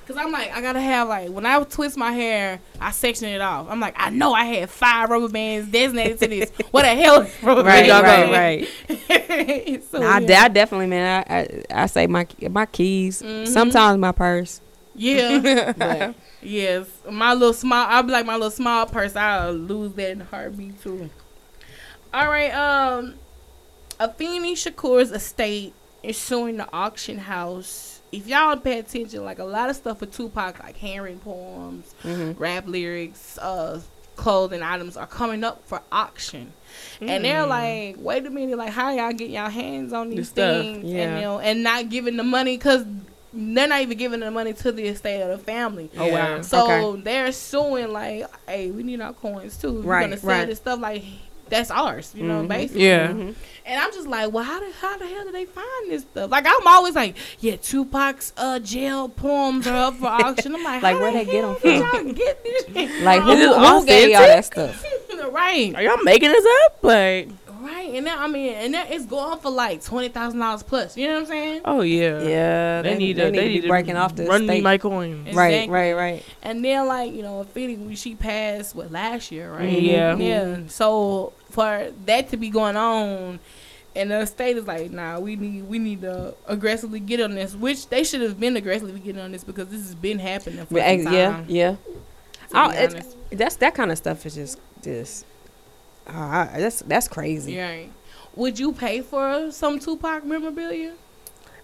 [0.08, 3.42] Cause I'm like, I gotta have like when I twist my hair, I section it
[3.42, 3.68] off.
[3.70, 6.52] I'm like, I know I had five rubber bands designated to this.
[6.72, 7.22] What the hell?
[7.24, 8.32] is rubber Right, band?
[8.32, 9.84] right, right.
[9.92, 10.44] so, Nah, I, yeah.
[10.44, 11.26] I definitely, man.
[11.28, 13.22] I, I, I say my my keys.
[13.22, 13.48] Mhm.
[13.50, 14.62] Sometimes my purse.
[14.96, 15.74] Yeah.
[15.78, 16.88] But yes.
[17.10, 20.26] My little small I'll be like my little small purse, I'll lose that in a
[20.26, 21.10] heartbeat too.
[22.14, 23.16] All right, um
[24.00, 27.97] Afeni Shakur's estate is suing the auction house.
[28.12, 32.36] If y'all pay attention, like a lot of stuff with Tupac, like handwritten poems, mhm.
[32.40, 33.82] rap lyrics, uh,
[34.16, 36.52] clothing items are coming up for auction.
[37.02, 37.50] And they're Mm.
[37.50, 41.04] like, wait a minute, like how y'all get y'all hands on these stuff, things, yeah.
[41.04, 42.84] and you know, and not giving the money because
[43.34, 45.92] they're not even giving the money to the estate of the family.
[45.98, 46.42] Oh wow.
[46.42, 47.02] So okay.
[47.02, 49.80] they're suing like, hey, we need our coins too.
[49.80, 50.48] If Right, We're gonna sell right.
[50.48, 51.04] this stuff like
[51.50, 52.48] that's ours, you know, Mhm.
[52.48, 52.86] basically.
[52.88, 53.08] Yeah.
[53.08, 53.36] Mhm.
[53.66, 56.32] And I'm just like, well, how the how the hell did they find this stuff?
[56.32, 60.56] Like I'm always like, yeah, Tupac's uh jail poems are up for auction.
[60.56, 62.12] I'm like, Like, how where the they get 'em hell did from?
[62.14, 63.02] Get this?
[63.04, 64.84] Like who, Is it who gave y'all that stuff?
[65.32, 66.78] right, Are y'all making this up?
[66.84, 67.28] Like,
[67.62, 70.98] right, and that I mean, and that it's going for like twenty thousand dollars plus.
[70.98, 71.62] You know what I'm saying?
[71.66, 73.24] oh yeah, Yeah, They, need to.
[73.24, 75.36] they They, need need to be breaking off the run me my coins.
[75.36, 75.74] Right, Exactly.
[75.74, 76.24] right, right.
[76.44, 79.70] And then like you know, Philly, she passed what last year, right?
[79.78, 79.84] Mhm.
[79.92, 80.16] Yeah.
[80.18, 80.58] yeah.
[80.68, 83.40] So for that to be going on.
[83.96, 87.56] And the state is like, nah, we need we need to aggressively get on this,
[87.56, 90.76] which they should have been aggressively getting on this because this has been happening for
[90.76, 91.46] But, some uh, time.
[91.50, 91.76] yeah, yeah.
[92.54, 95.26] Oh, be it's- That's that kind of stuff is just just.
[96.08, 97.54] Uh, that's that's crazy.
[97.54, 97.82] Yeah.
[98.36, 100.94] Would you pay for some Tupac memorabilia?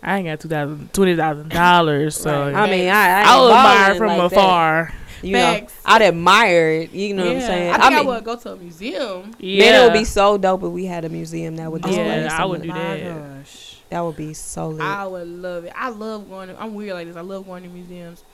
[0.02, 2.56] I ain't got two thousand, twenty thousand dollars, so Right.
[2.56, 4.38] I mean, I I ain't I'll admire balling from like that.
[4.40, 4.94] afar.
[5.22, 5.82] You know, Facts.
[5.86, 6.92] I'd admire it.
[6.92, 7.70] You know what I'm saying?
[7.72, 9.34] I think I, mean, would go to a museum.
[9.40, 12.24] Yeah, man, it would be so dope if we had a museum that would Yeah,
[12.24, 12.28] display.
[12.28, 13.00] I would do that.
[13.00, 13.16] that.
[13.22, 13.78] My gosh.
[13.90, 14.82] That would be so lit.
[14.82, 15.72] I would love it.
[15.78, 16.50] I love going.
[16.50, 17.16] To, I'm weird like this.
[17.16, 18.26] I love going to museums,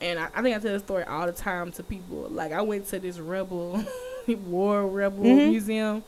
[0.00, 2.28] and I, I think I tell this story all the time to people.
[2.30, 3.84] Like I went to this rebel,
[4.46, 5.50] war rebel Mhm.
[5.50, 6.04] museum,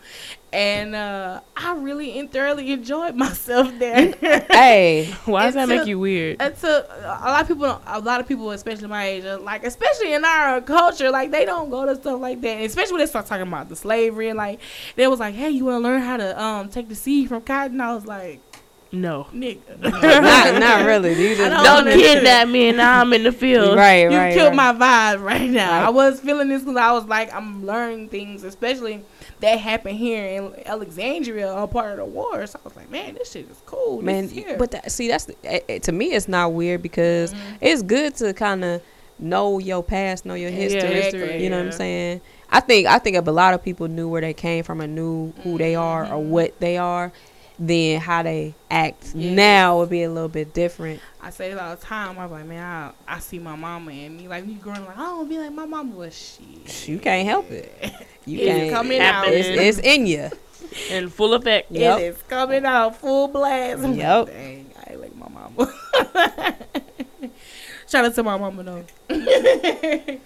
[0.52, 4.12] and uh, I really and thoroughly enjoyed myself there.
[4.50, 6.36] hey, Why does that make you weird?
[6.40, 6.86] It's a,
[7.22, 7.80] a lot of people.
[7.86, 11.70] A lot of people, especially my age, like especially in our culture, like they don't
[11.70, 12.62] go to stuff like that.
[12.62, 14.60] Especially when they start talking about the slavery and like
[14.96, 17.42] they was like, "Hey, you want to learn how to um take the seed from
[17.42, 18.40] cotton?" I was like,
[18.92, 19.28] No.
[19.32, 19.60] nigga.
[19.80, 21.10] not not really.
[21.10, 21.94] You just I Don't know.
[21.96, 23.76] kidnap me and now I'm in the field.
[23.76, 24.34] right, you right.
[24.34, 24.74] killed right.
[24.76, 25.70] my vibe right now.
[25.70, 25.86] Right.
[25.86, 29.04] I was feeling this because I was like, I'm learning things, especially
[29.40, 32.44] that happened here in Alexandria, a part of the war.
[32.46, 34.02] So I was like, man, this shit is cool.
[34.02, 34.24] man.
[34.24, 34.56] this here.
[34.58, 37.54] But that, see, that's the- eh, eh, to me, it's not weird because Mm-hmm.
[37.60, 38.82] it's good to kind of
[39.20, 40.80] know your past, know your history.
[40.98, 42.20] Exactly, You know what I'm saying?
[42.50, 44.94] I think I think if a lot of people knew where they came from and
[44.96, 46.30] knew who they are or Mm-hmm.
[46.30, 47.12] what they are,
[47.62, 49.36] then how they act Yes.
[49.36, 51.00] now would be a little bit different.
[51.20, 52.18] I say this all the time.
[52.18, 54.26] I'm like, man, I, I see my mama and me.
[54.28, 56.88] Like, me growing like, I don't be like my mama was shit.
[56.88, 57.70] You can't help it.
[58.24, 58.70] You It's can't.
[58.72, 59.28] coming out.
[59.28, 60.30] It's, it's in you.
[60.88, 61.70] In full effect.
[61.70, 62.00] Yep.
[62.00, 63.84] It is coming out full blast.
[63.84, 64.26] I'm Yep.
[64.28, 65.74] Dang, I ain't like my mama.
[67.88, 68.84] Shout out to my mama though.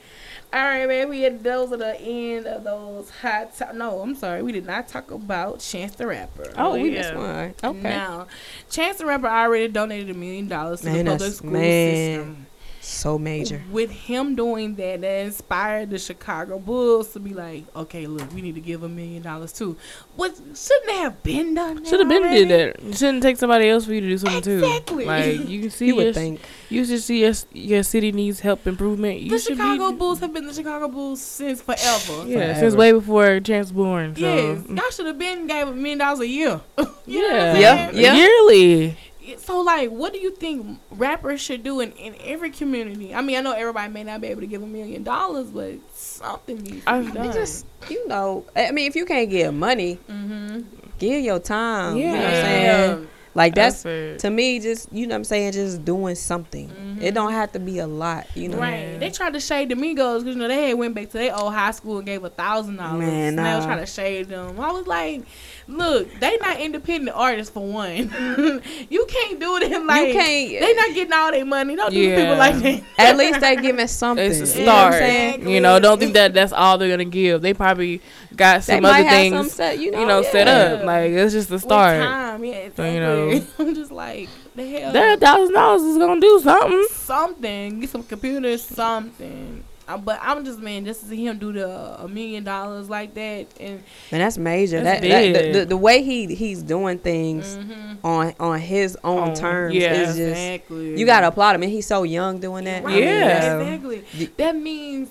[0.55, 1.09] All right, man.
[1.09, 3.57] We had those are the end of those hot.
[3.57, 4.41] To- no, I'm sorry.
[4.41, 6.53] We did not talk about Chance the Rapper.
[6.57, 6.99] Oh, we yeah.
[7.01, 7.55] missed one.
[7.73, 7.83] Okay.
[7.83, 8.29] Now,
[8.71, 12.17] Chance the Rapper already donated a million dollars to Man, the public school man.
[12.19, 12.47] system.
[12.85, 13.63] So major.
[13.73, 18.43] With him doing that, that inspired the Chicago Bulls to be like, okay, look, we
[18.43, 19.77] need to give a million dollars too.
[20.17, 21.77] What shouldn't they have been done?
[21.77, 22.45] that Should have been already?
[22.45, 22.83] did that.
[22.83, 25.05] You shouldn't take somebody else for you to do something Exactly.
[25.05, 25.09] too.
[25.09, 26.41] Like you can see You would your, think.
[26.69, 29.21] you should see your your city needs help improvement.
[29.21, 32.29] You the Chicago be, Bulls have been the Chicago Bulls since forever.
[32.29, 32.61] Yeah, Forever.
[32.61, 34.15] since way before Chance born.
[34.15, 34.21] So.
[34.21, 36.61] Yes, y'all should have been gave a million dollars a year.
[37.07, 38.15] You know what yeah, I'm Yeah, yeah.
[38.15, 38.97] yearly.
[39.39, 43.15] So like, what do you think rappers should do in, in every community?
[43.15, 45.75] I mean, I know everybody may not be able to give a million dollars, but
[45.95, 47.33] something needs to be done.
[47.33, 50.61] Just you know, I mean, if you can't give money, mm-hmm.
[50.99, 51.97] give your time.
[51.97, 52.99] You know what I'm Yeah.
[53.35, 54.21] Like that's it.
[54.21, 56.69] to me, just you know what I'm saying, just doing something.
[56.69, 57.03] Mhm.
[57.03, 58.59] It don't have to be a lot, you know.
[58.59, 58.93] Right.
[58.93, 58.99] Yeah.
[58.99, 61.37] They tried to shade the Migos because you know they had went back to their
[61.37, 63.01] old high school and gave a thousand dollars.
[63.01, 64.59] Man, And they was trying to shade them.
[64.61, 65.23] I was like,
[65.67, 67.97] look, they not independent artists for one.
[68.91, 70.61] you can't do them like you can't.
[70.61, 71.77] They not getting all their money.
[71.77, 72.83] Don't do people like that.
[72.99, 74.25] at least they giving something.
[74.31, 75.41] It's a You know start.
[75.41, 77.43] You know, don't think that that's all they're gonna give.
[77.43, 78.01] They probably
[78.35, 80.85] got some other things, set, you know, you know, set up.
[80.85, 82.01] Like it's just the With start.
[82.01, 82.95] time, yeah, exactly.
[82.95, 83.47] you know.
[83.59, 84.93] I'm just like the hell.
[84.93, 86.87] That thousand dollars is gonna do something.
[86.91, 87.81] something.
[87.81, 89.65] Get some computers, something.
[89.87, 93.13] Uh, but I'm just man, just to see him do the a million dollars like
[93.15, 94.83] that, and And that's major.
[94.83, 95.53] That's that, that the, big.
[95.53, 97.97] the, the way he he's doing things Mhm.
[98.03, 99.93] on on his own On- terms yeah.
[99.93, 100.99] is just exactly.
[100.99, 101.63] you gotta applaud him.
[101.65, 102.83] And he's so young doing that.
[102.83, 103.29] I Right, mean, Yeah.
[103.29, 104.29] that's- exactly.
[104.39, 105.09] That means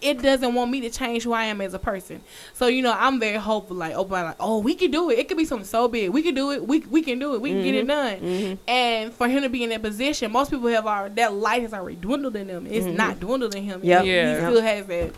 [0.00, 2.20] it doesn't want me to change who I am as a person.
[2.54, 3.76] So you know, I'm very hopeful.
[3.76, 5.18] Like, open, like, oh, we can do it.
[5.18, 6.10] It could be something so big.
[6.10, 6.66] We can do it.
[6.66, 7.40] We we can do it.
[7.40, 8.16] We can get it done.
[8.20, 8.58] Mhm.
[8.68, 11.72] And for him to be in that position, most people have already that light has
[11.74, 12.66] already dwindled in them.
[12.68, 12.96] It's Mhm.
[12.96, 13.80] not dwindled in him.
[13.82, 14.04] Yep.
[14.04, 15.10] He still has that.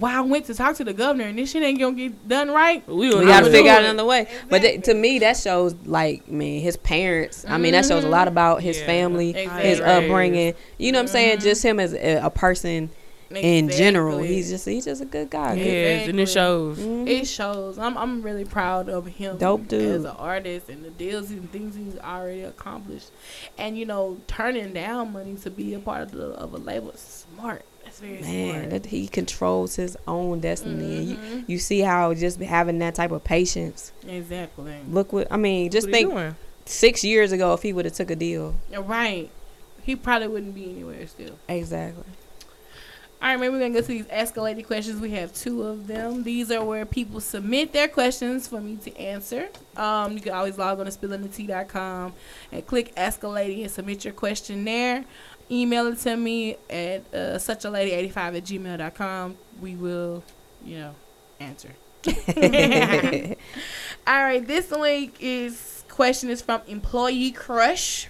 [0.00, 2.50] Wow, I went to talk to the governor, and this shit ain't gonna get done
[2.50, 2.86] right.
[2.86, 4.26] We, We gonna gotta do figure out another way.
[4.50, 7.46] But th- to me, that shows like, I mean, his parents.
[7.48, 8.84] I mean, that shows a lot about his Yeah.
[8.86, 9.66] family, Exactly.
[9.68, 10.52] his upbringing.
[10.76, 11.38] You know what I'm saying?
[11.38, 11.42] Mhm.
[11.42, 12.90] Just him as a, a person
[13.30, 14.18] in general.
[14.18, 15.54] He's just he's just a good guy.
[15.54, 16.10] Yes, Exactly.
[16.10, 16.78] and it shows.
[16.78, 17.08] Mhm.
[17.08, 17.78] It shows.
[17.78, 19.36] I'm I'm really proud of him.
[19.38, 19.82] Dope dude.
[19.96, 23.10] as an artist and the deals and things he's already accomplished,
[23.58, 26.90] and you know turning down money to be a part of, the, of a label
[26.90, 27.64] is smart.
[27.84, 28.70] That's very Man, smart.
[28.70, 30.96] that he controls his own destiny.
[30.96, 33.92] And you, you see how just having that type of patience.
[34.06, 34.76] Exactly.
[34.90, 35.70] Look what I mean.
[35.70, 36.34] Just What think
[36.66, 38.56] six years ago, if he would have took a deal.
[38.78, 39.30] Right.
[39.82, 41.38] He probably wouldn't be anywhere still.
[41.48, 42.04] Exactly.
[43.20, 45.00] All right, maybe we're gonna go to these escalated questions.
[45.00, 46.22] We have two of them.
[46.22, 49.48] These are where people submit their questions for me to answer.
[49.76, 52.12] Um, you can always log on to spillinthetea.com
[52.52, 55.04] and click escalating and submit your question there.
[55.50, 59.36] Email it to me at uh, suchalady85 at gmail.com.
[59.60, 60.22] We will,
[60.64, 60.94] you know,
[61.40, 61.70] answer.
[64.06, 68.08] All right, this week is question is from Employee Crush.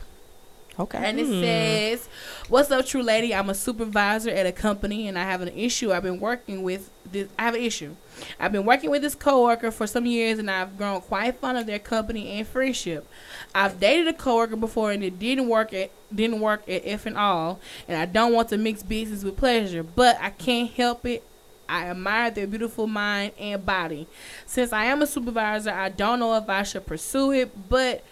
[0.78, 0.98] Okay.
[0.98, 1.40] And it Hmm.
[1.40, 2.08] says,
[2.48, 3.34] "What's up, true lady?
[3.34, 5.92] I'm a supervisor at a company, and I have an issue.
[5.92, 7.26] I've been working with this.
[7.38, 7.96] I have an issue.
[8.38, 11.66] I've been working with this coworker for some years, and I've grown quite fond of
[11.66, 13.06] their company and friendship.
[13.54, 17.18] I've dated a coworker before, and it didn't work at didn't work at F and
[17.18, 17.58] all.
[17.88, 21.24] And I don't want to mix business with pleasure, but I can't help it."
[21.68, 24.06] I admire their beautiful mind and body.
[24.46, 28.02] Since I am a supervisor, I don't know if I should pursue it, but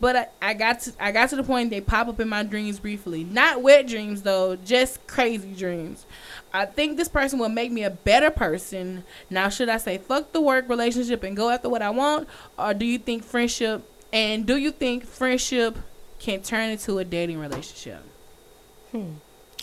[0.00, 2.42] but I, I got to I got to the point they pop up in my
[2.42, 3.22] dreams briefly.
[3.22, 6.06] Not wet dreams though, just crazy dreams.
[6.52, 9.04] I think this person will make me a better person.
[9.28, 12.28] Now should I say fuck the work relationship and go after what I want?
[12.58, 13.82] Or do you think friendship
[14.12, 15.78] and do you think friendship
[16.18, 18.02] can turn into a dating relationship?
[18.90, 19.12] Hmm.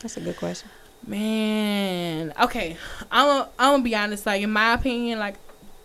[0.01, 0.69] That's a good question.
[1.05, 2.77] Man, okay,
[3.11, 4.25] I'm a, I'm gonna be honest.
[4.25, 5.35] Like in my opinion, like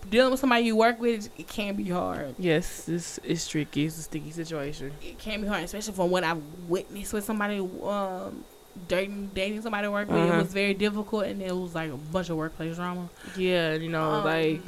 [0.08, 2.34] dealing with somebody you work with, it can be hard.
[2.38, 3.86] Yes, it's it's tricky.
[3.86, 4.92] It's a sticky situation.
[5.02, 8.44] It can be hard, especially from what I've witnessed with somebody um
[8.88, 10.16] dating dating somebody to work with.
[10.18, 10.42] It Uh-huh.
[10.42, 13.08] was very difficult, and it was like a bunch of workplace drama.
[13.36, 14.60] Yeah, you know, Um, like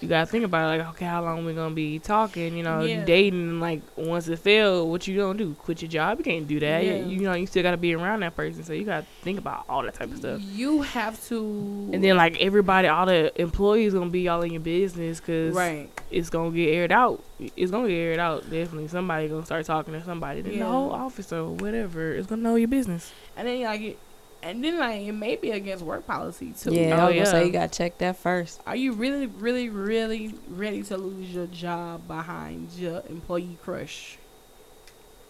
[0.00, 2.56] you gotta think about it, like, okay, how long we gonna be talking?
[2.56, 3.04] You know, Yeah.
[3.04, 3.60] dating.
[3.60, 5.54] Like, once it failed, what you gonna do?
[5.54, 6.18] Quit your job?
[6.18, 6.84] You can't do that.
[6.84, 6.96] Yeah.
[6.96, 9.64] You, you know, you still gotta be around that person, so you gotta think about
[9.68, 10.40] all that type of stuff.
[10.42, 14.60] You have to, And then, like everybody, all the employees gonna be all in your
[14.60, 15.88] business because right.
[16.10, 17.22] it's gonna get aired out.
[17.56, 18.42] It's gonna get aired out.
[18.50, 20.42] Definitely, somebody gonna start talking to somebody.
[20.42, 20.58] Then Yeah.
[20.64, 23.12] the whole office or whatever is gonna know your business.
[23.36, 23.98] And then like,
[24.42, 26.72] and then like it may be against work policy too.
[26.72, 28.60] Yeah, Oh, I was gonna say you gotta check that first.
[28.66, 34.18] Are you really, really, really ready to lose your job behind your employee crush?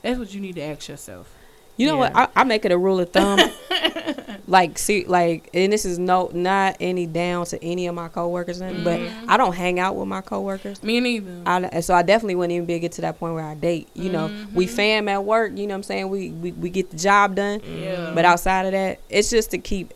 [0.03, 1.35] That's what you need to ask yourself.
[1.77, 2.15] You know what?
[2.15, 3.39] I, I make it a rule of thumb.
[4.49, 8.61] like, see, like, and this is no not any down to any of my coworkers,
[8.61, 9.01] and but.
[9.29, 10.83] I don't hang out with my coworkers.
[10.83, 11.43] Me neither.
[11.47, 13.55] I, so I definitely wouldn't even be able to get to that point where I
[13.55, 13.89] date.
[13.95, 14.71] You know, we Mhm.
[14.71, 15.53] fam at work.
[15.57, 16.09] You know what I'm saying?
[16.09, 17.61] We we, we get the job done.
[17.79, 18.13] yeah.
[18.15, 19.93] But outside of that, it's just to keep.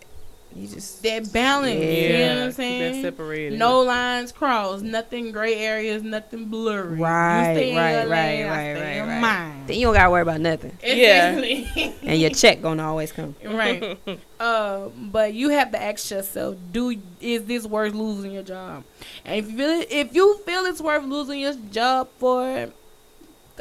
[0.54, 1.74] You just that balance.
[1.74, 1.80] Yeah.
[1.82, 3.02] You know what I'm keep that saying?
[3.02, 3.58] separated.
[3.58, 6.98] No lines crossed, nothing gray areas, nothing blurry.
[6.98, 9.20] Right, you stay in right, right, lane, right, right, right.
[9.20, 9.64] mine.
[9.66, 11.40] then you don't gotta worry about nothing, Yeah.
[12.02, 13.34] And your check gonna always come.
[13.44, 13.98] right.
[14.42, 18.82] Uh, but you have to ask yourself: Do is this worth losing your job?
[19.24, 22.68] And if you feel it, if you feel it's worth losing your job for,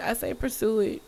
[0.02, 1.02] I say pursue it.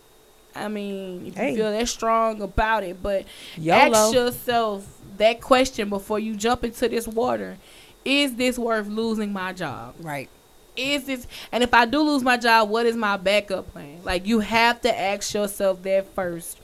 [0.56, 1.50] I mean, if Hey.
[1.52, 3.26] you feel that strong about it, but
[3.58, 3.96] YOLO.
[3.96, 7.58] ask yourself that question before you jump into this water:
[8.06, 9.96] Is this worth losing my job?
[10.00, 10.30] Right.
[10.76, 14.00] is this and if I do lose my job, what is my backup plan?
[14.04, 16.60] Like you have to ask yourself that first.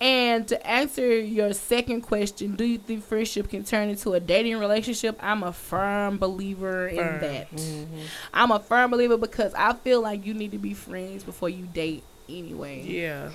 [0.00, 4.56] And to answer your second question, do you think friendship can turn into a dating
[4.56, 5.18] relationship?
[5.20, 7.54] I'm a firm believer in that.
[7.54, 8.00] Mm-hmm.
[8.32, 11.66] I'm a firm believer because I feel like you need to be friends before you
[11.66, 12.82] date anyway.
[12.82, 13.28] Yeah.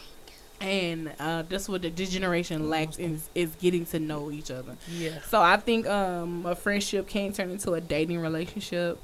[0.65, 4.75] And uh, that's what the this generation lacks is, is getting to know each other.
[4.89, 5.21] Yeah.
[5.29, 8.99] So I think um, a friendship can turn into a dating relationship.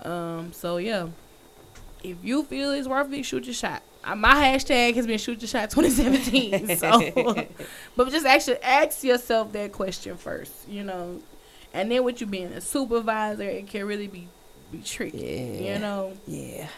[0.00, 1.08] Um, so yeah,
[2.02, 3.82] if you feel it's worth it, shoot your shot.
[4.02, 6.76] Uh, my hashtag has been shoot your shot 2017.
[6.78, 7.46] so,
[7.96, 11.20] but just actually ask yourself that question first, you know,
[11.74, 14.28] and then with you being a supervisor, it can really be
[14.72, 15.18] be tricky,
[15.60, 15.74] Yeah.
[15.74, 16.12] you know.
[16.26, 16.68] Yeah.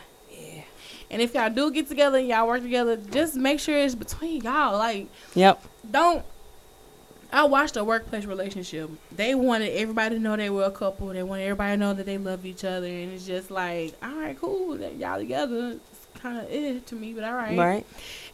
[1.11, 4.43] And if y'all do get together and y'all work together, just make sure it's between
[4.43, 4.77] y'all.
[4.79, 5.63] Like Yep.
[5.91, 6.25] don't
[7.33, 8.89] I watched a workplace relationship.
[9.15, 11.09] They wanted everybody to know they were a couple.
[11.09, 14.15] They wanted everybody to know that they love each other, and it's just like, all
[14.15, 15.73] right, cool, that y'all together.
[15.93, 17.59] It's kind of it to me, but all right.
[17.59, 17.87] Right.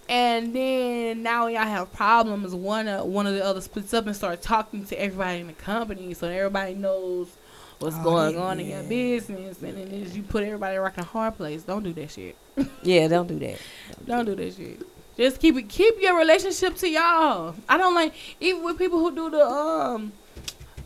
[0.08, 2.54] And then now y'all have problems.
[2.54, 5.52] One uh, one of the other splits up and start talking to everybody in the
[5.54, 7.28] company, so everybody knows
[7.82, 8.40] what's Oh, going yeah.
[8.42, 9.60] on in your business.
[9.62, 11.62] And then it's- you put everybody rocking a hard place.
[11.64, 12.36] Don't do that shit.
[12.82, 13.09] Yeah.
[13.09, 13.59] Don't do that.
[14.06, 14.80] Don't do that shit.
[15.16, 15.68] Just keep it.
[15.68, 17.54] Keep your relationship to y'all.
[17.68, 20.12] I don't like even with people who do the um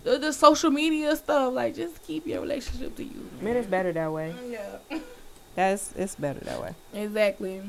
[0.03, 1.53] the, the social media stuff.
[1.55, 3.31] Like just keep your relationship to you.
[3.41, 4.35] Man, it's better that way.
[4.51, 4.99] Yeah.
[5.55, 6.75] That's it's better that way.
[6.93, 7.63] Exactly.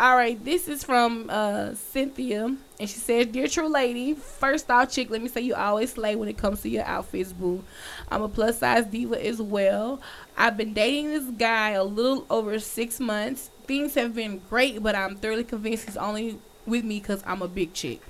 [0.00, 4.92] All right, this is from uh, Cynthia, and she says, "Dear true lady, first off,
[4.92, 7.64] chick, let me say you always slay when it comes to your outfits, boo.
[8.08, 10.00] I'm a plus size diva as well.
[10.36, 13.50] I've been dating this guy a little over six months.
[13.66, 17.48] Things have been great, but I'm thoroughly convinced he's only with me because I'm a
[17.48, 18.00] big chick.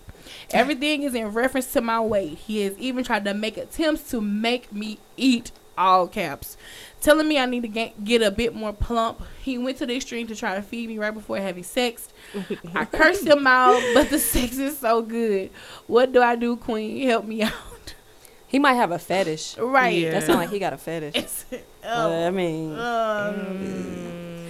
[0.51, 2.37] Everything is in reference to my weight.
[2.37, 6.57] He has even tried to make attempts to make me eat." All caps
[7.01, 9.23] telling me I need to get, get a bit more plump.
[9.43, 12.09] He went to the extreme to try to feed me right before having sex.
[12.75, 15.51] I cursed him out, but the sex is so good.
[15.87, 17.07] What do I do, Queen?
[17.09, 17.53] Help me out.
[18.47, 19.59] He might have a fetish.
[19.59, 19.99] Right.
[19.99, 20.13] Yeah.
[20.13, 21.15] That sounds like he got a fetish.
[21.17, 21.45] It's,
[21.85, 24.47] Uh, I oh, mean, um,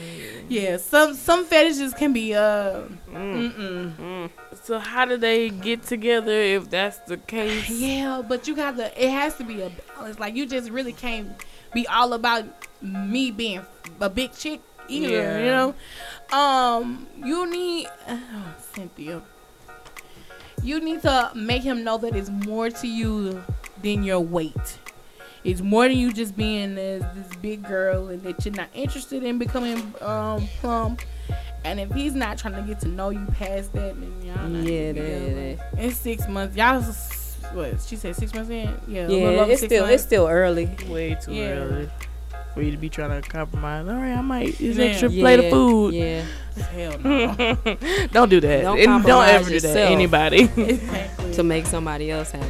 [0.48, 3.52] yeah, some some fetishes can be uh, Mm.
[3.52, 4.30] mm-mm.
[4.62, 7.68] So how do they get together if that's the case?
[7.86, 8.86] yeah, but you got to.
[9.04, 10.18] It has to be a balance.
[10.18, 11.28] Like you just really can't
[11.78, 12.44] be all about
[12.82, 13.62] me being
[14.00, 15.08] a big chick either.
[15.08, 15.38] Yeah.
[15.38, 19.22] You know, um, you need oh, Cynthia.
[20.62, 23.42] You need to make him know that it's more to you
[23.82, 24.78] than your weight.
[25.44, 29.22] It's more than you just being this, this big girl, and that you're not interested
[29.22, 31.02] in becoming um, plump.
[31.64, 34.64] And if he's not trying to get to know you past that, then y'all not
[34.64, 35.56] Yeah, together.
[35.56, 36.56] that- It's six months.
[36.56, 36.82] Y'all,
[37.52, 38.66] what she said, six months in.
[38.86, 39.94] Yeah, yeah, it's still months.
[39.94, 40.66] it's still early.
[40.88, 41.48] Way too Yeah.
[41.50, 41.88] early
[42.54, 43.86] for you to be trying to compromise.
[43.88, 44.60] All right, I might.
[44.60, 44.84] It's Yeah.
[44.86, 45.94] extra Yeah, plate of food.
[45.94, 46.22] Yeah,
[46.72, 47.56] Hell no.
[48.12, 48.62] don't do that.
[48.62, 49.68] Don't And don't compromise ever do that.
[49.68, 49.90] yourself.
[49.90, 50.42] Anybody.
[50.56, 51.32] exactly.
[51.34, 52.48] to make somebody else happy.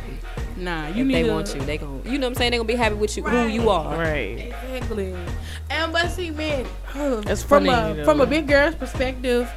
[0.56, 2.50] Nah, you if need they to, want you, they gon' you know what I'm saying.
[2.52, 3.96] They gonna be happy with you, who you are.
[3.96, 4.52] Right.
[4.72, 5.14] Exactly.
[5.70, 9.48] And but see, man, That's from funny, a from a big girl's perspective,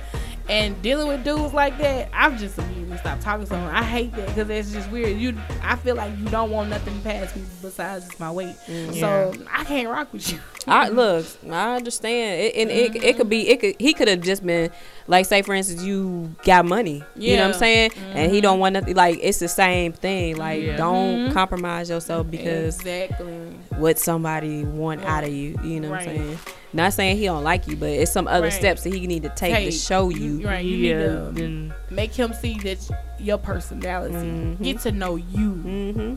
[0.49, 2.57] and dealing with dudes like that, I'm just
[2.97, 3.75] stopped talking to them.
[3.75, 5.17] I hate that because it's just weird.
[5.17, 8.55] You, I feel like you don't want nothing past me besides my weight.
[8.67, 8.99] Mm.
[8.99, 10.39] So I can't rock with you.
[10.67, 14.21] I look, I understand, it, and it it could be it could he could have
[14.21, 14.71] just been
[15.07, 17.31] like say for instance you got money, yeah.
[17.31, 18.61] you know what I'm saying, and he don't mm-hmm.
[18.61, 20.37] want nothing like it's the same thing.
[20.37, 20.77] Like Yeah.
[20.77, 21.33] don't mm-hmm.
[21.33, 23.33] compromise yourself because exactly.
[23.77, 26.39] what somebody want out of you, you know what I'm saying.
[26.73, 28.53] Not saying he don't like you, but it's some other Right.
[28.53, 30.47] steps that he need to take, to show you.
[30.47, 30.63] right.
[30.63, 31.31] You yeah.
[31.31, 32.89] need to make him see that
[33.19, 34.63] your personality, Mhm.
[34.63, 35.51] get to know you.
[35.51, 36.15] Mm-hmm.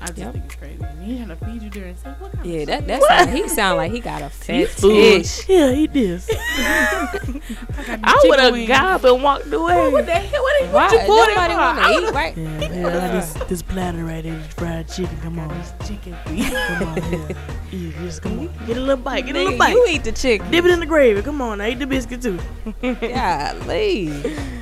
[0.00, 0.32] I just Yep.
[0.32, 0.84] think it's crazy.
[1.02, 2.20] He trying to feed you during sex.
[2.20, 4.68] What kind Yeah, of that that sound, he sound like he got a food.
[4.68, 5.48] fetish.
[5.48, 6.28] Yeah, he this.
[6.38, 9.76] I I would have gobbed and walked away.
[9.76, 10.02] What away.
[10.02, 10.42] the hell?
[10.42, 10.92] What, Why?
[10.92, 11.60] you pulled it Nobody for?
[11.60, 12.36] I would've- eat, right?
[12.36, 15.16] Yeah, yeah, I like this, this platter right here, this fried chicken.
[15.22, 17.28] Come on, Chicken come on, yeah.
[17.72, 18.66] Eat this, come on.
[18.66, 19.72] Get a little bite, get a little Nigga, bite.
[19.72, 20.50] you eat the chicken.
[20.50, 21.22] Dip it in the gravy.
[21.22, 22.38] Come on, I eat the biscuit too.
[22.82, 24.12] Golly.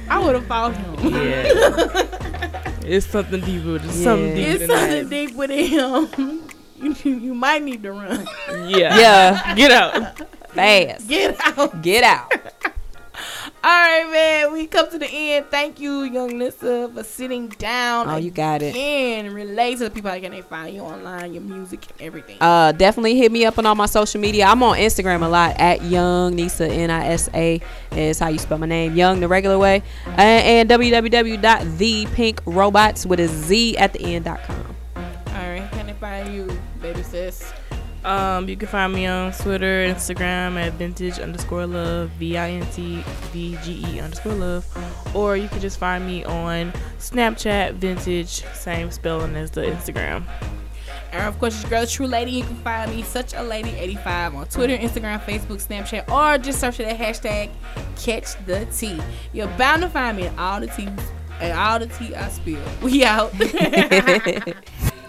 [0.08, 1.14] I would have fought him.
[1.14, 2.62] Yeah.
[2.84, 3.78] It's something deeper.
[3.78, 4.52] There's something Yeah.
[4.52, 5.10] deeper It's something that.
[5.10, 6.42] deep with him.
[6.80, 8.26] You, you might need to run.
[8.66, 8.96] Yeah.
[8.96, 10.16] Yeah, Get out.
[10.54, 11.06] fast.
[11.06, 11.82] Get out.
[11.82, 12.32] Get out.
[13.62, 14.52] All right, man.
[14.54, 15.44] We come to the end.
[15.50, 18.08] Thank you, young Nisa, for sitting down.
[18.08, 18.74] Oh, you got it.
[18.74, 22.38] and relate to the people how can they find you online, your music, and everything.
[22.40, 24.46] Uh, definitely hit me up on all my social media.
[24.46, 27.60] I'm on Instagram a lot at Young Nisa N I S A
[27.92, 28.96] is how you spell my name.
[28.96, 34.74] Young the regular way, and, and www.thepinkrobots with a Z at the end.com.
[34.96, 35.02] All
[35.34, 36.50] right, can they find you,
[36.80, 37.52] baby sis?
[38.04, 42.66] Um, you can find me on Twitter, Instagram at vintage underscore love, V I N
[42.72, 43.02] T
[43.32, 45.14] V G E underscore love.
[45.14, 50.24] Or you can just find me on Snapchat, vintage, same spelling as the Instagram.
[51.12, 52.30] And of course, it's your girl, True Lady.
[52.30, 56.60] You can find me, Such a Lady 85 on Twitter, Instagram, Facebook, Snapchat, or just
[56.60, 57.50] search for that hashtag
[57.96, 59.00] Catch the Tea.
[59.32, 60.88] You're bound to find me in all the teas
[61.40, 62.62] and all the tea I spill.
[62.82, 63.32] We out.